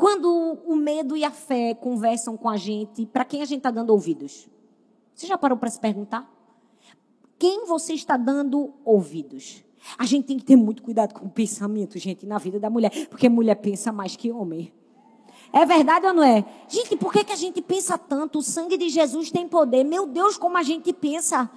Quando 0.00 0.58
o 0.64 0.74
medo 0.74 1.14
e 1.14 1.22
a 1.22 1.30
fé 1.30 1.74
conversam 1.74 2.34
com 2.34 2.48
a 2.48 2.56
gente, 2.56 3.04
para 3.04 3.22
quem 3.22 3.42
a 3.42 3.44
gente 3.44 3.58
está 3.58 3.70
dando 3.70 3.90
ouvidos? 3.90 4.48
Você 5.14 5.26
já 5.26 5.36
parou 5.36 5.58
para 5.58 5.68
se 5.68 5.78
perguntar? 5.78 6.26
Quem 7.38 7.66
você 7.66 7.92
está 7.92 8.16
dando 8.16 8.72
ouvidos? 8.82 9.62
A 9.98 10.06
gente 10.06 10.24
tem 10.24 10.38
que 10.38 10.44
ter 10.44 10.56
muito 10.56 10.82
cuidado 10.82 11.12
com 11.12 11.26
o 11.26 11.30
pensamento, 11.30 11.98
gente, 11.98 12.24
na 12.24 12.38
vida 12.38 12.58
da 12.58 12.70
mulher, 12.70 13.08
porque 13.10 13.28
mulher 13.28 13.56
pensa 13.56 13.92
mais 13.92 14.16
que 14.16 14.32
homem. 14.32 14.72
É 15.52 15.66
verdade 15.66 16.06
ou 16.06 16.14
não 16.14 16.22
é? 16.22 16.44
Gente, 16.68 16.96
por 16.96 17.12
que, 17.12 17.24
que 17.24 17.32
a 17.32 17.36
gente 17.36 17.60
pensa 17.60 17.98
tanto? 17.98 18.38
O 18.38 18.42
sangue 18.42 18.76
de 18.76 18.88
Jesus 18.88 19.32
tem 19.32 19.48
poder. 19.48 19.82
Meu 19.82 20.06
Deus, 20.06 20.36
como 20.36 20.56
a 20.56 20.62
gente 20.62 20.92
pensa. 20.92 21.50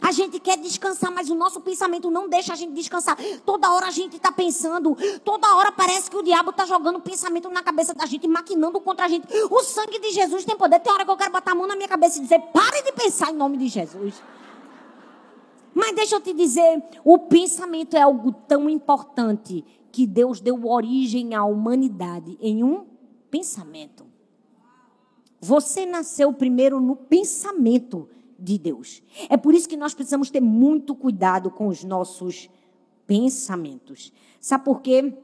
A 0.00 0.12
gente 0.12 0.38
quer 0.38 0.56
descansar, 0.56 1.10
mas 1.10 1.30
o 1.30 1.34
nosso 1.34 1.60
pensamento 1.60 2.10
não 2.10 2.28
deixa 2.28 2.52
a 2.52 2.56
gente 2.56 2.72
descansar. 2.72 3.16
Toda 3.44 3.72
hora 3.72 3.86
a 3.86 3.90
gente 3.90 4.16
está 4.16 4.30
pensando. 4.30 4.96
Toda 5.24 5.52
hora 5.56 5.72
parece 5.72 6.08
que 6.08 6.16
o 6.16 6.22
diabo 6.22 6.50
está 6.50 6.64
jogando 6.64 7.00
pensamento 7.00 7.50
na 7.50 7.62
cabeça 7.62 7.92
da 7.92 8.06
gente, 8.06 8.28
maquinando 8.28 8.80
contra 8.80 9.06
a 9.06 9.08
gente. 9.08 9.26
O 9.50 9.62
sangue 9.64 9.98
de 9.98 10.12
Jesus 10.12 10.44
tem 10.44 10.56
poder. 10.56 10.78
Tem 10.78 10.92
hora 10.92 11.04
que 11.04 11.10
eu 11.10 11.16
quero 11.16 11.32
botar 11.32 11.50
a 11.50 11.54
mão 11.56 11.66
na 11.66 11.74
minha 11.74 11.88
cabeça 11.88 12.18
e 12.18 12.22
dizer: 12.22 12.40
pare 12.52 12.82
de 12.82 12.92
pensar 12.92 13.32
em 13.32 13.36
nome 13.36 13.56
de 13.56 13.66
Jesus. 13.66 14.22
Mas 15.74 15.94
deixa 15.94 16.16
eu 16.16 16.20
te 16.20 16.32
dizer, 16.32 16.82
o 17.04 17.18
pensamento 17.18 17.96
é 17.96 18.02
algo 18.02 18.32
tão 18.32 18.68
importante 18.68 19.64
que 19.90 20.06
Deus 20.06 20.40
deu 20.40 20.66
origem 20.66 21.34
à 21.34 21.44
humanidade 21.44 22.36
em 22.40 22.62
um 22.62 22.86
pensamento. 23.30 24.06
Você 25.40 25.86
nasceu 25.86 26.32
primeiro 26.32 26.80
no 26.80 26.94
pensamento 26.94 28.08
de 28.38 28.58
Deus. 28.58 29.02
É 29.28 29.36
por 29.36 29.54
isso 29.54 29.68
que 29.68 29.76
nós 29.76 29.94
precisamos 29.94 30.30
ter 30.30 30.40
muito 30.40 30.94
cuidado 30.94 31.50
com 31.50 31.68
os 31.68 31.84
nossos 31.84 32.48
pensamentos. 33.06 34.12
Sabe 34.40 34.64
por 34.64 34.80
quê? 34.80 35.14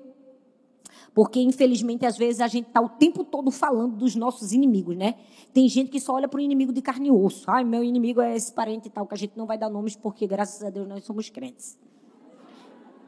Porque, 1.15 1.41
infelizmente, 1.41 2.05
às 2.05 2.19
vezes 2.19 2.43
a 2.43 2.47
gente 2.47 2.69
está 2.69 2.81
o 2.81 2.91
tempo 2.91 3.25
todo 3.25 3.51
falando 3.51 3.97
dos 3.97 4.15
nossos 4.15 4.53
inimigos, 4.53 4.95
né? 4.95 5.15
Tem 5.53 5.67
gente 5.67 5.91
que 5.91 5.99
só 5.99 6.15
olha 6.15 6.29
para 6.29 6.37
o 6.37 6.41
inimigo 6.43 6.75
de 6.75 6.83
carne 6.83 7.09
e 7.09 7.11
osso. 7.11 7.51
Ai, 7.51 7.65
meu 7.65 7.83
inimigo 7.83 8.21
é 8.21 8.37
esse 8.37 8.53
parente 8.53 8.89
e 8.89 8.91
tal, 8.91 9.07
que 9.07 9.15
a 9.15 9.17
gente 9.17 9.33
não 9.35 9.47
vai 9.47 9.57
dar 9.57 9.71
nomes 9.71 9.97
porque, 9.97 10.27
graças 10.27 10.63
a 10.63 10.69
Deus, 10.69 10.87
nós 10.87 11.05
somos 11.05 11.31
crentes. 11.31 11.79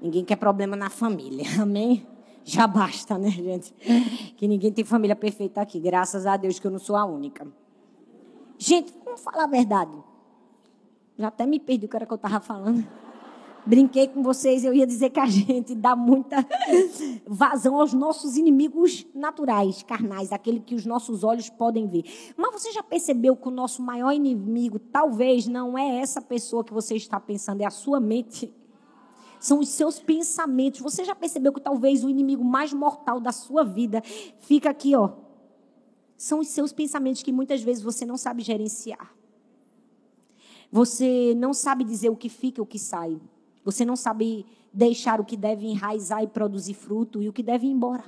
Ninguém 0.00 0.24
quer 0.24 0.36
problema 0.36 0.74
na 0.74 0.88
família, 0.88 1.44
amém? 1.60 2.06
Já 2.48 2.66
basta, 2.66 3.18
né, 3.18 3.28
gente? 3.28 3.74
Que 4.38 4.48
ninguém 4.48 4.72
tem 4.72 4.82
família 4.82 5.14
perfeita 5.14 5.60
aqui. 5.60 5.78
Graças 5.78 6.24
a 6.24 6.34
Deus 6.34 6.58
que 6.58 6.66
eu 6.66 6.70
não 6.70 6.78
sou 6.78 6.96
a 6.96 7.04
única. 7.04 7.46
Gente, 8.56 8.90
vamos 9.04 9.20
falar 9.20 9.44
a 9.44 9.46
verdade. 9.46 9.92
Já 11.18 11.28
até 11.28 11.44
me 11.44 11.60
perdi 11.60 11.84
o 11.84 11.88
que 11.90 11.96
era 11.96 12.06
que 12.06 12.12
eu 12.12 12.16
estava 12.16 12.40
falando. 12.40 12.88
Brinquei 13.66 14.08
com 14.08 14.22
vocês, 14.22 14.64
eu 14.64 14.72
ia 14.72 14.86
dizer 14.86 15.10
que 15.10 15.20
a 15.20 15.26
gente 15.26 15.74
dá 15.74 15.94
muita 15.94 16.36
vazão 17.26 17.78
aos 17.78 17.92
nossos 17.92 18.38
inimigos 18.38 19.06
naturais, 19.14 19.82
carnais, 19.82 20.32
aquele 20.32 20.58
que 20.58 20.74
os 20.74 20.86
nossos 20.86 21.22
olhos 21.22 21.50
podem 21.50 21.86
ver. 21.86 22.04
Mas 22.34 22.50
você 22.50 22.72
já 22.72 22.82
percebeu 22.82 23.36
que 23.36 23.46
o 23.46 23.50
nosso 23.50 23.82
maior 23.82 24.12
inimigo 24.12 24.78
talvez 24.78 25.46
não 25.46 25.76
é 25.76 25.98
essa 25.98 26.22
pessoa 26.22 26.64
que 26.64 26.72
você 26.72 26.96
está 26.96 27.20
pensando, 27.20 27.60
é 27.60 27.66
a 27.66 27.70
sua 27.70 28.00
mente? 28.00 28.50
São 29.40 29.60
os 29.60 29.68
seus 29.68 29.98
pensamentos. 29.98 30.80
Você 30.80 31.04
já 31.04 31.14
percebeu 31.14 31.52
que 31.52 31.60
talvez 31.60 32.04
o 32.04 32.08
inimigo 32.08 32.44
mais 32.44 32.72
mortal 32.72 33.20
da 33.20 33.32
sua 33.32 33.64
vida 33.64 34.02
fica 34.40 34.70
aqui, 34.70 34.94
ó. 34.94 35.12
São 36.16 36.40
os 36.40 36.48
seus 36.48 36.72
pensamentos 36.72 37.22
que 37.22 37.32
muitas 37.32 37.62
vezes 37.62 37.82
você 37.82 38.04
não 38.04 38.16
sabe 38.16 38.42
gerenciar. 38.42 39.14
Você 40.70 41.34
não 41.36 41.54
sabe 41.54 41.84
dizer 41.84 42.10
o 42.10 42.16
que 42.16 42.28
fica 42.28 42.60
e 42.60 42.62
o 42.62 42.66
que 42.66 42.78
sai. 42.78 43.18
Você 43.64 43.84
não 43.84 43.96
sabe 43.96 44.44
deixar 44.72 45.20
o 45.20 45.24
que 45.24 45.36
deve 45.36 45.66
enraizar 45.66 46.22
e 46.22 46.26
produzir 46.26 46.74
fruto 46.74 47.22
e 47.22 47.28
o 47.28 47.32
que 47.32 47.42
deve 47.42 47.66
ir 47.66 47.70
embora. 47.70 48.04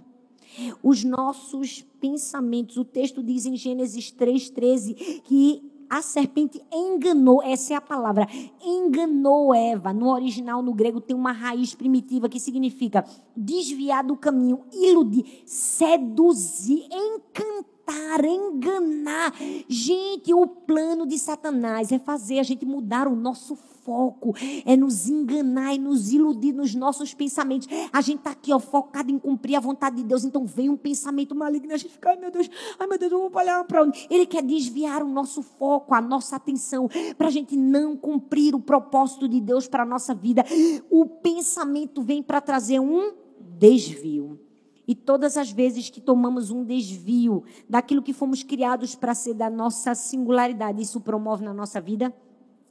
Os 0.83 1.05
nossos 1.05 1.83
pensamentos, 2.01 2.77
o 2.77 2.85
texto 2.85 3.23
diz 3.23 3.47
em 3.47 3.57
Gênesis 3.57 4.13
3,13 4.13 5.23
que 5.23 5.70
a 5.91 6.01
serpente 6.01 6.63
enganou, 6.73 7.43
essa 7.43 7.75
é 7.75 7.77
a 7.77 7.81
palavra, 7.81 8.29
enganou 8.65 9.53
Eva. 9.53 9.93
No 9.93 10.09
original, 10.09 10.63
no 10.63 10.73
grego, 10.73 11.01
tem 11.01 11.17
uma 11.17 11.33
raiz 11.33 11.75
primitiva 11.75 12.29
que 12.29 12.39
significa 12.39 13.05
desviar 13.37 14.05
do 14.05 14.17
caminho, 14.17 14.61
iludir, 14.73 15.43
seduzir, 15.45 16.87
encantar 16.93 17.80
enganar. 18.25 19.35
Gente, 19.69 20.33
o 20.35 20.47
plano 20.47 21.07
de 21.07 21.19
Satanás 21.19 21.93
é 21.93 21.99
fazer 21.99 22.39
a 22.39 22.43
gente 22.43 22.65
mudar 22.65 23.09
o 23.09 23.17
nosso 23.17 23.57
foco, 23.57 24.35
é 24.65 24.77
nos 24.77 25.09
enganar 25.09 25.75
e 25.75 25.79
nos 25.79 26.13
iludir 26.13 26.53
nos 26.53 26.75
nossos 26.75 27.15
pensamentos. 27.15 27.69
A 27.93 28.01
gente 28.01 28.19
está 28.19 28.31
aqui, 28.31 28.53
ó, 28.53 28.59
focado 28.59 29.11
em 29.11 29.19
cumprir 29.19 29.57
a 29.57 29.61
vontade 29.61 29.97
de 29.97 30.05
Deus. 30.05 30.25
Então 30.25 30.45
vem 30.47 30.69
um 30.69 30.77
pensamento 30.77 31.35
maligno, 31.35 31.73
a 31.73 31.77
gente 31.77 31.93
fica, 31.93 32.11
ai 32.11 32.17
meu 32.17 32.31
Deus, 32.31 32.49
ai 32.79 32.87
meu 32.87 32.99
Deus, 32.99 33.13
eu 33.13 33.31
vou 33.31 33.41
olhar 33.41 33.65
para 33.65 33.83
onde? 33.83 34.07
Ele 34.11 34.27
quer 34.27 34.43
desviar 34.43 35.03
o 35.03 35.09
nosso 35.09 35.43
foco, 35.43 35.95
a 35.95 36.01
nossa 36.01 36.37
atenção, 36.37 36.89
para 37.17 37.29
a 37.29 37.31
gente 37.31 37.57
não 37.57 37.97
cumprir 37.97 38.55
o 38.55 38.61
propósito 38.61 39.29
de 39.29 39.41
Deus 39.41 39.67
para 39.67 39.83
a 39.83 39.87
nossa 39.87 40.15
vida. 40.15 40.45
O 40.91 41.07
pensamento 41.07 42.03
vem 42.03 42.23
para 42.23 42.41
trazer 42.41 42.81
um 42.81 43.13
desvio. 43.59 44.50
E 44.91 44.95
todas 44.97 45.37
as 45.37 45.53
vezes 45.53 45.89
que 45.89 46.01
tomamos 46.01 46.51
um 46.51 46.65
desvio 46.65 47.45
daquilo 47.69 48.03
que 48.03 48.13
fomos 48.13 48.43
criados 48.43 48.97
para 48.97 49.15
ser 49.15 49.35
da 49.35 49.49
nossa 49.49 49.95
singularidade, 49.95 50.83
isso 50.83 51.01
promove 51.01 51.45
na 51.45 51.55
nossa 51.55 51.81
vida 51.81 52.13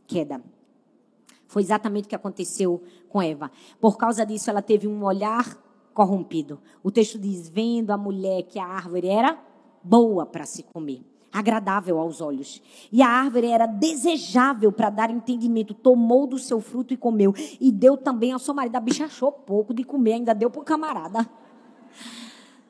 queda. 0.05 0.43
Foi 1.47 1.61
exatamente 1.61 2.07
o 2.07 2.09
que 2.09 2.15
aconteceu 2.17 2.83
com 3.07 3.21
Eva. 3.21 3.49
Por 3.79 3.97
causa 3.97 4.25
disso, 4.25 4.49
ela 4.49 4.61
teve 4.61 4.85
um 4.85 5.01
olhar 5.01 5.57
corrompido. 5.93 6.59
O 6.83 6.91
texto 6.91 7.17
diz: 7.17 7.47
vendo 7.47 7.91
a 7.91 7.97
mulher 7.97 8.43
que 8.43 8.59
a 8.59 8.65
árvore 8.65 9.07
era 9.07 9.41
boa 9.81 10.25
para 10.25 10.45
se 10.45 10.63
comer, 10.63 11.01
agradável 11.31 11.97
aos 11.99 12.19
olhos, 12.19 12.61
e 12.91 13.01
a 13.01 13.07
árvore 13.07 13.47
era 13.47 13.65
desejável 13.65 14.73
para 14.73 14.89
dar 14.89 15.09
entendimento, 15.09 15.73
tomou 15.73 16.27
do 16.27 16.37
seu 16.37 16.59
fruto 16.59 16.93
e 16.93 16.97
comeu, 16.97 17.33
e 17.61 17.71
deu 17.71 17.95
também 17.95 18.33
ao 18.33 18.39
seu 18.39 18.53
marido. 18.53 18.75
A 18.75 18.81
bicha 18.81 19.05
achou 19.05 19.31
pouco 19.31 19.73
de 19.73 19.85
comer, 19.85 20.15
ainda 20.15 20.35
deu 20.35 20.49
para 20.49 20.61
o 20.61 20.65
camarada. 20.65 21.25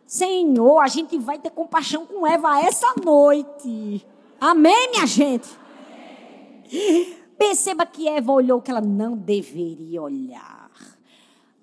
Senhor, 0.06 0.80
a 0.80 0.88
gente 0.88 1.18
vai 1.18 1.38
ter 1.38 1.52
compaixão 1.52 2.06
com 2.06 2.26
Eva 2.26 2.60
essa 2.62 2.94
noite. 3.04 4.06
Amém, 4.42 4.92
minha 4.92 5.06
gente? 5.06 5.48
Perceba 7.38 7.86
que 7.86 8.08
Eva 8.08 8.32
olhou 8.32 8.62
que 8.62 8.72
ela 8.72 8.82
não 8.82 9.16
deveria 9.16 10.02
olhar. 10.02 10.72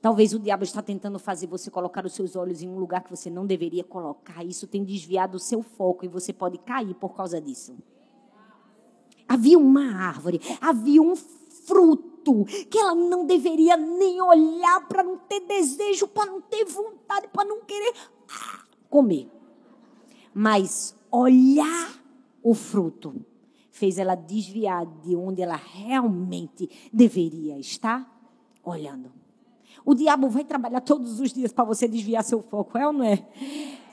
Talvez 0.01 0.33
o 0.33 0.39
diabo 0.39 0.63
está 0.63 0.81
tentando 0.81 1.19
fazer 1.19 1.49
você 1.49 1.69
colocar 1.71 2.07
os 2.07 2.13
seus 2.13 2.37
olhos 2.37 2.63
em 2.63 2.69
um 2.69 2.79
lugar 2.79 3.03
que 3.03 3.11
você 3.11 3.29
não 3.29 3.45
deveria 3.45 3.83
colocar. 3.83 4.45
Isso 4.45 4.69
tem 4.69 4.85
desviado 4.85 5.37
o 5.37 5.41
seu 5.41 5.63
foco 5.63 6.05
e 6.05 6.09
você 6.09 6.33
pode 6.33 6.59
cair 6.59 6.95
por 6.95 7.17
causa 7.17 7.41
disso. 7.41 7.77
Havia 9.29 9.59
uma 9.59 9.93
árvore, 9.93 10.41
havia 10.61 11.03
um 11.03 11.17
fruto 11.17 12.16
que 12.71 12.79
ela 12.79 12.95
não 12.95 13.27
deveria 13.27 13.77
nem 13.77 14.21
olhar 14.21 14.87
para 14.89 15.03
não 15.03 15.19
ter 15.19 15.41
desejo, 15.41 16.09
para 16.09 16.31
não 16.31 16.41
ter 16.41 16.65
vontade, 16.65 17.29
para 17.29 17.45
não 17.45 17.61
querer 17.61 17.95
comer. 18.89 19.31
Mas 20.35 20.97
olhar 21.11 22.03
o 22.43 22.55
fruto 22.55 23.15
fez 23.71 23.99
ela 23.99 24.15
desviar 24.15 24.87
de 24.87 25.15
onde 25.15 25.43
ela 25.43 25.57
realmente 25.57 26.69
deveria 26.93 27.59
estar 27.59 28.11
olhando. 28.65 29.13
O 29.85 29.95
diabo 29.95 30.29
vai 30.29 30.45
trabalhar 30.45 30.81
todos 30.81 31.21
os 31.21 31.33
dias 31.33 31.53
para 31.53 31.65
você 31.65 31.87
desviar 31.87 32.25
seu 32.25 32.43
foco, 32.43 32.77
é 32.77 32.87
ou 32.87 32.93
não 32.93 33.05
é? 33.05 33.25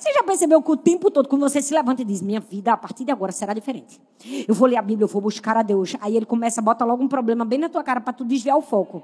Você 0.03 0.11
já 0.11 0.21
percebeu 0.21 0.61
que 0.61 0.69
o 0.69 0.75
tempo 0.75 1.09
todo, 1.09 1.29
quando 1.29 1.43
você 1.43 1.61
se 1.61 1.73
levanta 1.73 2.01
e 2.01 2.05
diz: 2.05 2.21
Minha 2.21 2.41
vida 2.41 2.73
a 2.73 2.75
partir 2.75 3.05
de 3.05 3.11
agora 3.13 3.31
será 3.31 3.53
diferente. 3.53 4.01
Eu 4.45 4.53
vou 4.53 4.67
ler 4.67 4.75
a 4.75 4.81
Bíblia, 4.81 5.05
eu 5.05 5.07
vou 5.07 5.21
buscar 5.21 5.55
a 5.55 5.63
Deus. 5.63 5.95
Aí 6.01 6.17
ele 6.17 6.25
começa 6.25 6.59
a 6.59 6.63
botar 6.63 6.83
logo 6.83 7.01
um 7.01 7.07
problema 7.07 7.45
bem 7.45 7.57
na 7.57 7.69
tua 7.69 7.81
cara 7.85 8.01
para 8.01 8.11
tu 8.11 8.25
desviar 8.25 8.57
o 8.57 8.61
foco. 8.61 9.01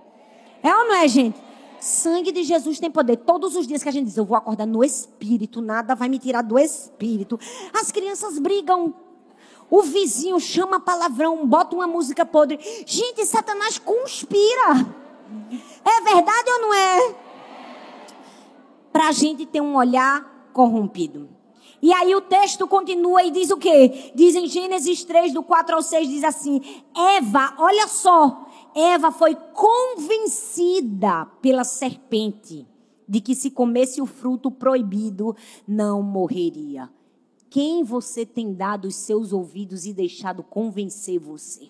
É 0.62 0.76
ou 0.76 0.88
não 0.90 0.96
é, 0.96 1.08
gente? 1.08 1.42
Sangue 1.80 2.34
de 2.34 2.44
Jesus 2.44 2.82
tem 2.82 2.92
poder. 2.92 3.16
Todos 3.16 3.56
os 3.56 3.66
dias 3.66 3.82
que 3.82 3.88
a 3.88 3.94
gente 3.94 4.08
diz, 4.08 4.18
eu 4.18 4.26
vou 4.26 4.36
acordar 4.36 4.66
no 4.66 4.84
espírito, 4.84 5.62
nada 5.62 5.96
vai 5.96 6.10
me 6.10 6.20
tirar 6.20 6.42
do 6.42 6.60
espírito. 6.60 7.40
As 7.74 7.94
crianças 7.94 8.38
brigam. 8.38 8.94
O 9.70 9.82
vizinho 9.82 10.38
chama 10.38 10.82
palavrão, 10.82 11.48
bota 11.48 11.78
uma 11.78 11.88
música 11.88 12.26
podre. 12.26 12.60
Gente, 12.86 13.26
Satanás 13.26 13.80
conspira. 13.80 14.86
É 15.86 16.02
verdade 16.02 16.52
ou 16.52 16.62
não 16.62 16.74
é? 16.74 17.16
Para 18.92 19.08
a 19.08 19.12
gente 19.14 19.46
ter 19.46 19.62
um 19.62 19.78
olhar 19.78 20.39
corrompido. 20.60 21.30
E 21.82 21.94
aí 21.94 22.14
o 22.14 22.20
texto 22.20 22.68
continua 22.68 23.24
e 23.24 23.32
diz 23.32 23.50
o 23.50 23.56
quê? 23.56 24.12
Diz 24.14 24.36
em 24.36 24.46
Gênesis 24.46 25.06
3, 25.06 25.32
do 25.32 25.42
4 25.42 25.74
ao 25.74 25.82
6, 25.82 26.10
diz 26.10 26.24
assim: 26.26 26.60
Eva, 26.94 27.56
olha 27.58 27.88
só, 27.88 28.46
Eva 28.76 29.10
foi 29.10 29.36
convencida 29.54 31.26
pela 31.42 31.64
serpente 31.64 32.68
de 33.08 33.22
que 33.22 33.34
se 33.34 33.50
comesse 33.50 34.02
o 34.02 34.06
fruto 34.06 34.52
proibido, 34.52 35.34
não 35.66 36.04
morreria. 36.04 36.90
Quem 37.50 37.82
você 37.82 38.26
tem 38.26 38.54
dado 38.54 38.90
os 38.90 38.98
seus 38.98 39.32
ouvidos 39.32 39.86
e 39.86 39.94
deixado 39.94 40.44
convencer 40.44 41.18
você? 41.18 41.70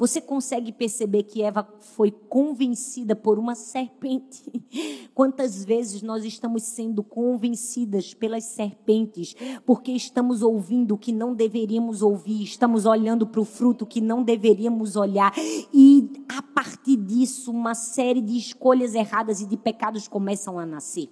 Você 0.00 0.18
consegue 0.18 0.72
perceber 0.72 1.24
que 1.24 1.42
Eva 1.42 1.62
foi 1.78 2.10
convencida 2.10 3.14
por 3.14 3.38
uma 3.38 3.54
serpente? 3.54 4.50
Quantas 5.12 5.62
vezes 5.62 6.00
nós 6.00 6.24
estamos 6.24 6.62
sendo 6.62 7.02
convencidas 7.02 8.14
pelas 8.14 8.44
serpentes 8.44 9.36
porque 9.66 9.92
estamos 9.92 10.40
ouvindo 10.40 10.94
o 10.94 10.98
que 10.98 11.12
não 11.12 11.34
deveríamos 11.34 12.00
ouvir, 12.00 12.42
estamos 12.42 12.86
olhando 12.86 13.26
para 13.26 13.42
o 13.42 13.44
fruto 13.44 13.84
que 13.84 14.00
não 14.00 14.22
deveríamos 14.22 14.96
olhar 14.96 15.34
e 15.70 16.10
a 16.34 16.40
partir 16.40 16.96
disso 16.96 17.50
uma 17.50 17.74
série 17.74 18.22
de 18.22 18.38
escolhas 18.38 18.94
erradas 18.94 19.42
e 19.42 19.46
de 19.46 19.58
pecados 19.58 20.08
começam 20.08 20.58
a 20.58 20.64
nascer. 20.64 21.10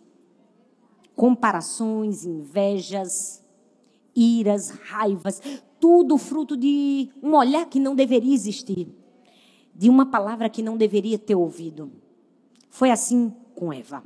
Comparações, 1.14 2.24
invejas, 2.24 3.44
iras, 4.16 4.70
raivas, 4.70 5.42
tudo 5.80 6.18
fruto 6.18 6.56
de 6.56 7.08
um 7.22 7.34
olhar 7.34 7.66
que 7.66 7.78
não 7.78 7.94
deveria 7.94 8.34
existir, 8.34 8.88
de 9.74 9.88
uma 9.88 10.06
palavra 10.06 10.48
que 10.48 10.62
não 10.62 10.76
deveria 10.76 11.18
ter 11.18 11.34
ouvido. 11.34 11.90
Foi 12.70 12.90
assim 12.90 13.32
com 13.54 13.72
Eva. 13.72 14.02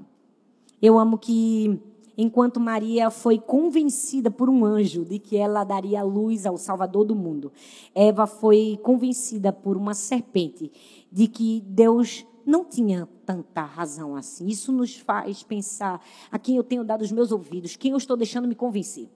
Eu 0.80 0.98
amo 0.98 1.18
que 1.18 1.80
enquanto 2.16 2.60
Maria 2.60 3.10
foi 3.10 3.38
convencida 3.38 4.30
por 4.30 4.48
um 4.48 4.64
anjo 4.64 5.04
de 5.04 5.18
que 5.18 5.36
ela 5.36 5.64
daria 5.64 6.02
luz 6.02 6.46
ao 6.46 6.56
Salvador 6.56 7.04
do 7.04 7.14
mundo, 7.14 7.52
Eva 7.94 8.26
foi 8.26 8.78
convencida 8.82 9.52
por 9.52 9.76
uma 9.76 9.94
serpente 9.94 10.70
de 11.10 11.26
que 11.26 11.62
Deus 11.66 12.26
não 12.44 12.64
tinha 12.64 13.08
tanta 13.24 13.62
razão 13.62 14.16
assim. 14.16 14.46
Isso 14.46 14.72
nos 14.72 14.96
faz 14.96 15.42
pensar 15.42 16.04
a 16.30 16.38
quem 16.38 16.56
eu 16.56 16.64
tenho 16.64 16.84
dado 16.84 17.02
os 17.02 17.12
meus 17.12 17.32
ouvidos, 17.32 17.76
quem 17.76 17.92
eu 17.92 17.96
estou 17.96 18.16
deixando 18.16 18.48
me 18.48 18.54
convencer. 18.54 19.08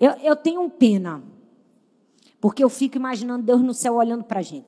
Eu, 0.00 0.12
eu 0.22 0.36
tenho 0.36 0.68
pena, 0.70 1.22
porque 2.42 2.64
eu 2.64 2.68
fico 2.68 2.96
imaginando 2.96 3.44
Deus 3.44 3.62
no 3.62 3.72
céu 3.72 3.94
olhando 3.94 4.24
para 4.24 4.40
a 4.40 4.42
gente. 4.42 4.66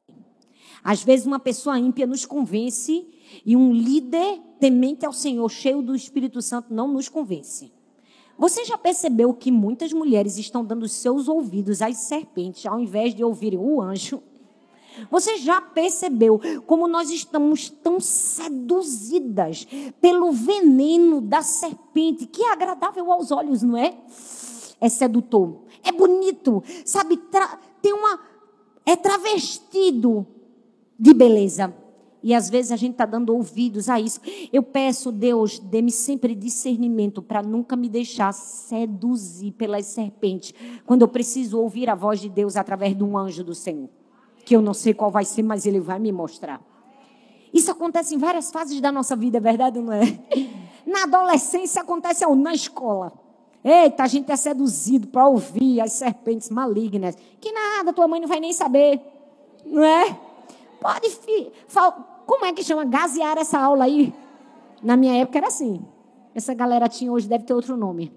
Às 0.82 1.02
vezes, 1.02 1.26
uma 1.26 1.40
pessoa 1.40 1.76
ímpia 1.76 2.06
nos 2.06 2.24
convence 2.24 3.04
e 3.44 3.56
um 3.56 3.72
líder 3.72 4.40
temente 4.60 5.04
ao 5.04 5.12
Senhor, 5.12 5.50
cheio 5.50 5.82
do 5.82 5.96
Espírito 5.96 6.40
Santo, 6.40 6.72
não 6.72 6.87
nos 6.87 7.08
convence. 7.08 7.72
Você 8.38 8.64
já 8.64 8.78
percebeu 8.78 9.34
que 9.34 9.50
muitas 9.50 9.92
mulheres 9.92 10.38
estão 10.38 10.64
dando 10.64 10.87
seus 10.87 11.26
ouvidos 11.26 11.82
às 11.82 11.96
serpentes 11.96 12.64
ao 12.64 12.78
invés 12.78 13.12
de 13.12 13.24
ouvirem 13.24 13.58
o 13.58 13.82
anjo? 13.82 14.22
Você 15.10 15.38
já 15.38 15.60
percebeu 15.60 16.40
como 16.66 16.87
nós 16.87 17.10
estamos 17.10 17.68
tão 17.68 17.98
seduzidas 17.98 19.66
pelo 20.00 20.30
veneno 20.30 21.20
da 21.20 21.42
serpente, 21.42 22.26
que 22.26 22.44
é 22.44 22.52
agradável 22.52 23.10
aos 23.10 23.32
olhos, 23.32 23.62
não 23.62 23.76
é? 23.76 23.98
É 24.80 24.88
sedutor, 24.88 25.63
é 25.85 25.92
bonito, 25.92 26.62
sabe? 26.85 27.20
tem 27.81 27.92
uma. 27.92 28.18
É 28.87 28.97
travestido 28.97 30.27
de 30.99 31.12
beleza. 31.14 31.75
E 32.23 32.33
às 32.33 32.49
vezes 32.49 32.73
a 32.73 32.77
gente 32.77 32.92
está 32.92 33.05
dando 33.05 33.35
ouvidos 33.35 33.90
a 33.90 34.01
isso. 34.01 34.18
Eu 34.51 34.62
peço, 34.62 35.12
Deus, 35.12 35.59
dê-me 35.59 35.90
sempre 35.90 36.35
discernimento 36.35 37.20
para 37.20 37.42
nunca 37.42 37.77
me 37.77 37.87
deixar 37.87 38.33
seduzir 38.33 39.53
pelas 39.53 39.85
serpentes. 39.85 40.55
Quando 40.87 41.03
eu 41.03 41.09
preciso 41.09 41.61
ouvir 41.61 41.90
a 41.90 41.94
voz 41.94 42.20
de 42.20 42.31
Deus 42.31 42.57
através 42.57 42.97
de 42.97 43.05
um 43.05 43.18
anjo 43.18 43.44
do 43.44 43.55
Senhor. 43.55 43.90
Que 44.42 44.57
eu 44.57 44.62
não 44.62 44.73
sei 44.73 44.94
qual 44.94 45.11
vai 45.11 45.27
ser, 45.27 45.42
mas 45.42 45.66
ele 45.66 45.81
vai 45.81 45.99
me 45.99 46.11
mostrar. 46.12 46.62
Isso 47.53 47.70
acontece 47.70 48.14
em 48.14 48.18
várias 48.18 48.51
fases 48.51 48.81
da 48.81 48.90
nossa 48.90 49.14
vida, 49.14 49.37
é 49.37 49.40
verdade 49.40 49.79
ou 49.79 49.85
não 49.85 49.92
é? 49.92 50.18
Na 50.87 51.05
adolescência 51.05 51.83
acontece 51.83 52.27
na 52.35 52.55
escola. 52.55 53.23
Eita, 53.64 54.03
a 54.03 54.07
gente 54.07 54.31
é 54.31 54.37
seduzido 54.37 55.09
para 55.09 55.27
ouvir 55.27 55.81
as 55.81 55.94
serpentes 55.94 56.50
malignas. 56.50 57.16
Que 57.40 57.50
nada, 57.50 57.94
tua 57.94 58.07
mãe 58.07 58.20
não 58.20 58.29
vai 58.29 58.38
nem 58.38 58.53
saber. 58.53 59.00
Não 59.64 59.83
é? 59.83 60.18
Pode. 60.79 61.09
Como 62.27 62.44
é 62.44 62.53
que 62.53 62.62
chama? 62.62 62.85
Gasear 62.85 63.38
essa 63.38 63.59
aula 63.59 63.85
aí? 63.85 64.12
Na 64.83 64.98
minha 64.98 65.16
época 65.16 65.38
era 65.38 65.46
assim. 65.46 65.83
Essa 66.35 66.53
galera 66.53 66.88
tinha 66.88 67.11
hoje, 67.11 67.27
deve 67.27 67.44
ter 67.44 67.55
outro 67.55 67.74
nome. 67.74 68.12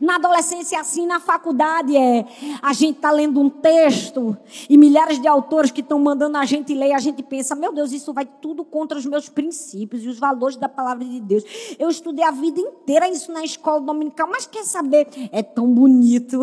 Na 0.00 0.16
adolescência, 0.16 0.80
assim, 0.80 1.06
na 1.06 1.20
faculdade, 1.20 1.96
é. 1.96 2.26
A 2.62 2.72
gente 2.72 2.96
está 2.96 3.10
lendo 3.10 3.40
um 3.40 3.48
texto 3.48 4.36
e 4.68 4.76
milhares 4.76 5.20
de 5.20 5.28
autores 5.28 5.70
que 5.70 5.80
estão 5.80 5.98
mandando 5.98 6.38
a 6.38 6.44
gente 6.44 6.74
ler, 6.74 6.92
a 6.92 6.98
gente 6.98 7.22
pensa, 7.22 7.54
meu 7.54 7.72
Deus, 7.72 7.92
isso 7.92 8.12
vai 8.12 8.26
tudo 8.26 8.64
contra 8.64 8.98
os 8.98 9.06
meus 9.06 9.28
princípios 9.28 10.04
e 10.04 10.08
os 10.08 10.18
valores 10.18 10.56
da 10.56 10.68
palavra 10.68 11.04
de 11.04 11.20
Deus. 11.20 11.44
Eu 11.78 11.88
estudei 11.88 12.24
a 12.24 12.30
vida 12.30 12.60
inteira 12.60 13.08
isso 13.08 13.32
na 13.32 13.44
escola 13.44 13.80
dominical, 13.80 14.28
mas 14.28 14.46
quer 14.46 14.64
saber? 14.64 15.08
É 15.30 15.42
tão 15.42 15.72
bonito, 15.72 16.42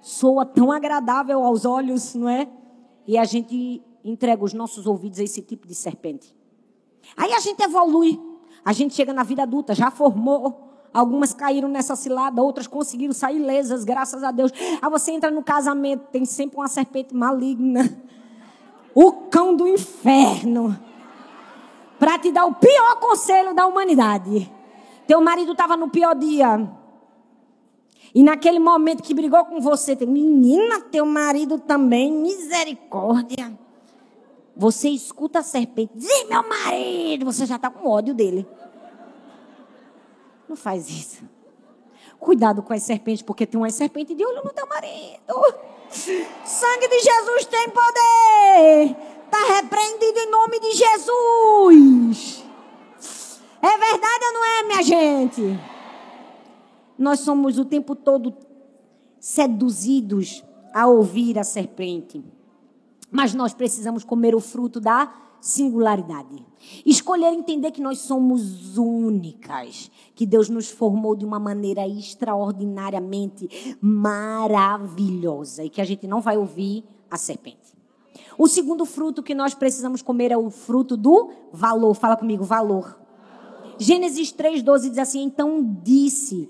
soa 0.00 0.44
tão 0.44 0.72
agradável 0.72 1.42
aos 1.44 1.64
olhos, 1.64 2.14
não 2.14 2.28
é? 2.28 2.48
E 3.06 3.16
a 3.16 3.24
gente 3.24 3.82
entrega 4.04 4.44
os 4.44 4.52
nossos 4.52 4.86
ouvidos 4.86 5.18
a 5.18 5.24
esse 5.24 5.42
tipo 5.42 5.66
de 5.66 5.74
serpente. 5.74 6.34
Aí 7.16 7.32
a 7.32 7.40
gente 7.40 7.62
evolui. 7.62 8.20
A 8.64 8.72
gente 8.72 8.94
chega 8.94 9.12
na 9.12 9.22
vida 9.22 9.42
adulta, 9.42 9.74
já 9.74 9.90
formou. 9.90 10.65
Algumas 10.96 11.34
caíram 11.34 11.68
nessa 11.68 11.94
cilada, 11.94 12.40
outras 12.40 12.66
conseguiram 12.66 13.12
sair 13.12 13.38
lesas, 13.38 13.84
graças 13.84 14.24
a 14.24 14.30
Deus. 14.30 14.50
Aí 14.80 14.90
você 14.90 15.10
entra 15.10 15.30
no 15.30 15.42
casamento, 15.42 16.06
tem 16.10 16.24
sempre 16.24 16.56
uma 16.56 16.68
serpente 16.68 17.14
maligna. 17.14 18.02
O 18.94 19.12
cão 19.12 19.54
do 19.54 19.68
inferno. 19.68 20.74
Para 21.98 22.18
te 22.18 22.32
dar 22.32 22.46
o 22.46 22.54
pior 22.54 22.98
conselho 22.98 23.54
da 23.54 23.66
humanidade. 23.66 24.50
Teu 25.06 25.20
marido 25.20 25.52
estava 25.52 25.76
no 25.76 25.90
pior 25.90 26.14
dia. 26.14 26.66
E 28.14 28.22
naquele 28.22 28.58
momento 28.58 29.02
que 29.02 29.12
brigou 29.12 29.44
com 29.44 29.60
você, 29.60 29.94
menina, 30.06 30.80
teu 30.80 31.04
marido 31.04 31.58
também, 31.58 32.10
misericórdia. 32.10 33.52
Você 34.56 34.88
escuta 34.88 35.40
a 35.40 35.42
serpente, 35.42 35.92
diz 35.94 36.26
meu 36.26 36.42
marido, 36.48 37.26
você 37.26 37.44
já 37.44 37.56
está 37.56 37.68
com 37.68 37.86
ódio 37.86 38.14
dele. 38.14 38.48
Não 40.48 40.56
faz 40.56 40.88
isso. 40.88 41.24
Cuidado 42.18 42.62
com 42.62 42.72
as 42.72 42.82
serpentes, 42.82 43.22
porque 43.22 43.46
tem 43.46 43.60
uma 43.60 43.70
serpente 43.70 44.14
de 44.14 44.24
olho 44.24 44.42
no 44.42 44.52
teu 44.52 44.66
marido. 44.66 45.34
Sangue 45.88 46.88
de 46.88 47.00
Jesus 47.00 47.46
tem 47.46 47.68
poder. 47.68 48.96
Está 49.24 49.54
repreendido 49.54 50.18
em 50.18 50.30
nome 50.30 50.60
de 50.60 50.72
Jesus. 50.72 52.44
É 53.60 53.78
verdade 53.78 54.24
ou 54.24 54.32
não 54.32 54.44
é, 54.44 54.62
minha 54.64 54.82
gente? 54.82 55.60
Nós 56.98 57.20
somos 57.20 57.58
o 57.58 57.64
tempo 57.64 57.94
todo 57.94 58.34
seduzidos 59.18 60.44
a 60.72 60.86
ouvir 60.86 61.38
a 61.38 61.44
serpente. 61.44 62.24
Mas 63.10 63.34
nós 63.34 63.52
precisamos 63.52 64.04
comer 64.04 64.34
o 64.34 64.40
fruto 64.40 64.80
da 64.80 65.12
singularidade. 65.46 66.44
Escolher 66.84 67.32
entender 67.32 67.70
que 67.70 67.80
nós 67.80 68.00
somos 68.00 68.76
únicas, 68.76 69.90
que 70.14 70.26
Deus 70.26 70.48
nos 70.48 70.68
formou 70.68 71.14
de 71.14 71.24
uma 71.24 71.38
maneira 71.38 71.86
extraordinariamente 71.86 73.78
maravilhosa 73.80 75.62
e 75.62 75.70
que 75.70 75.80
a 75.80 75.84
gente 75.84 76.06
não 76.06 76.20
vai 76.20 76.36
ouvir 76.36 76.84
a 77.08 77.16
serpente. 77.16 77.76
O 78.36 78.48
segundo 78.48 78.84
fruto 78.84 79.22
que 79.22 79.34
nós 79.34 79.54
precisamos 79.54 80.02
comer 80.02 80.32
é 80.32 80.36
o 80.36 80.50
fruto 80.50 80.96
do 80.96 81.30
valor. 81.52 81.94
Fala 81.94 82.16
comigo, 82.16 82.42
valor. 82.42 82.98
Gênesis 83.78 84.32
3,12 84.32 84.90
diz 84.90 84.98
assim: 84.98 85.22
Então 85.22 85.78
disse 85.82 86.48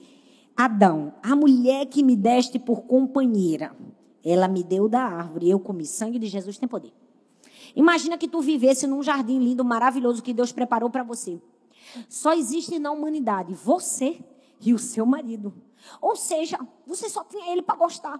Adão, 0.56 1.12
a 1.22 1.36
mulher 1.36 1.86
que 1.86 2.02
me 2.02 2.16
deste 2.16 2.58
por 2.58 2.82
companheira 2.82 3.76
ela 4.24 4.48
me 4.48 4.64
deu 4.64 4.88
da 4.88 5.02
árvore, 5.02 5.48
eu 5.48 5.60
comi. 5.60 5.86
Sangue 5.86 6.18
de 6.18 6.26
Jesus 6.26 6.58
tem 6.58 6.68
poder. 6.68 6.92
Imagina 7.76 8.16
que 8.16 8.26
tu 8.26 8.40
vivesse 8.40 8.86
num 8.86 9.02
jardim 9.02 9.38
lindo, 9.38 9.62
maravilhoso 9.62 10.22
que 10.22 10.32
Deus 10.32 10.50
preparou 10.50 10.88
para 10.88 11.02
você. 11.02 11.38
Só 12.08 12.32
existe 12.32 12.78
na 12.78 12.90
humanidade 12.90 13.52
você 13.54 14.18
e 14.60 14.72
o 14.72 14.78
seu 14.78 15.04
marido. 15.04 15.52
Ou 16.00 16.16
seja, 16.16 16.58
você 16.86 17.10
só 17.10 17.22
tinha 17.22 17.52
ele 17.52 17.60
para 17.60 17.76
gostar. 17.76 18.18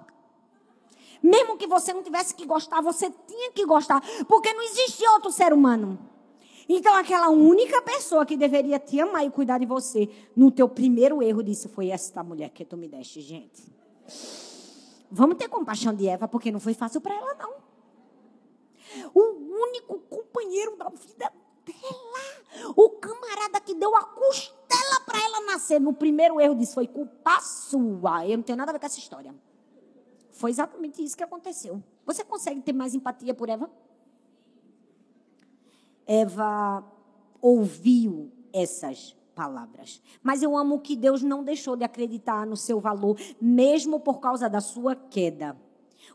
Mesmo 1.23 1.57
que 1.57 1.67
você 1.67 1.95
não 1.95 2.03
tivesse 2.03 2.35
que 2.35 2.45
gostar, 2.45 2.83
você 2.83 3.11
tinha 3.27 3.51
que 3.51 3.65
gostar, 3.65 4.03
porque 4.29 4.53
não 4.53 4.63
existia 4.63 5.11
outro 5.13 5.33
ser 5.33 5.55
humano. 5.55 5.99
Então, 6.69 6.95
aquela 6.95 7.31
única 7.31 7.81
pessoa 7.81 8.27
que 8.27 8.37
deveria 8.37 8.79
te 8.79 9.01
amar 9.01 9.25
e 9.25 9.31
cuidar 9.31 9.59
de 9.59 9.65
você, 9.65 10.11
no 10.37 10.51
teu 10.51 10.69
primeiro 10.69 11.23
erro, 11.23 11.43
disse: 11.43 11.69
Foi 11.69 11.89
esta 11.89 12.23
mulher 12.23 12.51
que 12.51 12.65
tu 12.65 12.77
me 12.77 12.89
deste, 12.89 13.23
gente. 13.23 13.73
Vamos 15.11 15.39
ter 15.39 15.49
compaixão 15.49 15.95
de 15.95 16.09
Eva, 16.09 16.29
porque 16.29 16.53
não 16.53 16.61
foi 16.61 16.75
fácil 16.75 17.01
para 17.01 17.15
ela, 17.15 17.35
não. 17.39 17.66
O 19.15 19.21
único 19.21 19.99
companheiro 20.01 20.77
da 20.77 20.89
vida 20.89 21.33
dela, 21.65 22.73
o 22.77 22.91
camarada 22.91 23.61
que 23.61 23.75
deu 23.75 23.95
a 23.95 24.05
costela 24.05 25.01
para 25.05 25.23
ela 25.23 25.41
nascer, 25.47 25.81
no 25.81 25.93
primeiro 25.93 26.41
erro 26.41 26.55
disse: 26.55 26.75
foi 26.75 26.87
culpa 26.87 27.41
sua. 27.41 28.27
Eu 28.27 28.37
não 28.37 28.45
tenho 28.45 28.59
nada 28.59 28.71
a 28.71 28.73
ver 28.73 28.79
com 28.79 28.87
essa 28.87 28.99
história. 28.99 29.35
Foi 30.31 30.51
exatamente 30.51 31.03
isso 31.03 31.17
que 31.17 31.25
aconteceu. 31.25 31.83
Você 32.05 32.23
consegue 32.23 32.61
ter 32.61 32.73
mais 32.73 32.95
empatia 32.95 33.35
por 33.35 33.49
Eva? 33.49 33.71
Eva 36.07 36.85
ouviu 37.41 38.31
essas 38.53 39.17
palavras. 39.35 40.03
Mas 40.23 40.43
eu 40.43 40.57
amo 40.57 40.81
que 40.81 40.95
Deus 40.95 41.23
não 41.23 41.43
deixou 41.43 41.77
de 41.77 41.85
acreditar 41.85 42.47
no 42.47 42.57
seu 42.57 42.81
valor, 42.81 43.19
mesmo 43.41 43.99
por 44.01 44.21
causa 44.21 44.49
da 44.49 44.61
sua 44.61 44.95
queda. 44.95 45.57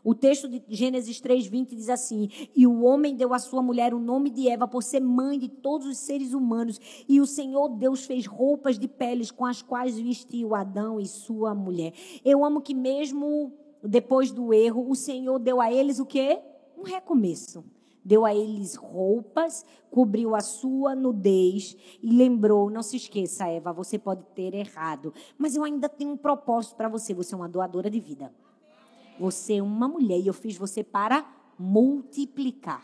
O 0.04 0.14
texto 0.14 0.48
de 0.48 0.62
Gênesis 0.68 1.20
3:20 1.20 1.74
diz 1.74 1.88
assim: 1.88 2.28
"E 2.54 2.66
o 2.66 2.82
homem 2.82 3.16
deu 3.16 3.32
à 3.32 3.38
sua 3.38 3.62
mulher 3.62 3.94
o 3.94 3.98
nome 3.98 4.30
de 4.30 4.48
Eva 4.48 4.66
por 4.66 4.82
ser 4.82 5.00
mãe 5.00 5.38
de 5.38 5.48
todos 5.48 5.86
os 5.86 5.98
seres 5.98 6.34
humanos, 6.34 6.80
e 7.08 7.20
o 7.20 7.26
Senhor 7.26 7.68
Deus 7.68 8.04
fez 8.04 8.26
roupas 8.26 8.78
de 8.78 8.88
peles 8.88 9.30
com 9.30 9.44
as 9.44 9.62
quais 9.62 9.98
vestiu 9.98 10.54
Adão 10.54 11.00
e 11.00 11.06
sua 11.06 11.54
mulher." 11.54 11.92
Eu 12.24 12.44
amo 12.44 12.60
que 12.60 12.74
mesmo 12.74 13.52
depois 13.82 14.30
do 14.30 14.54
erro, 14.54 14.88
o 14.88 14.94
Senhor 14.94 15.38
deu 15.38 15.60
a 15.60 15.72
eles 15.72 15.98
o 15.98 16.06
quê? 16.06 16.40
Um 16.78 16.82
recomeço. 16.82 17.64
deu 18.04 18.24
a 18.24 18.34
eles 18.34 18.74
roupas, 18.74 19.64
cobriu 19.90 20.34
a 20.34 20.40
sua 20.40 20.94
nudez 20.94 21.76
e 22.02 22.10
lembrou: 22.10 22.70
não 22.70 22.82
se 22.82 22.96
esqueça, 22.96 23.46
Eva, 23.46 23.72
você 23.72 23.98
pode 23.98 24.24
ter 24.34 24.54
errado, 24.54 25.12
mas 25.38 25.56
eu 25.56 25.64
ainda 25.64 25.88
tenho 25.88 26.10
um 26.12 26.16
propósito 26.16 26.76
para 26.76 26.88
você. 26.88 27.14
Você 27.14 27.34
é 27.34 27.36
uma 27.36 27.48
doadora 27.48 27.88
de 27.90 28.00
vida. 28.00 28.32
Você 29.18 29.54
é 29.54 29.62
uma 29.62 29.88
mulher 29.88 30.18
e 30.18 30.26
eu 30.26 30.34
fiz 30.34 30.56
você 30.56 30.82
para 30.82 31.24
multiplicar. 31.58 32.82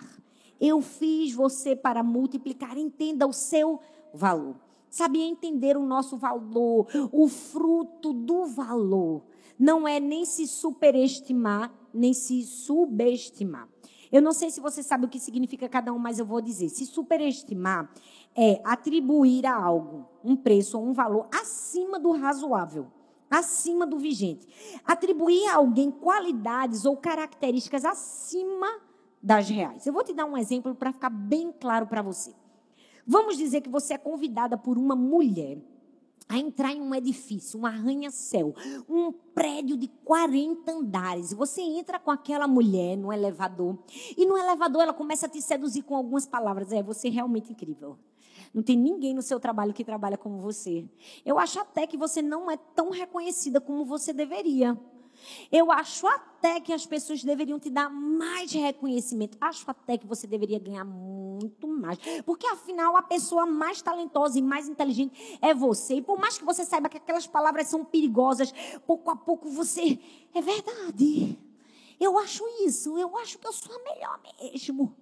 Eu 0.60 0.80
fiz 0.80 1.32
você 1.32 1.74
para 1.74 2.02
multiplicar. 2.02 2.76
Entenda 2.76 3.26
o 3.26 3.32
seu 3.32 3.80
valor. 4.12 4.56
Sabia 4.90 5.24
entender 5.24 5.76
o 5.76 5.84
nosso 5.84 6.16
valor, 6.16 6.86
o 7.12 7.28
fruto 7.28 8.12
do 8.12 8.46
valor. 8.46 9.22
Não 9.58 9.86
é 9.86 10.00
nem 10.00 10.24
se 10.24 10.46
superestimar, 10.46 11.72
nem 11.92 12.12
se 12.12 12.42
subestimar. 12.42 13.68
Eu 14.10 14.22
não 14.22 14.32
sei 14.32 14.50
se 14.50 14.60
você 14.60 14.82
sabe 14.82 15.04
o 15.04 15.08
que 15.08 15.20
significa 15.20 15.68
cada 15.68 15.92
um, 15.92 15.98
mas 15.98 16.18
eu 16.18 16.24
vou 16.24 16.40
dizer. 16.40 16.70
Se 16.70 16.86
superestimar 16.86 17.92
é 18.34 18.60
atribuir 18.64 19.44
a 19.44 19.54
algo 19.54 20.06
um 20.24 20.34
preço 20.34 20.78
ou 20.78 20.86
um 20.86 20.92
valor 20.92 21.28
acima 21.32 21.98
do 21.98 22.12
razoável, 22.12 22.86
acima 23.30 23.86
do 23.86 23.98
vigente. 23.98 24.46
Atribuir 24.84 25.46
a 25.48 25.56
alguém 25.56 25.90
qualidades 25.90 26.84
ou 26.84 26.96
características 26.96 27.84
acima 27.84 28.80
das 29.22 29.48
reais. 29.48 29.86
Eu 29.86 29.92
vou 29.92 30.04
te 30.04 30.12
dar 30.12 30.24
um 30.24 30.36
exemplo 30.36 30.74
para 30.74 30.92
ficar 30.92 31.10
bem 31.10 31.52
claro 31.52 31.86
para 31.86 32.02
você. 32.02 32.34
Vamos 33.06 33.36
dizer 33.36 33.62
que 33.62 33.70
você 33.70 33.94
é 33.94 33.98
convidada 33.98 34.56
por 34.56 34.76
uma 34.76 34.94
mulher 34.94 35.58
a 36.28 36.36
entrar 36.36 36.72
em 36.72 36.80
um 36.80 36.94
edifício, 36.94 37.58
um 37.58 37.64
arranha-céu, 37.64 38.54
um 38.86 39.10
prédio 39.10 39.78
de 39.78 39.88
40 40.04 40.70
andares. 40.70 41.32
Você 41.32 41.62
entra 41.62 41.98
com 41.98 42.10
aquela 42.10 42.46
mulher 42.46 42.96
no 42.96 43.10
elevador 43.10 43.78
e 44.16 44.26
no 44.26 44.36
elevador 44.36 44.82
ela 44.82 44.92
começa 44.92 45.24
a 45.24 45.28
te 45.28 45.40
seduzir 45.40 45.82
com 45.82 45.96
algumas 45.96 46.26
palavras. 46.26 46.70
É, 46.70 46.82
você 46.82 47.08
é 47.08 47.10
realmente 47.10 47.52
incrível. 47.52 47.96
Não 48.52 48.62
tem 48.62 48.76
ninguém 48.76 49.14
no 49.14 49.22
seu 49.22 49.38
trabalho 49.38 49.74
que 49.74 49.84
trabalha 49.84 50.16
como 50.16 50.38
você. 50.40 50.84
Eu 51.24 51.38
acho 51.38 51.60
até 51.60 51.86
que 51.86 51.96
você 51.96 52.22
não 52.22 52.50
é 52.50 52.56
tão 52.56 52.90
reconhecida 52.90 53.60
como 53.60 53.84
você 53.84 54.12
deveria. 54.12 54.78
Eu 55.50 55.70
acho 55.70 56.06
até 56.06 56.60
que 56.60 56.72
as 56.72 56.86
pessoas 56.86 57.22
deveriam 57.24 57.58
te 57.58 57.70
dar 57.70 57.88
mais 57.88 58.52
reconhecimento. 58.52 59.36
Acho 59.40 59.68
até 59.70 59.98
que 59.98 60.06
você 60.06 60.26
deveria 60.26 60.58
ganhar 60.58 60.84
muito 60.84 61.66
mais. 61.66 61.98
Porque 62.24 62.46
afinal, 62.46 62.96
a 62.96 63.02
pessoa 63.02 63.46
mais 63.46 63.82
talentosa 63.82 64.38
e 64.38 64.42
mais 64.42 64.68
inteligente 64.68 65.38
é 65.40 65.54
você. 65.54 65.94
E 65.94 66.02
por 66.02 66.18
mais 66.18 66.38
que 66.38 66.44
você 66.44 66.64
saiba 66.64 66.88
que 66.88 66.96
aquelas 66.96 67.26
palavras 67.26 67.66
são 67.66 67.84
perigosas, 67.84 68.52
pouco 68.86 69.10
a 69.10 69.16
pouco 69.16 69.48
você. 69.48 69.98
É 70.34 70.40
verdade. 70.40 71.38
Eu 71.98 72.18
acho 72.18 72.44
isso. 72.64 72.96
Eu 72.96 73.16
acho 73.18 73.38
que 73.38 73.46
eu 73.46 73.52
sou 73.52 73.74
a 73.74 73.82
melhor 73.82 74.20
mesmo. 74.40 74.94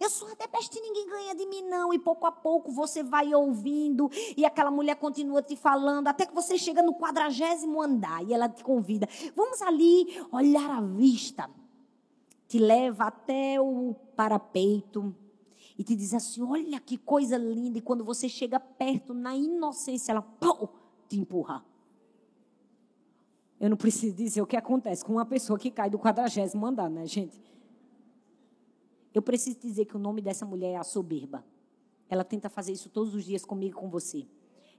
Eu 0.00 0.08
sou 0.08 0.28
até 0.28 0.46
besta 0.46 0.80
ninguém 0.80 1.06
ganha 1.08 1.34
de 1.34 1.46
mim, 1.46 1.62
não. 1.62 1.92
E 1.92 1.98
pouco 1.98 2.26
a 2.26 2.32
pouco 2.32 2.72
você 2.72 3.02
vai 3.02 3.34
ouvindo 3.34 4.10
e 4.36 4.44
aquela 4.44 4.70
mulher 4.70 4.96
continua 4.96 5.42
te 5.42 5.56
falando, 5.56 6.08
até 6.08 6.24
que 6.24 6.34
você 6.34 6.56
chega 6.56 6.82
no 6.82 6.94
quadragésimo 6.94 7.80
andar 7.80 8.24
e 8.24 8.32
ela 8.32 8.48
te 8.48 8.64
convida. 8.64 9.06
Vamos 9.36 9.60
ali 9.60 10.06
olhar 10.32 10.70
a 10.70 10.80
vista. 10.80 11.50
Te 12.48 12.58
leva 12.58 13.04
até 13.04 13.60
o 13.60 13.94
parapeito 14.16 15.14
e 15.78 15.84
te 15.84 15.94
diz 15.94 16.12
assim: 16.14 16.42
olha 16.42 16.80
que 16.80 16.96
coisa 16.98 17.36
linda. 17.36 17.78
E 17.78 17.82
quando 17.82 18.04
você 18.04 18.28
chega 18.28 18.58
perto, 18.58 19.14
na 19.14 19.36
inocência, 19.36 20.12
ela 20.12 20.22
pô, 20.22 20.68
te 21.08 21.18
empurra. 21.18 21.64
Eu 23.60 23.68
não 23.68 23.76
preciso 23.76 24.16
dizer 24.16 24.40
o 24.40 24.46
que 24.46 24.56
acontece 24.56 25.04
com 25.04 25.12
uma 25.12 25.26
pessoa 25.26 25.58
que 25.58 25.70
cai 25.70 25.90
do 25.90 25.98
quadragésimo 25.98 26.66
andar, 26.66 26.88
né, 26.88 27.06
gente? 27.06 27.38
Eu 29.14 29.22
preciso 29.22 29.58
dizer 29.58 29.86
que 29.86 29.96
o 29.96 29.98
nome 29.98 30.22
dessa 30.22 30.46
mulher 30.46 30.72
é 30.72 30.76
a 30.76 30.84
soberba. 30.84 31.44
Ela 32.08 32.24
tenta 32.24 32.48
fazer 32.48 32.72
isso 32.72 32.88
todos 32.88 33.14
os 33.14 33.24
dias 33.24 33.44
comigo 33.44 33.76
e 33.76 33.80
com 33.80 33.88
você. 33.88 34.26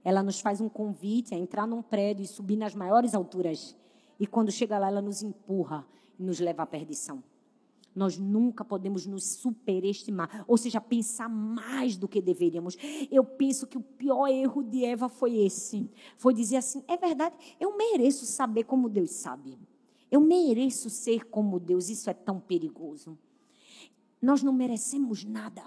Ela 0.04 0.22
nos 0.22 0.40
faz 0.40 0.60
um 0.60 0.68
convite 0.68 1.34
a 1.34 1.38
entrar 1.38 1.66
num 1.66 1.82
prédio 1.82 2.24
e 2.24 2.26
subir 2.26 2.56
nas 2.56 2.74
maiores 2.74 3.14
alturas. 3.14 3.76
E 4.18 4.26
quando 4.26 4.50
chega 4.50 4.78
lá, 4.78 4.88
ela 4.88 5.02
nos 5.02 5.22
empurra 5.22 5.86
e 6.18 6.22
nos 6.22 6.40
leva 6.40 6.62
à 6.62 6.66
perdição. 6.66 7.22
Nós 7.94 8.16
nunca 8.16 8.64
podemos 8.64 9.06
nos 9.06 9.24
superestimar, 9.24 10.44
ou 10.48 10.56
seja, 10.56 10.80
pensar 10.80 11.28
mais 11.28 11.96
do 11.96 12.08
que 12.08 12.22
deveríamos. 12.22 12.76
Eu 13.10 13.22
penso 13.22 13.66
que 13.66 13.76
o 13.76 13.82
pior 13.82 14.28
erro 14.28 14.62
de 14.62 14.82
Eva 14.84 15.10
foi 15.10 15.36
esse: 15.36 15.90
foi 16.16 16.32
dizer 16.32 16.56
assim, 16.56 16.82
é 16.88 16.96
verdade, 16.96 17.36
eu 17.60 17.76
mereço 17.76 18.24
saber 18.24 18.64
como 18.64 18.88
Deus 18.88 19.10
sabe. 19.10 19.58
Eu 20.10 20.20
mereço 20.20 20.90
ser 20.90 21.26
como 21.26 21.58
Deus. 21.58 21.88
Isso 21.88 22.08
é 22.08 22.14
tão 22.14 22.38
perigoso. 22.38 23.18
Nós 24.22 24.42
não 24.42 24.52
merecemos 24.52 25.24
nada. 25.24 25.62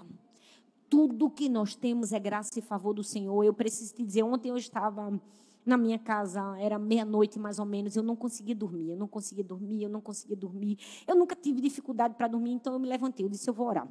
Tudo 0.88 1.28
que 1.28 1.48
nós 1.48 1.76
temos 1.76 2.12
é 2.12 2.18
graça 2.18 2.58
e 2.58 2.62
favor 2.62 2.94
do 2.94 3.04
Senhor. 3.04 3.44
Eu 3.44 3.52
preciso 3.52 3.94
te 3.94 4.02
dizer, 4.02 4.22
ontem 4.22 4.48
eu 4.48 4.56
estava 4.56 5.20
na 5.66 5.76
minha 5.76 5.98
casa, 5.98 6.56
era 6.58 6.78
meia-noite 6.78 7.40
mais 7.40 7.58
ou 7.58 7.66
menos, 7.66 7.96
eu 7.96 8.02
não 8.02 8.14
conseguia 8.14 8.54
dormir, 8.54 8.90
eu 8.90 8.96
não 8.96 9.08
conseguia 9.08 9.42
dormir, 9.42 9.82
eu 9.82 9.90
não 9.90 10.00
conseguia 10.00 10.36
dormir. 10.36 10.78
Eu 11.06 11.16
nunca 11.16 11.34
tive 11.34 11.60
dificuldade 11.60 12.14
para 12.14 12.28
dormir, 12.28 12.52
então 12.52 12.72
eu 12.72 12.78
me 12.78 12.86
levantei, 12.86 13.26
eu 13.26 13.28
disse, 13.28 13.50
eu 13.50 13.54
vou 13.54 13.66
orar. 13.66 13.88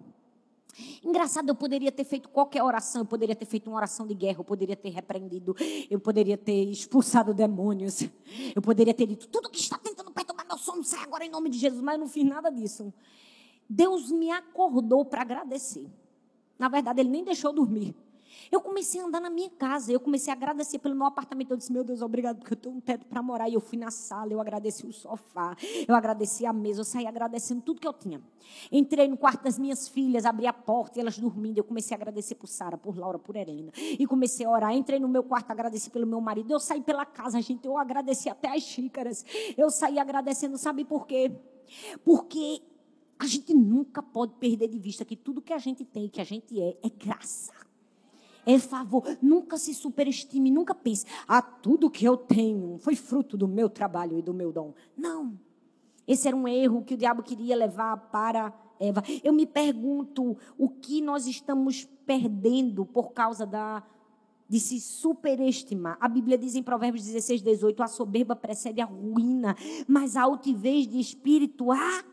Engraçado, 1.04 1.50
eu 1.50 1.56
poderia 1.56 1.92
ter 1.92 2.06
feito 2.06 2.30
qualquer 2.30 2.64
oração, 2.64 3.02
eu 3.02 3.06
poderia 3.06 3.36
ter 3.36 3.46
feito 3.46 3.70
uma 3.70 3.78
oração 3.78 4.08
de 4.08 4.14
guerra, 4.14 4.40
eu 4.40 4.44
poderia 4.44 4.76
ter 4.76 4.90
repreendido, 4.90 5.56
eu 5.90 6.00
poderia 6.00 6.38
ter 6.38 6.64
expulsado 6.70 7.34
demônios, 7.34 8.10
eu 8.56 8.62
poderia 8.62 8.94
ter 8.94 9.08
dito 9.08 9.28
tudo 9.28 9.50
que 9.50 9.60
está 9.60 9.78
tentando 9.78 10.12
perturbar 10.12 10.46
meu 10.48 10.58
sono, 10.58 10.84
sai 10.84 11.04
agora 11.04 11.26
em 11.26 11.30
nome 11.30 11.50
de 11.50 11.58
Jesus, 11.58 11.82
mas 11.82 11.96
eu 11.96 12.00
não 12.00 12.08
fiz 12.08 12.26
nada 12.26 12.50
disso. 12.50 12.94
Deus 13.70 14.12
me 14.12 14.32
acordou 14.32 15.06
para 15.06 15.22
agradecer. 15.22 15.90
Na 16.58 16.70
verdade, 16.70 17.02
Ele 17.02 17.10
nem 17.10 17.24
deixou 17.24 17.52
dormir. 17.52 17.96
Eu 18.52 18.62
comecei 18.62 19.02
a 19.02 19.06
andar 19.06 19.20
na 19.20 19.30
minha 19.30 19.50
casa, 19.50 19.92
eu 19.92 20.00
comecei 20.00 20.32
a 20.32 20.36
agradecer 20.36 20.80
pelo 20.80 20.96
meu 20.96 21.06
apartamento. 21.06 21.52
Eu 21.52 21.58
disse, 21.58 21.72
meu 21.72 21.84
Deus, 21.84 22.02
obrigado, 22.02 22.38
porque 22.38 22.54
eu 22.54 22.58
tenho 22.58 22.76
um 22.76 22.80
teto 22.80 23.06
para 23.06 23.22
morar. 23.22 23.50
E 23.50 23.54
eu 23.54 23.62
fui 23.62 23.78
na 23.78 23.92
sala, 23.92 24.32
eu 24.32 24.40
agradeci 24.40 24.86
o 24.86 24.92
sofá, 24.92 25.56
eu 25.88 25.96
agradeci 25.96 26.46
a 26.46 26.54
mesa, 26.54 26.82
eu 26.82 26.86
saí 26.86 27.08
agradecendo 27.08 27.62
tudo 27.62 27.80
que 27.80 27.88
eu 27.88 27.94
tinha. 27.94 28.22
Entrei 28.72 29.08
no 29.08 29.18
quarto 29.18 29.44
das 29.44 29.58
minhas 29.58 29.88
filhas, 29.88 30.26
abri 30.26 30.48
a 30.48 30.54
porta 30.54 31.00
e 31.00 31.02
elas 31.02 31.18
dormindo. 31.18 31.58
Eu 31.58 31.64
comecei 31.64 31.96
a 31.96 31.98
agradecer 31.98 32.36
por 32.36 32.48
Sara, 32.48 32.78
por 32.78 32.98
Laura, 32.98 33.18
por 33.18 33.36
Helena. 33.36 33.72
E 33.76 34.06
comecei 34.06 34.46
a 34.46 34.50
orar. 34.50 34.74
Entrei 34.74 35.00
no 35.00 35.08
meu 35.08 35.24
quarto, 35.24 35.52
agradeci 35.52 35.90
pelo 35.90 36.06
meu 36.06 36.22
marido. 36.22 36.52
Eu 36.52 36.60
saí 36.60 36.82
pela 36.82 37.06
casa, 37.06 37.42
gente, 37.42 37.66
eu 37.66 37.78
agradeci 37.78 38.30
até 38.30 38.56
as 38.56 38.64
xícaras. 38.64 39.26
Eu 39.58 39.70
saí 39.70 39.98
agradecendo, 39.98 40.58
sabe 40.58 40.86
por 40.86 41.08
quê? 41.08 41.32
Porque 42.04 42.62
a 43.18 43.26
gente 43.26 43.54
nunca 43.54 44.04
pode 44.04 44.34
perder 44.34 44.68
de 44.68 44.78
vista 44.78 45.06
que 45.06 45.16
tudo 45.16 45.42
que 45.42 45.54
a 45.54 45.58
gente 45.58 45.86
tem, 45.86 46.10
que 46.10 46.20
a 46.20 46.24
gente 46.24 46.60
é, 46.62 46.78
é 46.84 46.90
graça. 46.90 47.54
É 48.46 48.60
favor. 48.60 49.04
Nunca 49.22 49.58
se 49.58 49.74
superestime, 49.74 50.52
nunca 50.52 50.76
pense, 50.76 51.06
ah, 51.28 51.42
tudo 51.42 51.90
que 51.90 52.06
eu 52.06 52.16
tenho 52.16 52.78
foi 52.78 52.96
fruto 52.96 53.36
do 53.36 53.48
meu 53.48 53.70
trabalho 53.70 54.20
e 54.20 54.22
do 54.22 54.34
meu 54.34 54.52
dom. 54.52 54.74
Não. 54.96 55.40
Esse 56.08 56.28
era 56.28 56.38
um 56.38 56.48
erro 56.48 56.84
que 56.84 56.94
o 56.94 56.98
diabo 56.98 57.24
queria 57.24 57.56
levar 57.56 57.98
para 58.12 58.54
Eva. 58.80 59.02
Eu 59.24 59.34
me 59.34 59.48
pergunto 59.48 60.38
o 60.58 60.70
que 60.70 61.02
nós 61.02 61.26
estamos 61.26 61.86
perdendo 62.06 62.86
por 62.86 63.14
causa 63.14 63.46
da 63.46 63.84
de 64.48 64.60
se 64.60 64.80
superestimar. 64.80 65.98
A 66.00 66.08
Bíblia 66.08 66.38
diz 66.38 66.54
em 66.54 66.62
Provérbios 66.62 67.04
16, 67.04 67.42
18: 67.42 67.82
a 67.82 67.88
soberba 67.88 68.36
precede 68.36 68.80
a 68.80 68.86
ruína, 68.86 69.56
mas 69.88 70.16
a 70.16 70.22
altivez 70.22 70.88
de 70.88 71.00
espírito 71.00 71.72
a 71.72 72.04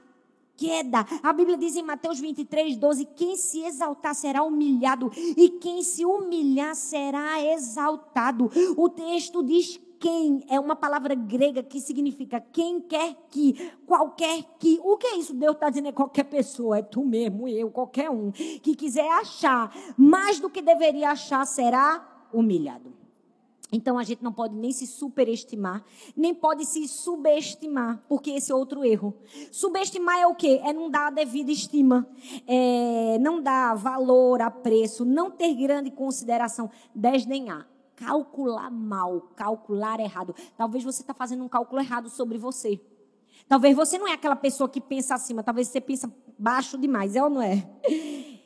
queda. 0.63 1.05
A 1.25 1.33
Bíblia 1.33 1.57
diz 1.57 1.75
em 1.75 1.83
Mateus 1.83 2.21
23, 2.21 2.77
12: 2.77 3.05
quem 3.17 3.37
se 3.37 3.65
exaltar 3.65 4.15
será 4.15 4.45
humilhado, 4.45 5.11
e 5.17 5.51
quem 5.61 5.83
se 5.83 6.05
humilhar 6.05 6.77
será 6.77 7.45
exaltado. 7.45 8.49
O 8.77 8.89
texto 8.89 9.43
diz 9.43 9.81
quem 9.99 10.45
é 10.49 10.59
uma 10.61 10.77
palavra 10.77 11.15
grega 11.15 11.63
que 11.63 11.81
significa 11.81 12.41
quem 12.41 12.81
quer 12.81 13.17
que, 13.29 13.73
qualquer 13.85 14.45
que. 14.59 14.79
O 14.85 14.97
que 14.97 15.07
é 15.09 15.17
isso? 15.17 15.35
Deus 15.35 15.55
está 15.55 15.69
dizendo 15.69 15.89
é 15.89 15.93
qualquer 15.93 16.25
pessoa, 16.25 16.79
é 16.79 16.83
tu 16.83 17.05
mesmo, 17.05 17.49
eu, 17.49 17.71
qualquer 17.71 18.09
um, 18.09 18.31
que 18.31 18.77
quiser 18.77 19.11
achar 19.11 19.75
mais 19.97 20.39
do 20.39 20.49
que 20.49 20.63
deveria 20.63 21.11
achar 21.11 21.45
será 21.45 22.29
humilhado. 22.33 23.02
Então 23.73 23.99
a 23.99 24.05
gente 24.05 24.23
não 24.23 24.33
pode 24.33 24.55
nem 24.55 24.71
se 24.71 24.87
superestimar, 24.87 25.83
nem 26.15 26.35
pode 26.35 26.67
se 26.67 26.87
subestimar, 26.87 28.05
porque 28.07 28.31
esse 28.33 28.53
é 28.53 28.55
outro 28.55 28.85
erro. 28.85 29.15
Subestimar 29.51 30.19
é 30.19 30.27
o 30.27 30.35
quê? 30.35 30.61
É 30.63 30.75
não 30.75 30.91
dar 30.91 31.07
a 31.07 31.11
devida 31.11 31.51
estima, 31.51 32.07
é 32.47 33.17
não 33.19 33.41
dar 33.41 33.75
valor, 33.75 34.43
apreço, 34.43 35.07
não 35.07 35.31
ter 35.31 35.55
grande 35.55 35.91
consideração, 35.91 36.71
desdenhar, 36.95 37.67
calcular 37.97 38.71
mal, 38.71 39.23
calcular 39.35 39.99
errado. 40.01 40.35
Talvez 40.55 40.85
você 40.85 41.01
está 41.01 41.15
fazendo 41.15 41.43
um 41.43 41.49
cálculo 41.49 41.81
errado 41.81 42.11
sobre 42.11 42.37
você. 42.37 42.79
Talvez 43.49 43.75
você 43.75 43.97
não 43.97 44.07
é 44.07 44.13
aquela 44.13 44.37
pessoa 44.37 44.69
que 44.69 44.83
pensa 44.83 45.15
acima, 45.15 45.43
talvez 45.43 45.69
você 45.69 45.81
pensa 45.81 46.13
baixo 46.39 46.77
demais, 46.77 47.17
é 47.17 47.25
ou 47.25 47.31
não 47.31 47.41
é? 47.41 47.67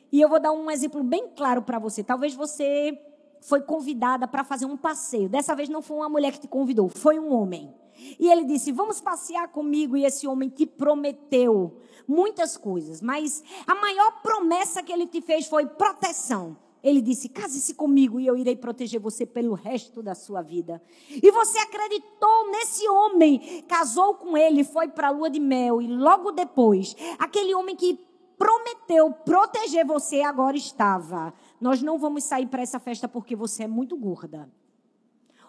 E 0.09 0.21
eu 0.21 0.29
vou 0.29 0.39
dar 0.39 0.53
um 0.53 0.71
exemplo 0.71 1.03
bem 1.03 1.27
claro 1.35 1.61
para 1.61 1.79
você. 1.79 2.01
Talvez 2.01 2.33
você 2.33 2.97
foi 3.41 3.61
convidada 3.61 4.27
para 4.27 4.43
fazer 4.43 4.65
um 4.65 4.77
passeio. 4.77 5.29
Dessa 5.29 5.55
vez 5.55 5.69
não 5.69 5.81
foi 5.81 5.97
uma 5.97 6.09
mulher 6.09 6.31
que 6.33 6.41
te 6.41 6.47
convidou, 6.47 6.89
foi 6.89 7.19
um 7.19 7.33
homem. 7.33 7.73
E 8.19 8.29
ele 8.29 8.45
disse: 8.45 8.71
Vamos 8.71 9.01
passear 9.01 9.47
comigo. 9.49 9.97
E 9.97 10.05
esse 10.05 10.27
homem 10.27 10.49
te 10.49 10.65
prometeu 10.65 11.77
muitas 12.07 12.55
coisas, 12.55 13.01
mas 13.01 13.43
a 13.65 13.75
maior 13.75 14.21
promessa 14.21 14.81
que 14.83 14.91
ele 14.91 15.07
te 15.07 15.21
fez 15.21 15.47
foi 15.47 15.65
proteção. 15.65 16.57
Ele 16.83 17.01
disse: 17.01 17.27
Case-se 17.29 17.73
comigo 17.73 18.19
e 18.19 18.27
eu 18.27 18.37
irei 18.37 18.55
proteger 18.55 18.99
você 18.99 19.25
pelo 19.25 19.53
resto 19.53 20.01
da 20.01 20.15
sua 20.15 20.41
vida. 20.41 20.81
E 21.09 21.31
você 21.31 21.57
acreditou 21.59 22.51
nesse 22.51 22.87
homem, 22.87 23.63
casou 23.67 24.15
com 24.15 24.37
ele, 24.37 24.63
foi 24.63 24.87
para 24.87 25.07
a 25.07 25.11
lua 25.11 25.29
de 25.29 25.39
mel 25.39 25.81
e 25.81 25.87
logo 25.87 26.31
depois, 26.31 26.95
aquele 27.19 27.53
homem 27.55 27.75
que 27.75 27.99
prometeu 28.37 29.11
proteger 29.11 29.85
você 29.85 30.21
agora 30.21 30.55
estava. 30.55 31.33
Nós 31.59 31.81
não 31.81 31.97
vamos 31.97 32.23
sair 32.23 32.47
para 32.47 32.61
essa 32.61 32.79
festa 32.79 33.07
porque 33.07 33.35
você 33.35 33.63
é 33.63 33.67
muito 33.67 33.97
gorda. 33.97 34.49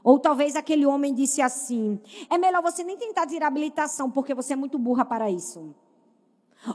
Ou 0.03 0.19
talvez 0.19 0.57
aquele 0.57 0.87
homem 0.87 1.15
disse 1.15 1.43
assim: 1.43 2.01
é 2.31 2.39
melhor 2.39 2.63
você 2.63 2.83
nem 2.83 2.97
tentar 2.97 3.27
tirar 3.27 3.49
habilitação 3.49 4.11
porque 4.11 4.35
você 4.35 4.55
é 4.55 4.57
muito 4.57 4.79
burra 4.79 5.05
para 5.05 5.31
isso. 5.31 5.75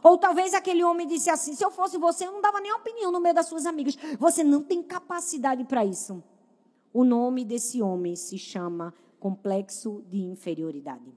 Ou 0.02 0.18
talvez 0.18 0.54
aquele 0.54 0.84
homem 0.84 1.08
disse 1.08 1.30
assim: 1.30 1.56
se 1.56 1.64
eu 1.64 1.72
fosse 1.72 1.98
você, 1.98 2.28
eu 2.28 2.32
não 2.32 2.42
dava 2.42 2.60
nem 2.60 2.72
opinião 2.74 3.12
no 3.12 3.20
meio 3.20 3.34
das 3.34 3.48
suas 3.48 3.66
amigas. 3.66 3.98
Você 4.20 4.44
não 4.44 4.62
tem 4.62 4.84
capacidade 4.84 5.64
para 5.66 5.84
isso. 5.84 6.24
O 6.94 7.04
nome 7.04 7.44
desse 7.44 7.82
homem 7.82 8.16
se 8.16 8.38
chama 8.38 8.94
complexo 9.20 10.04
de 10.10 10.22
inferioridade. 10.22 11.12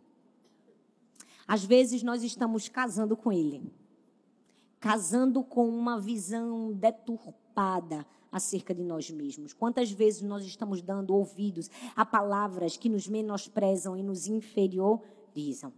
Às 1.46 1.64
vezes 1.64 2.02
nós 2.02 2.22
estamos 2.22 2.68
casando 2.68 3.16
com 3.16 3.30
ele, 3.30 3.70
casando 4.80 5.44
com 5.44 5.68
uma 5.68 6.00
visão 6.00 6.72
deturpada 6.72 7.45
acerca 8.30 8.74
de 8.74 8.82
nós 8.82 9.10
mesmos. 9.10 9.52
Quantas 9.52 9.90
vezes 9.90 10.22
nós 10.22 10.44
estamos 10.44 10.82
dando 10.82 11.14
ouvidos 11.14 11.70
a 11.94 12.04
palavras 12.04 12.76
que 12.76 12.88
nos 12.88 13.08
menosprezam 13.08 13.96
e 13.96 14.02
nos 14.02 14.26
inferiorizam. 14.26 15.72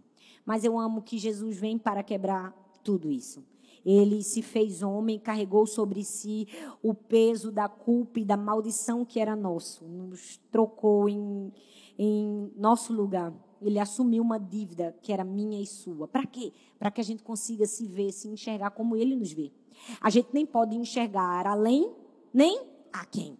Mas 0.45 0.63
eu 0.63 0.77
amo 0.77 1.01
que 1.01 1.17
Jesus 1.17 1.57
vem 1.57 1.77
para 1.77 2.03
quebrar 2.03 2.53
tudo 2.83 3.11
isso. 3.11 3.43
Ele 3.85 4.21
se 4.21 4.41
fez 4.41 4.83
homem, 4.83 5.17
carregou 5.17 5.65
sobre 5.65 6.03
si 6.03 6.47
o 6.83 6.93
peso 6.93 7.51
da 7.51 7.69
culpa 7.69 8.19
e 8.19 8.25
da 8.25 8.35
maldição 8.35 9.05
que 9.05 9.19
era 9.19 9.35
nosso, 9.35 9.85
nos 9.85 10.37
trocou 10.51 11.07
em, 11.07 11.51
em 11.97 12.51
nosso 12.57 12.91
lugar. 12.93 13.33
Ele 13.61 13.79
assumiu 13.79 14.21
uma 14.21 14.37
dívida 14.37 14.95
que 15.01 15.11
era 15.11 15.23
minha 15.23 15.61
e 15.61 15.65
sua. 15.65 16.07
Para 16.07 16.25
quê? 16.25 16.51
Para 16.77 16.91
que 16.91 17.01
a 17.01 17.03
gente 17.03 17.23
consiga 17.23 17.65
se 17.65 17.87
ver, 17.87 18.11
se 18.11 18.27
enxergar 18.27 18.71
como 18.71 18.95
ele 18.95 19.15
nos 19.15 19.31
vê. 19.31 19.51
A 20.01 20.09
gente 20.09 20.29
nem 20.33 20.45
pode 20.45 20.75
enxergar 20.75 21.47
além, 21.47 21.91
nem 22.33 22.61
a 22.91 23.05
quem. 23.05 23.37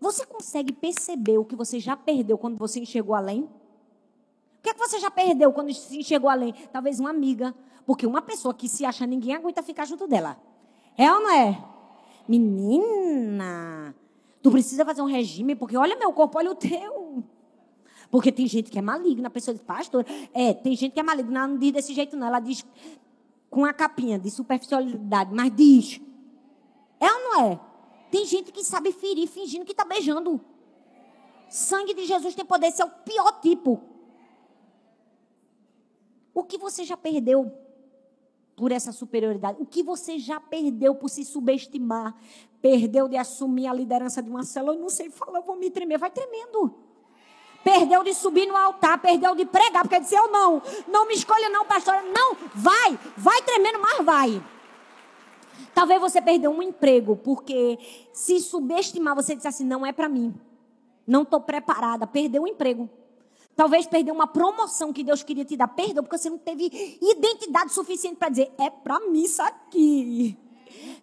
Você 0.00 0.26
consegue 0.26 0.72
perceber 0.72 1.38
o 1.38 1.44
que 1.44 1.56
você 1.56 1.80
já 1.80 1.96
perdeu 1.96 2.36
quando 2.36 2.56
você 2.58 2.80
enxergou 2.80 3.14
além? 3.14 3.42
O 3.42 4.62
que 4.62 4.70
é 4.70 4.74
que 4.74 4.78
você 4.78 4.98
já 4.98 5.10
perdeu 5.10 5.52
quando 5.52 5.72
se 5.72 5.98
enxergou 5.98 6.28
além? 6.30 6.52
Talvez 6.72 7.00
uma 7.00 7.10
amiga, 7.10 7.54
porque 7.86 8.06
uma 8.06 8.22
pessoa 8.22 8.54
que 8.54 8.68
se 8.68 8.84
acha 8.84 9.06
ninguém 9.06 9.34
aguenta 9.34 9.62
ficar 9.62 9.86
junto 9.86 10.06
dela. 10.06 10.38
É 10.96 11.10
ou 11.12 11.20
não 11.20 11.30
é? 11.30 11.64
Menina, 12.26 13.94
tu 14.42 14.50
precisa 14.50 14.84
fazer 14.84 15.02
um 15.02 15.06
regime, 15.06 15.54
porque 15.54 15.76
olha 15.76 15.96
meu 15.96 16.12
corpo, 16.12 16.38
olha 16.38 16.50
o 16.50 16.54
teu. 16.54 17.22
Porque 18.10 18.30
tem 18.30 18.46
gente 18.46 18.70
que 18.70 18.78
é 18.78 18.82
maligna. 18.82 19.28
A 19.28 19.30
pessoa 19.30 19.54
diz, 19.54 19.62
pastor, 19.62 20.06
é, 20.32 20.54
tem 20.54 20.76
gente 20.76 20.92
que 20.92 21.00
é 21.00 21.02
maligna. 21.02 21.40
Ela 21.40 21.48
não 21.48 21.58
diz 21.58 21.72
desse 21.72 21.92
jeito, 21.92 22.16
não. 22.16 22.26
Ela 22.28 22.38
diz 22.40 22.64
com 23.54 23.64
a 23.64 23.72
capinha 23.72 24.18
de 24.18 24.28
superficialidade, 24.32 25.32
mas 25.32 25.54
diz. 25.54 26.00
É 26.98 27.06
ou 27.06 27.20
não 27.20 27.40
é? 27.40 27.60
Tem 28.10 28.26
gente 28.26 28.50
que 28.50 28.64
sabe 28.64 28.90
ferir 28.90 29.28
fingindo 29.28 29.64
que 29.64 29.70
está 29.70 29.84
beijando. 29.84 30.40
Sangue 31.48 31.94
de 31.94 32.04
Jesus 32.04 32.34
tem 32.34 32.44
poder, 32.44 32.66
esse 32.66 32.82
é 32.82 32.84
o 32.84 32.90
pior 32.90 33.40
tipo. 33.40 33.80
O 36.34 36.42
que 36.42 36.58
você 36.58 36.82
já 36.82 36.96
perdeu 36.96 37.56
por 38.56 38.72
essa 38.72 38.90
superioridade. 38.90 39.62
O 39.62 39.66
que 39.66 39.84
você 39.84 40.18
já 40.18 40.40
perdeu 40.40 40.96
por 40.96 41.08
se 41.08 41.24
subestimar? 41.24 42.12
Perdeu 42.60 43.06
de 43.06 43.16
assumir 43.16 43.68
a 43.68 43.72
liderança 43.72 44.20
de 44.20 44.30
uma 44.30 44.42
célula? 44.42 44.74
Eu 44.74 44.80
não 44.80 44.88
sei 44.88 45.10
falar, 45.10 45.38
eu 45.38 45.44
vou 45.44 45.56
me 45.56 45.70
tremer. 45.70 45.96
Vai 45.96 46.10
tremendo. 46.10 46.74
Perdeu 47.64 48.04
de 48.04 48.12
subir 48.12 48.46
no 48.46 48.56
altar, 48.56 49.00
perdeu 49.00 49.34
de 49.34 49.46
pregar, 49.46 49.82
porque 49.82 49.98
disse, 49.98 50.14
eu 50.14 50.30
não, 50.30 50.62
não 50.86 51.06
me 51.08 51.14
escolha 51.14 51.48
não, 51.48 51.64
pastora. 51.64 52.02
Não, 52.02 52.36
vai, 52.54 52.98
vai 53.16 53.40
tremendo, 53.42 53.80
mas 53.80 54.04
vai. 54.04 54.44
Talvez 55.74 56.00
você 56.00 56.20
perdeu 56.20 56.50
um 56.50 56.62
emprego, 56.62 57.16
porque 57.16 57.78
se 58.12 58.38
subestimar, 58.38 59.14
você 59.14 59.34
disse 59.34 59.48
assim, 59.48 59.64
não 59.64 59.84
é 59.84 59.92
para 59.92 60.08
mim. 60.08 60.34
Não 61.06 61.22
estou 61.22 61.40
preparada, 61.40 62.06
perdeu 62.06 62.42
o 62.42 62.46
emprego. 62.46 62.88
Talvez 63.56 63.86
perdeu 63.86 64.14
uma 64.14 64.26
promoção 64.26 64.92
que 64.92 65.02
Deus 65.02 65.22
queria 65.22 65.44
te 65.44 65.56
dar. 65.56 65.68
Perdeu 65.68 66.02
porque 66.02 66.18
você 66.18 66.28
não 66.28 66.38
teve 66.38 66.98
identidade 67.00 67.72
suficiente 67.72 68.16
para 68.16 68.28
dizer, 68.28 68.52
é 68.58 68.68
para 68.68 69.00
mim 69.00 69.22
isso 69.22 69.40
aqui. 69.42 70.36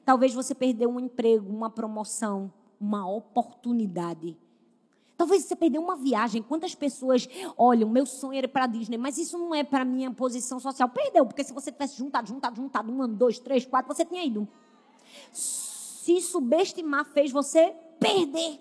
Talvez 0.06 0.34
você 0.34 0.54
perdeu 0.54 0.90
um 0.90 1.00
emprego, 1.00 1.50
uma 1.50 1.70
promoção, 1.70 2.52
uma 2.80 3.10
oportunidade. 3.10 4.38
Talvez 5.22 5.46
você 5.46 5.56
perdeu 5.56 5.84
uma 5.84 5.96
viagem. 5.96 6.42
Quantas 6.42 6.74
pessoas 6.74 7.30
olham, 7.56 7.88
meu 7.88 8.08
sonho 8.08 8.40
era 8.40 8.48
para 8.48 8.66
Disney, 8.66 8.98
mas 8.98 9.20
isso 9.20 9.38
não 9.38 9.54
é 9.54 9.64
para 9.64 9.86
minha 9.86 10.10
posição 10.10 10.60
social. 10.60 10.90
Perdeu, 10.90 11.28
porque 11.28 11.44
se 11.44 11.54
você 11.54 11.72
tivesse 11.72 11.96
juntado, 11.96 12.28
juntado, 12.28 12.56
juntado, 12.56 12.92
um 12.92 13.04
ano, 13.04 13.14
dois, 13.14 13.38
três, 13.38 13.64
quatro, 13.64 13.94
você 13.94 14.04
tinha 14.04 14.26
ido. 14.26 14.48
Se 15.32 16.20
subestimar 16.22 17.06
fez 17.06 17.32
você 17.32 17.76
perder. 18.00 18.60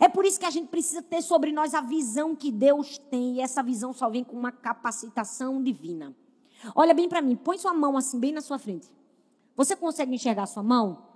É 0.00 0.08
por 0.08 0.24
isso 0.24 0.40
que 0.40 0.46
a 0.46 0.50
gente 0.50 0.68
precisa 0.68 1.02
ter 1.02 1.20
sobre 1.20 1.52
nós 1.52 1.74
a 1.74 1.82
visão 1.82 2.34
que 2.34 2.50
Deus 2.50 2.96
tem. 2.96 3.34
E 3.34 3.40
essa 3.42 3.62
visão 3.62 3.92
só 3.92 4.08
vem 4.08 4.24
com 4.24 4.34
uma 4.34 4.50
capacitação 4.50 5.62
divina. 5.62 6.16
Olha 6.74 6.94
bem 6.94 7.10
para 7.10 7.20
mim, 7.20 7.36
põe 7.36 7.58
sua 7.58 7.74
mão 7.74 7.94
assim, 7.94 8.18
bem 8.18 8.32
na 8.32 8.40
sua 8.40 8.58
frente. 8.58 8.90
Você 9.54 9.76
consegue 9.76 10.14
enxergar 10.14 10.46
sua 10.46 10.62
mão? 10.62 11.09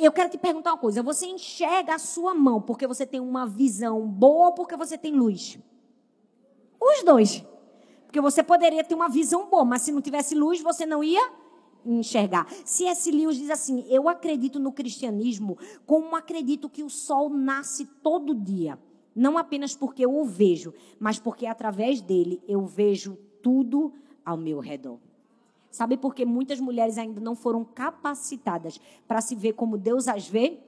Eu 0.00 0.12
quero 0.12 0.30
te 0.30 0.38
perguntar 0.38 0.72
uma 0.72 0.78
coisa: 0.78 1.02
você 1.02 1.26
enxerga 1.26 1.94
a 1.94 1.98
sua 1.98 2.34
mão 2.34 2.60
porque 2.60 2.86
você 2.86 3.06
tem 3.06 3.20
uma 3.20 3.46
visão 3.46 4.06
boa 4.06 4.46
ou 4.46 4.52
porque 4.52 4.76
você 4.76 4.96
tem 4.96 5.12
luz? 5.12 5.58
Os 6.80 7.04
dois. 7.04 7.44
Porque 8.06 8.20
você 8.20 8.42
poderia 8.42 8.84
ter 8.84 8.94
uma 8.94 9.08
visão 9.08 9.48
boa, 9.48 9.64
mas 9.64 9.82
se 9.82 9.92
não 9.92 10.02
tivesse 10.02 10.34
luz, 10.34 10.60
você 10.60 10.84
não 10.84 11.02
ia 11.02 11.32
enxergar. 11.84 12.46
C.S. 12.64 13.10
Lewis 13.10 13.36
diz 13.36 13.50
assim: 13.50 13.84
Eu 13.88 14.08
acredito 14.08 14.58
no 14.58 14.72
cristianismo 14.72 15.56
como 15.86 16.16
acredito 16.16 16.68
que 16.68 16.82
o 16.82 16.90
sol 16.90 17.30
nasce 17.30 17.86
todo 18.02 18.34
dia. 18.34 18.78
Não 19.14 19.36
apenas 19.36 19.76
porque 19.76 20.04
eu 20.04 20.14
o 20.14 20.24
vejo, 20.24 20.72
mas 20.98 21.18
porque 21.18 21.46
através 21.46 22.00
dele 22.00 22.42
eu 22.48 22.64
vejo 22.64 23.16
tudo 23.42 23.92
ao 24.24 24.36
meu 24.36 24.58
redor. 24.58 24.98
Sabe 25.72 25.96
por 25.96 26.14
que 26.14 26.26
muitas 26.26 26.60
mulheres 26.60 26.98
ainda 26.98 27.18
não 27.18 27.34
foram 27.34 27.64
capacitadas 27.64 28.78
para 29.08 29.22
se 29.22 29.34
ver 29.34 29.54
como 29.54 29.78
Deus 29.78 30.06
as 30.06 30.28
vê? 30.28 30.60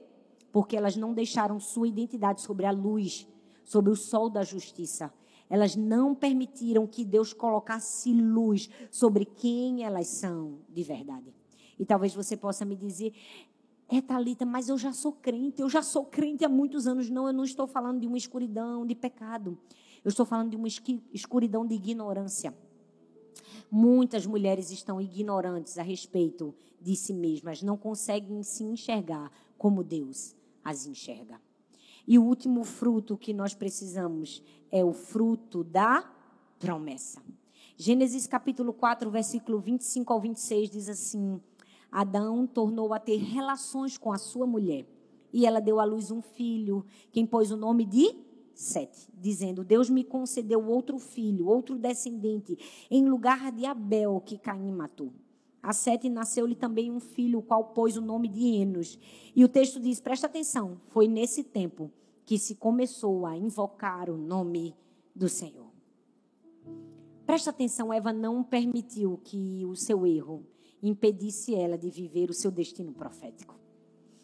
Porque 0.51 0.75
elas 0.75 0.97
não 0.97 1.13
deixaram 1.13 1.59
sua 1.59 1.87
identidade 1.87 2.41
sobre 2.41 2.65
a 2.65 2.71
luz, 2.71 3.27
sobre 3.63 3.91
o 3.91 3.95
sol 3.95 4.31
da 4.31 4.43
justiça. 4.43 5.13
Elas 5.47 5.75
não 5.75 6.15
permitiram 6.15 6.87
que 6.87 7.05
Deus 7.05 7.33
colocasse 7.33 8.11
luz 8.11 8.67
sobre 8.89 9.25
quem 9.25 9.83
elas 9.83 10.07
são 10.07 10.57
de 10.67 10.81
verdade. 10.81 11.31
E 11.77 11.85
talvez 11.85 12.15
você 12.15 12.35
possa 12.35 12.65
me 12.65 12.75
dizer, 12.75 13.13
é 13.87 14.01
Talita, 14.01 14.43
mas 14.43 14.69
eu 14.69 14.77
já 14.77 14.91
sou 14.91 15.11
crente, 15.11 15.61
eu 15.61 15.69
já 15.69 15.83
sou 15.83 16.05
crente 16.05 16.43
há 16.43 16.49
muitos 16.49 16.87
anos. 16.87 17.11
Não, 17.11 17.27
eu 17.27 17.33
não 17.33 17.43
estou 17.43 17.67
falando 17.67 17.99
de 17.99 18.07
uma 18.07 18.17
escuridão 18.17 18.87
de 18.87 18.95
pecado. 18.95 19.55
Eu 20.03 20.09
estou 20.09 20.25
falando 20.25 20.49
de 20.49 20.55
uma 20.55 20.67
escuridão 21.13 21.63
de 21.63 21.75
ignorância. 21.75 22.55
Muitas 23.71 24.25
mulheres 24.25 24.71
estão 24.71 25.01
ignorantes 25.01 25.77
a 25.77 25.83
respeito 25.83 26.53
de 26.81 26.95
si 26.95 27.13
mesmas, 27.13 27.61
não 27.61 27.77
conseguem 27.77 28.43
se 28.43 28.63
enxergar 28.63 29.31
como 29.57 29.83
Deus 29.83 30.35
as 30.63 30.85
enxerga. 30.85 31.41
E 32.07 32.19
o 32.19 32.23
último 32.23 32.63
fruto 32.63 33.17
que 33.17 33.33
nós 33.33 33.53
precisamos 33.53 34.43
é 34.71 34.83
o 34.83 34.93
fruto 34.93 35.63
da 35.63 36.09
promessa. 36.59 37.21
Gênesis 37.77 38.27
capítulo 38.27 38.71
4, 38.71 39.09
versículo 39.09 39.59
25 39.59 40.13
ao 40.13 40.21
26 40.21 40.69
diz 40.69 40.89
assim: 40.89 41.41
Adão 41.91 42.47
tornou 42.47 42.93
a 42.93 42.99
ter 42.99 43.17
relações 43.17 43.97
com 43.97 44.13
a 44.13 44.17
sua 44.17 44.45
mulher, 44.47 44.85
e 45.33 45.45
ela 45.45 45.59
deu 45.59 45.79
à 45.79 45.83
luz 45.83 46.11
um 46.11 46.21
filho, 46.21 46.85
quem 47.11 47.25
pôs 47.25 47.51
o 47.51 47.57
nome 47.57 47.85
de 47.85 48.24
Sete, 48.55 49.09
dizendo: 49.13 49.63
Deus 49.63 49.89
me 49.89 50.03
concedeu 50.03 50.65
outro 50.65 50.97
filho, 50.97 51.47
outro 51.47 51.77
descendente, 51.77 52.57
em 52.89 53.07
lugar 53.07 53.51
de 53.51 53.65
Abel, 53.65 54.21
que 54.25 54.37
Caim 54.37 54.71
matou. 54.71 55.11
A 55.61 55.73
Sete 55.73 56.09
nasceu-lhe 56.09 56.55
também 56.55 56.89
um 56.89 56.99
filho, 56.99 57.39
o 57.39 57.43
qual 57.43 57.65
pôs 57.65 57.97
o 57.97 58.01
nome 58.01 58.29
de 58.29 58.55
Enos. 58.55 58.97
E 59.35 59.43
o 59.43 59.49
texto 59.49 59.79
diz: 59.79 59.99
presta 59.99 60.27
atenção, 60.27 60.79
foi 60.87 61.07
nesse 61.07 61.43
tempo 61.43 61.91
que 62.25 62.39
se 62.39 62.55
começou 62.55 63.25
a 63.25 63.35
invocar 63.35 64.09
o 64.09 64.17
nome 64.17 64.73
do 65.13 65.27
Senhor. 65.27 65.69
Presta 67.25 67.49
atenção, 67.49 67.91
Eva 67.91 68.13
não 68.13 68.43
permitiu 68.43 69.19
que 69.23 69.65
o 69.65 69.75
seu 69.75 70.05
erro 70.05 70.45
impedisse 70.81 71.53
ela 71.55 71.77
de 71.77 71.89
viver 71.89 72.29
o 72.29 72.33
seu 72.33 72.51
destino 72.51 72.93
profético. 72.93 73.59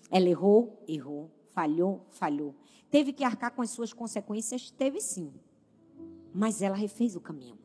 Ela 0.09 0.29
errou, 0.29 0.83
errou, 0.87 1.31
falhou, 1.49 2.05
falhou. 2.09 2.55
Teve 2.91 3.13
que 3.13 3.23
arcar 3.23 3.51
com 3.55 3.61
as 3.61 3.71
suas 3.71 3.93
consequências? 3.93 4.69
Teve 4.69 4.99
sim. 4.99 5.33
Mas 6.33 6.61
ela 6.61 6.75
refez 6.75 7.15
o 7.15 7.21
caminho. 7.21 7.57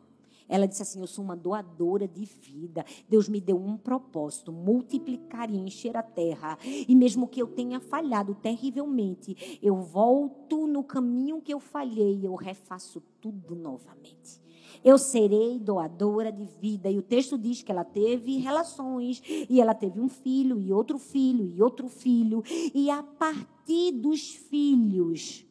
Ela 0.49 0.67
disse 0.67 0.83
assim: 0.83 1.01
Eu 1.01 1.07
sou 1.07 1.25
uma 1.25 1.37
doadora 1.37 2.07
de 2.07 2.25
vida. 2.25 2.85
Deus 3.09 3.29
me 3.29 3.41
deu 3.41 3.57
um 3.57 3.77
propósito: 3.77 4.53
multiplicar 4.53 5.51
e 5.51 5.57
encher 5.57 5.97
a 5.97 6.03
terra. 6.03 6.59
E 6.65 6.95
mesmo 6.95 7.27
que 7.27 7.43
eu 7.43 7.49
tenha 7.49 7.81
falhado 7.81 8.35
terrivelmente, 8.35 9.59
eu 9.61 9.77
volto 9.77 10.67
no 10.67 10.85
caminho 10.85 11.43
que 11.43 11.53
eu 11.53 11.61
falhei, 11.61 12.21
eu 12.25 12.35
refaço 12.35 13.03
tudo 13.21 13.55
novamente. 13.57 14.46
Eu 14.87 14.99
serei 14.99 15.59
doadora 15.59 16.31
de 16.31 16.45
vida. 16.45 16.89
E 16.89 16.97
o 16.97 17.03
texto 17.03 17.37
diz 17.37 17.61
que 17.61 17.73
ela 17.73 17.83
teve 17.83 18.37
relações, 18.37 19.21
e 19.51 19.61
ela 19.61 19.75
teve 19.75 20.01
um 20.01 20.09
filho, 20.09 20.61
e 20.61 20.73
outro 20.73 20.97
filho, 20.97 21.53
e 21.53 21.61
outro 21.61 21.89
filho. 21.89 22.41
E 22.73 22.89
a 22.89 23.03
partir 23.03 23.91
dos 23.91 24.37
filhos, 24.37 25.45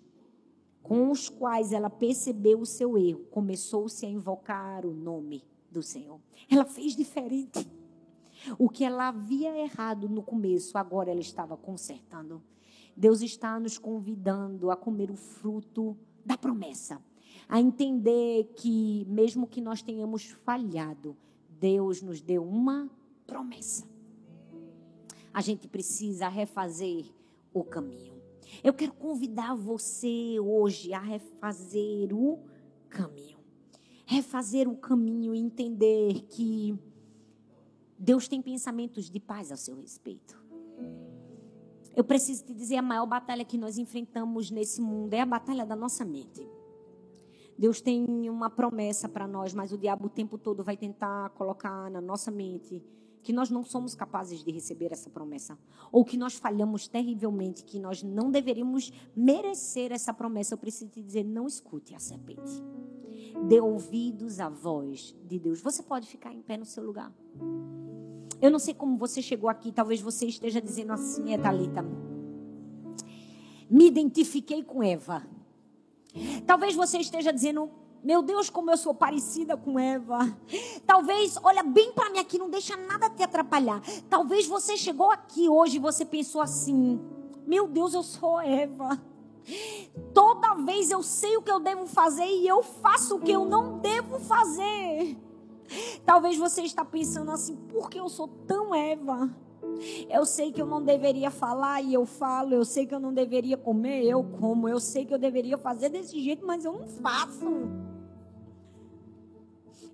com 0.82 1.12
os 1.12 1.28
quais 1.28 1.74
ela 1.74 1.90
percebeu 1.90 2.62
o 2.62 2.66
seu 2.66 2.98
erro, 2.98 3.26
começou-se 3.30 4.06
a 4.06 4.10
invocar 4.10 4.86
o 4.86 4.94
nome 4.94 5.44
do 5.70 5.84
Senhor. 5.84 6.22
Ela 6.50 6.64
fez 6.64 6.96
diferente. 6.96 7.70
O 8.58 8.70
que 8.70 8.86
ela 8.86 9.10
havia 9.10 9.54
errado 9.58 10.08
no 10.08 10.24
começo, 10.24 10.78
agora 10.78 11.12
ela 11.12 11.20
estava 11.20 11.58
consertando. 11.58 12.42
Deus 12.96 13.22
está 13.22 13.60
nos 13.60 13.78
convidando 13.78 14.72
a 14.72 14.78
comer 14.78 15.12
o 15.12 15.18
fruto 15.18 15.98
da 16.26 16.38
promessa, 16.38 17.02
a 17.48 17.60
entender 17.60 18.52
que, 18.56 19.06
mesmo 19.08 19.48
que 19.48 19.62
nós 19.62 19.82
tenhamos 19.82 20.26
falhado, 20.44 21.16
Deus 21.60 22.02
nos 22.02 22.22
deu 22.22 22.44
uma 22.44 22.90
promessa. 23.26 23.88
A 25.34 25.42
gente 25.42 25.68
precisa 25.68 26.28
refazer 26.28 27.06
o 27.54 27.64
caminho. 27.64 28.14
Eu 28.64 28.74
quero 28.74 28.94
convidar 28.94 29.56
você 29.56 30.40
hoje 30.40 30.94
a 30.94 31.00
refazer 31.00 32.14
o 32.14 32.40
caminho. 32.90 33.38
Refazer 34.06 34.68
o 34.68 34.78
caminho 34.78 35.34
e 35.34 35.40
entender 35.40 36.22
que 36.30 36.78
Deus 37.98 38.28
tem 38.28 38.42
pensamentos 38.42 39.10
de 39.10 39.20
paz 39.20 39.52
ao 39.52 39.58
seu 39.58 39.76
respeito. 39.76 40.40
Eu 41.96 42.04
preciso 42.04 42.44
te 42.44 42.54
dizer: 42.54 42.76
a 42.76 42.82
maior 42.82 43.06
batalha 43.06 43.46
que 43.46 43.58
nós 43.58 43.78
enfrentamos 43.78 44.52
nesse 44.52 44.82
mundo 44.82 45.14
é 45.14 45.22
a 45.22 45.26
batalha 45.26 45.66
da 45.66 45.76
nossa 45.76 46.04
mente. 46.06 46.48
Deus 47.58 47.80
tem 47.80 48.30
uma 48.30 48.50
promessa 48.50 49.08
para 49.08 49.28
nós, 49.28 49.54
mas 49.54 49.72
o 49.72 49.78
diabo 49.78 50.08
o 50.08 50.10
tempo 50.10 50.38
todo 50.38 50.64
vai 50.64 50.76
tentar 50.76 51.30
colocar 51.32 51.90
na 51.90 52.02
nossa 52.02 52.30
mente 52.30 52.84
que 53.26 53.34
nós 53.34 53.50
não 53.50 53.64
somos 53.64 53.96
capazes 53.96 54.44
de 54.44 54.52
receber 54.52 54.92
essa 54.92 55.10
promessa, 55.10 55.58
ou 55.92 56.06
que 56.06 56.16
nós 56.16 56.36
falhamos 56.36 56.88
terrivelmente, 56.88 57.64
que 57.64 57.80
nós 57.80 58.04
não 58.04 58.30
deveríamos 58.30 58.94
merecer 59.16 59.92
essa 59.92 60.14
promessa, 60.14 60.54
eu 60.54 60.60
preciso 60.60 60.92
te 60.92 61.02
dizer: 61.02 61.24
não 61.24 61.48
escute 61.48 61.96
a 61.96 62.00
serpente. 62.00 62.64
Dê 63.48 63.60
ouvidos 63.60 64.40
à 64.40 64.48
voz 64.48 65.16
de 65.26 65.40
Deus. 65.40 65.60
Você 65.62 65.82
pode 65.82 66.08
ficar 66.08 66.32
em 66.32 66.42
pé 66.42 66.56
no 66.56 66.66
seu 66.66 66.86
lugar. 66.86 67.12
Eu 68.40 68.52
não 68.52 68.60
sei 68.60 68.76
como 68.76 68.96
você 68.96 69.24
chegou 69.24 69.50
aqui, 69.50 69.72
talvez 69.72 70.00
você 70.02 70.28
esteja 70.28 70.62
dizendo 70.62 70.94
assim, 70.94 71.34
é 71.34 71.38
Thalita. 71.38 71.84
Me 73.68 73.88
identifiquei 73.88 74.64
com 74.64 74.84
Eva. 74.84 75.26
Talvez 76.46 76.76
você 76.76 76.98
esteja 77.00 77.32
dizendo, 77.32 77.70
meu 78.06 78.22
Deus, 78.22 78.50
como 78.52 78.70
eu 78.70 78.78
sou 78.78 78.94
parecida 78.94 79.58
com 79.58 79.80
Eva. 79.80 80.20
Talvez, 80.86 81.38
olha 81.44 81.64
bem 81.64 81.92
para 81.92 82.10
mim 82.12 82.20
aqui, 82.20 82.38
não 82.38 82.50
deixa 82.50 82.78
nada 82.78 83.10
te 83.10 83.24
atrapalhar. 83.24 83.82
Talvez 84.10 84.46
você 84.48 84.78
chegou 84.78 85.10
aqui 85.10 85.50
hoje 85.50 85.78
e 85.78 85.80
você 85.80 86.06
pensou 86.06 86.40
assim: 86.40 87.02
Meu 87.48 87.68
Deus, 87.68 87.94
eu 87.96 88.04
sou 88.04 88.40
Eva. 88.40 89.02
Toda 90.14 90.54
vez 90.56 90.92
eu 90.92 91.02
sei 91.02 91.36
o 91.38 91.42
que 91.42 91.52
eu 91.52 91.60
devo 91.60 91.88
fazer 91.88 92.26
e 92.26 92.48
eu 92.48 92.62
faço 92.62 93.16
o 93.16 93.20
que 93.20 93.32
eu 93.32 93.46
não 93.46 93.80
devo 93.80 94.20
fazer. 94.20 95.18
Talvez 96.06 96.38
você 96.38 96.62
está 96.62 96.86
pensando 96.86 97.32
assim: 97.32 97.56
Por 97.56 97.90
que 97.90 98.00
eu 98.00 98.08
sou 98.08 98.28
tão 98.28 98.74
Eva? 98.74 99.36
Eu 100.10 100.26
sei 100.26 100.52
que 100.52 100.62
eu 100.62 100.66
não 100.66 100.82
deveria 100.82 101.30
falar 101.32 101.82
e 101.82 101.94
eu 101.94 102.06
falo. 102.06 102.54
Eu 102.54 102.66
sei 102.66 102.86
que 102.86 102.94
eu 102.94 103.00
não 103.00 103.14
deveria 103.14 103.58
comer, 103.58 104.04
eu 104.04 104.24
como. 104.24 104.68
Eu 104.68 104.80
sei 104.80 105.06
que 105.06 105.14
eu 105.14 105.20
deveria 105.20 105.58
fazer 105.58 105.90
desse 105.90 106.20
jeito, 106.22 106.46
mas 106.46 106.66
eu 106.66 106.74
não 106.74 106.88
faço. 106.88 107.46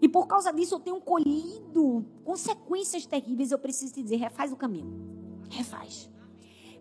E 0.01 0.09
por 0.09 0.25
causa 0.27 0.51
disso 0.51 0.75
eu 0.75 0.79
tenho 0.79 0.99
colhido 0.99 2.03
consequências 2.23 3.05
terríveis. 3.05 3.51
Eu 3.51 3.59
preciso 3.59 3.93
te 3.93 4.01
dizer, 4.01 4.15
refaz 4.15 4.51
o 4.51 4.55
caminho. 4.55 4.91
Refaz. 5.49 6.09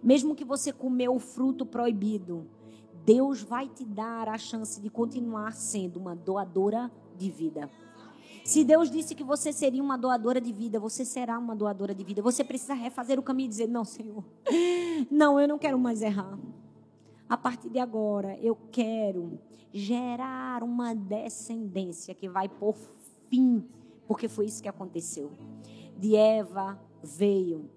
Mesmo 0.02 0.34
que 0.34 0.44
você 0.44 0.72
comeu 0.72 1.14
o 1.14 1.18
fruto 1.18 1.66
proibido, 1.66 2.46
Deus 3.04 3.42
vai 3.42 3.68
te 3.68 3.84
dar 3.84 4.28
a 4.28 4.38
chance 4.38 4.80
de 4.80 4.88
continuar 4.88 5.52
sendo 5.52 5.98
uma 5.98 6.14
doadora 6.16 6.90
de 7.16 7.30
vida. 7.30 7.70
Se 8.44 8.64
Deus 8.64 8.90
disse 8.90 9.14
que 9.14 9.24
você 9.24 9.52
seria 9.52 9.82
uma 9.82 9.96
doadora 9.96 10.40
de 10.40 10.52
vida, 10.52 10.80
você 10.80 11.04
será 11.04 11.38
uma 11.38 11.54
doadora 11.54 11.94
de 11.94 12.02
vida. 12.02 12.22
Você 12.22 12.42
precisa 12.42 12.74
refazer 12.74 13.18
o 13.18 13.22
caminho 13.22 13.46
e 13.46 13.50
dizer: 13.50 13.68
Não, 13.68 13.84
Senhor, 13.84 14.24
não, 15.10 15.40
eu 15.40 15.46
não 15.46 15.58
quero 15.58 15.78
mais 15.78 16.02
errar. 16.02 16.38
A 17.28 17.36
partir 17.36 17.68
de 17.68 17.78
agora, 17.78 18.36
eu 18.40 18.56
quero 18.72 19.38
gerar 19.72 20.62
uma 20.62 20.94
descendência 20.94 22.14
que 22.14 22.28
vai 22.28 22.48
por 22.48 22.76
fim, 23.28 23.64
porque 24.06 24.26
foi 24.26 24.46
isso 24.46 24.62
que 24.62 24.68
aconteceu. 24.68 25.30
De 25.96 26.16
Eva 26.16 26.80
veio 27.02 27.70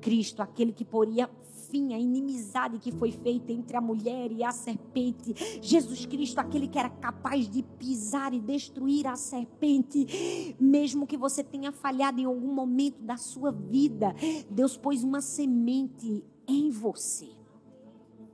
Cristo, 0.00 0.42
aquele 0.42 0.72
que 0.72 0.84
poria 0.84 1.30
fim 1.74 1.92
à 1.92 1.98
inimizade 1.98 2.78
que 2.78 2.92
foi 2.92 3.10
feita 3.10 3.50
entre 3.50 3.76
a 3.76 3.80
mulher 3.80 4.30
e 4.30 4.44
a 4.44 4.52
serpente. 4.52 5.34
Jesus 5.60 6.06
Cristo, 6.06 6.38
aquele 6.38 6.68
que 6.68 6.78
era 6.78 6.88
capaz 6.88 7.50
de 7.50 7.64
pisar 7.64 8.32
e 8.32 8.38
destruir 8.38 9.08
a 9.08 9.16
serpente, 9.16 10.54
mesmo 10.60 11.04
que 11.04 11.16
você 11.16 11.42
tenha 11.42 11.72
falhado 11.72 12.20
em 12.20 12.26
algum 12.26 12.54
momento 12.54 13.02
da 13.02 13.16
sua 13.16 13.50
vida, 13.50 14.14
Deus 14.48 14.76
pôs 14.76 15.02
uma 15.02 15.20
semente 15.20 16.24
em 16.46 16.70
você. 16.70 17.30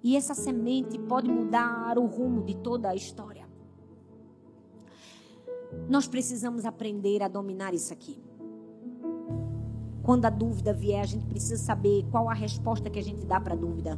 E 0.02 0.16
essa 0.16 0.34
semente 0.34 0.98
pode 0.98 1.30
mudar 1.30 1.98
o 1.98 2.04
rumo 2.04 2.42
de 2.42 2.54
toda 2.58 2.90
a 2.90 2.94
história. 2.94 3.48
Nós 5.88 6.06
precisamos 6.06 6.66
aprender 6.66 7.22
a 7.22 7.28
dominar 7.28 7.72
isso 7.72 7.90
aqui. 7.90 8.18
Quando 10.10 10.26
a 10.26 10.30
dúvida 10.30 10.72
vier, 10.72 11.00
a 11.00 11.06
gente 11.06 11.24
precisa 11.24 11.56
saber 11.56 12.04
qual 12.10 12.28
a 12.28 12.34
resposta 12.34 12.90
que 12.90 12.98
a 12.98 13.02
gente 13.02 13.24
dá 13.24 13.38
para 13.38 13.54
a 13.54 13.56
dúvida. 13.56 13.96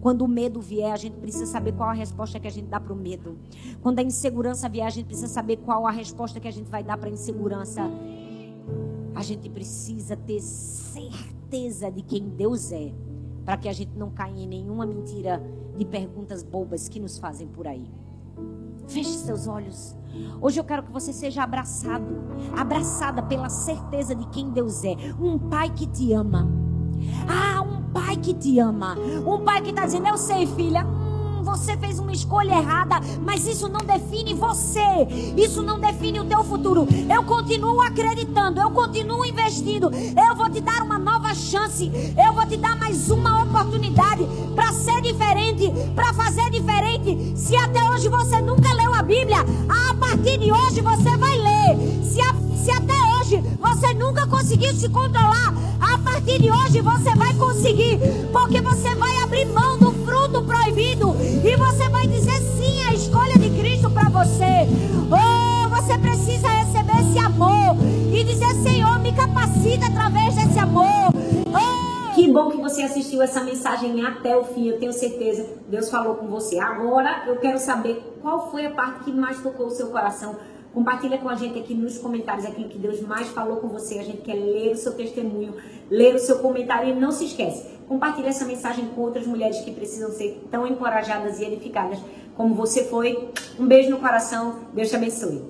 Quando 0.00 0.22
o 0.22 0.26
medo 0.26 0.60
vier, 0.60 0.92
a 0.92 0.96
gente 0.96 1.14
precisa 1.16 1.46
saber 1.46 1.74
qual 1.74 1.90
a 1.90 1.92
resposta 1.92 2.40
que 2.40 2.48
a 2.48 2.50
gente 2.50 2.66
dá 2.66 2.80
para 2.80 2.92
o 2.92 2.96
medo. 2.96 3.38
Quando 3.80 4.00
a 4.00 4.02
insegurança 4.02 4.68
vier, 4.68 4.84
a 4.84 4.90
gente 4.90 5.06
precisa 5.06 5.28
saber 5.28 5.58
qual 5.58 5.86
a 5.86 5.92
resposta 5.92 6.40
que 6.40 6.48
a 6.48 6.50
gente 6.50 6.68
vai 6.68 6.82
dar 6.82 6.98
para 6.98 7.08
a 7.08 7.12
insegurança. 7.12 7.88
A 9.14 9.22
gente 9.22 9.48
precisa 9.48 10.16
ter 10.16 10.40
certeza 10.40 11.88
de 11.88 12.02
quem 12.02 12.30
Deus 12.30 12.72
é, 12.72 12.92
para 13.44 13.56
que 13.56 13.68
a 13.68 13.72
gente 13.72 13.96
não 13.96 14.10
caia 14.10 14.40
em 14.40 14.48
nenhuma 14.48 14.84
mentira 14.84 15.40
de 15.76 15.84
perguntas 15.84 16.42
bobas 16.42 16.88
que 16.88 16.98
nos 16.98 17.16
fazem 17.16 17.46
por 17.46 17.68
aí. 17.68 17.88
Feche 18.88 19.10
seus 19.10 19.46
olhos. 19.46 19.96
Hoje 20.40 20.58
eu 20.58 20.64
quero 20.64 20.82
que 20.82 20.90
você 20.90 21.12
seja 21.12 21.42
abraçado, 21.42 22.06
abraçada 22.56 23.22
pela 23.22 23.48
certeza 23.48 24.14
de 24.14 24.26
quem 24.28 24.50
Deus 24.50 24.82
é. 24.82 24.96
Um 25.20 25.38
pai 25.38 25.70
que 25.70 25.86
te 25.86 26.12
ama. 26.12 26.48
Ah, 27.28 27.60
um 27.62 27.92
pai 27.92 28.16
que 28.16 28.34
te 28.34 28.58
ama. 28.58 28.96
Um 29.26 29.44
pai 29.44 29.60
que 29.62 29.70
está 29.70 29.84
dizendo: 29.84 30.08
Eu 30.08 30.16
sei, 30.16 30.46
filha 30.46 30.84
você 31.42 31.76
fez 31.76 31.98
uma 31.98 32.12
escolha 32.12 32.54
errada, 32.54 33.00
mas 33.24 33.46
isso 33.46 33.68
não 33.68 33.80
define 33.80 34.34
você, 34.34 34.80
isso 35.36 35.62
não 35.62 35.78
define 35.78 36.20
o 36.20 36.24
teu 36.24 36.42
futuro. 36.44 36.86
Eu 37.12 37.22
continuo 37.24 37.80
acreditando, 37.80 38.60
eu 38.60 38.70
continuo 38.70 39.24
investindo, 39.24 39.90
eu 39.92 40.34
vou 40.36 40.50
te 40.50 40.60
dar 40.60 40.82
uma 40.82 40.98
nova 40.98 41.34
chance, 41.34 41.90
eu 42.16 42.32
vou 42.32 42.46
te 42.46 42.56
dar 42.56 42.76
mais 42.76 43.10
uma 43.10 43.42
oportunidade 43.42 44.26
para 44.54 44.72
ser 44.72 45.00
diferente, 45.00 45.72
para 45.94 46.12
fazer 46.12 46.50
diferente. 46.50 47.36
Se 47.36 47.56
até 47.56 47.90
hoje 47.90 48.08
você 48.08 48.40
nunca 48.40 48.72
leu 48.74 48.94
a 48.94 49.02
Bíblia, 49.02 49.38
a 49.68 49.94
partir 49.94 50.38
de 50.38 50.52
hoje 50.52 50.80
você 50.80 51.16
vai 51.16 51.36
ler. 51.36 52.04
Se, 52.04 52.20
a, 52.20 52.34
se 52.56 52.70
até 52.70 52.94
hoje 53.16 53.42
você 53.60 53.94
nunca 53.94 54.26
conseguiu 54.26 54.72
se 54.74 54.88
controlar, 54.88 55.54
a 55.80 55.98
partir 55.98 56.40
de 56.40 56.50
hoje 56.50 56.80
você 56.80 57.14
vai 57.14 57.32
conseguir, 57.34 57.98
porque 58.32 58.60
você 58.60 58.94
vai 58.94 59.16
abrir 59.22 59.46
mão 59.46 59.78
do 59.78 59.92
fruto 60.04 60.42
proibido 60.42 61.14
e 61.44 61.56
você 61.56 61.88
vai 61.88 62.06
dizer 62.06 62.40
sim 62.56 62.82
à 62.88 62.94
escolha 62.94 63.38
de 63.38 63.50
Cristo 63.50 63.90
para 63.90 64.08
você. 64.08 64.66
Oh, 65.10 65.68
você 65.68 65.98
precisa 65.98 66.48
receber 66.48 67.00
esse 67.00 67.18
amor 67.18 67.76
e 68.12 68.24
dizer: 68.24 68.54
Senhor, 68.62 68.98
me 68.98 69.12
capacita 69.12 69.86
através 69.86 70.34
desse 70.34 70.58
amor. 70.58 71.12
Oh. 71.46 72.14
Que 72.14 72.32
bom 72.32 72.50
que 72.50 72.56
você 72.56 72.82
assistiu 72.82 73.22
essa 73.22 73.42
mensagem 73.42 74.04
até 74.04 74.36
o 74.36 74.44
fim. 74.44 74.68
Eu 74.68 74.78
tenho 74.78 74.92
certeza 74.92 75.46
Deus 75.68 75.90
falou 75.90 76.16
com 76.16 76.26
você. 76.26 76.58
Agora 76.58 77.24
eu 77.26 77.36
quero 77.36 77.58
saber 77.58 78.02
qual 78.20 78.50
foi 78.50 78.66
a 78.66 78.70
parte 78.70 79.04
que 79.04 79.12
mais 79.12 79.40
tocou 79.40 79.66
o 79.66 79.70
seu 79.70 79.88
coração 79.88 80.36
Compartilha 80.78 81.18
com 81.18 81.28
a 81.28 81.34
gente 81.34 81.58
aqui 81.58 81.74
nos 81.74 81.98
comentários 81.98 82.46
aquilo 82.46 82.68
que 82.68 82.78
Deus 82.78 83.00
mais 83.00 83.26
falou 83.30 83.56
com 83.56 83.66
você. 83.66 83.98
A 83.98 84.04
gente 84.04 84.18
quer 84.18 84.34
ler 84.34 84.70
o 84.70 84.76
seu 84.76 84.94
testemunho, 84.94 85.56
ler 85.90 86.14
o 86.14 86.20
seu 86.20 86.38
comentário 86.38 86.90
e 86.90 86.94
não 86.94 87.10
se 87.10 87.24
esquece. 87.24 87.66
Compartilhe 87.88 88.28
essa 88.28 88.44
mensagem 88.44 88.86
com 88.94 89.00
outras 89.00 89.26
mulheres 89.26 89.60
que 89.62 89.72
precisam 89.72 90.12
ser 90.12 90.40
tão 90.52 90.64
encorajadas 90.68 91.40
e 91.40 91.46
edificadas 91.46 91.98
como 92.36 92.54
você 92.54 92.84
foi. 92.84 93.28
Um 93.58 93.66
beijo 93.66 93.90
no 93.90 93.98
coração. 93.98 94.60
Deus 94.72 94.88
te 94.88 94.94
abençoe. 94.94 95.42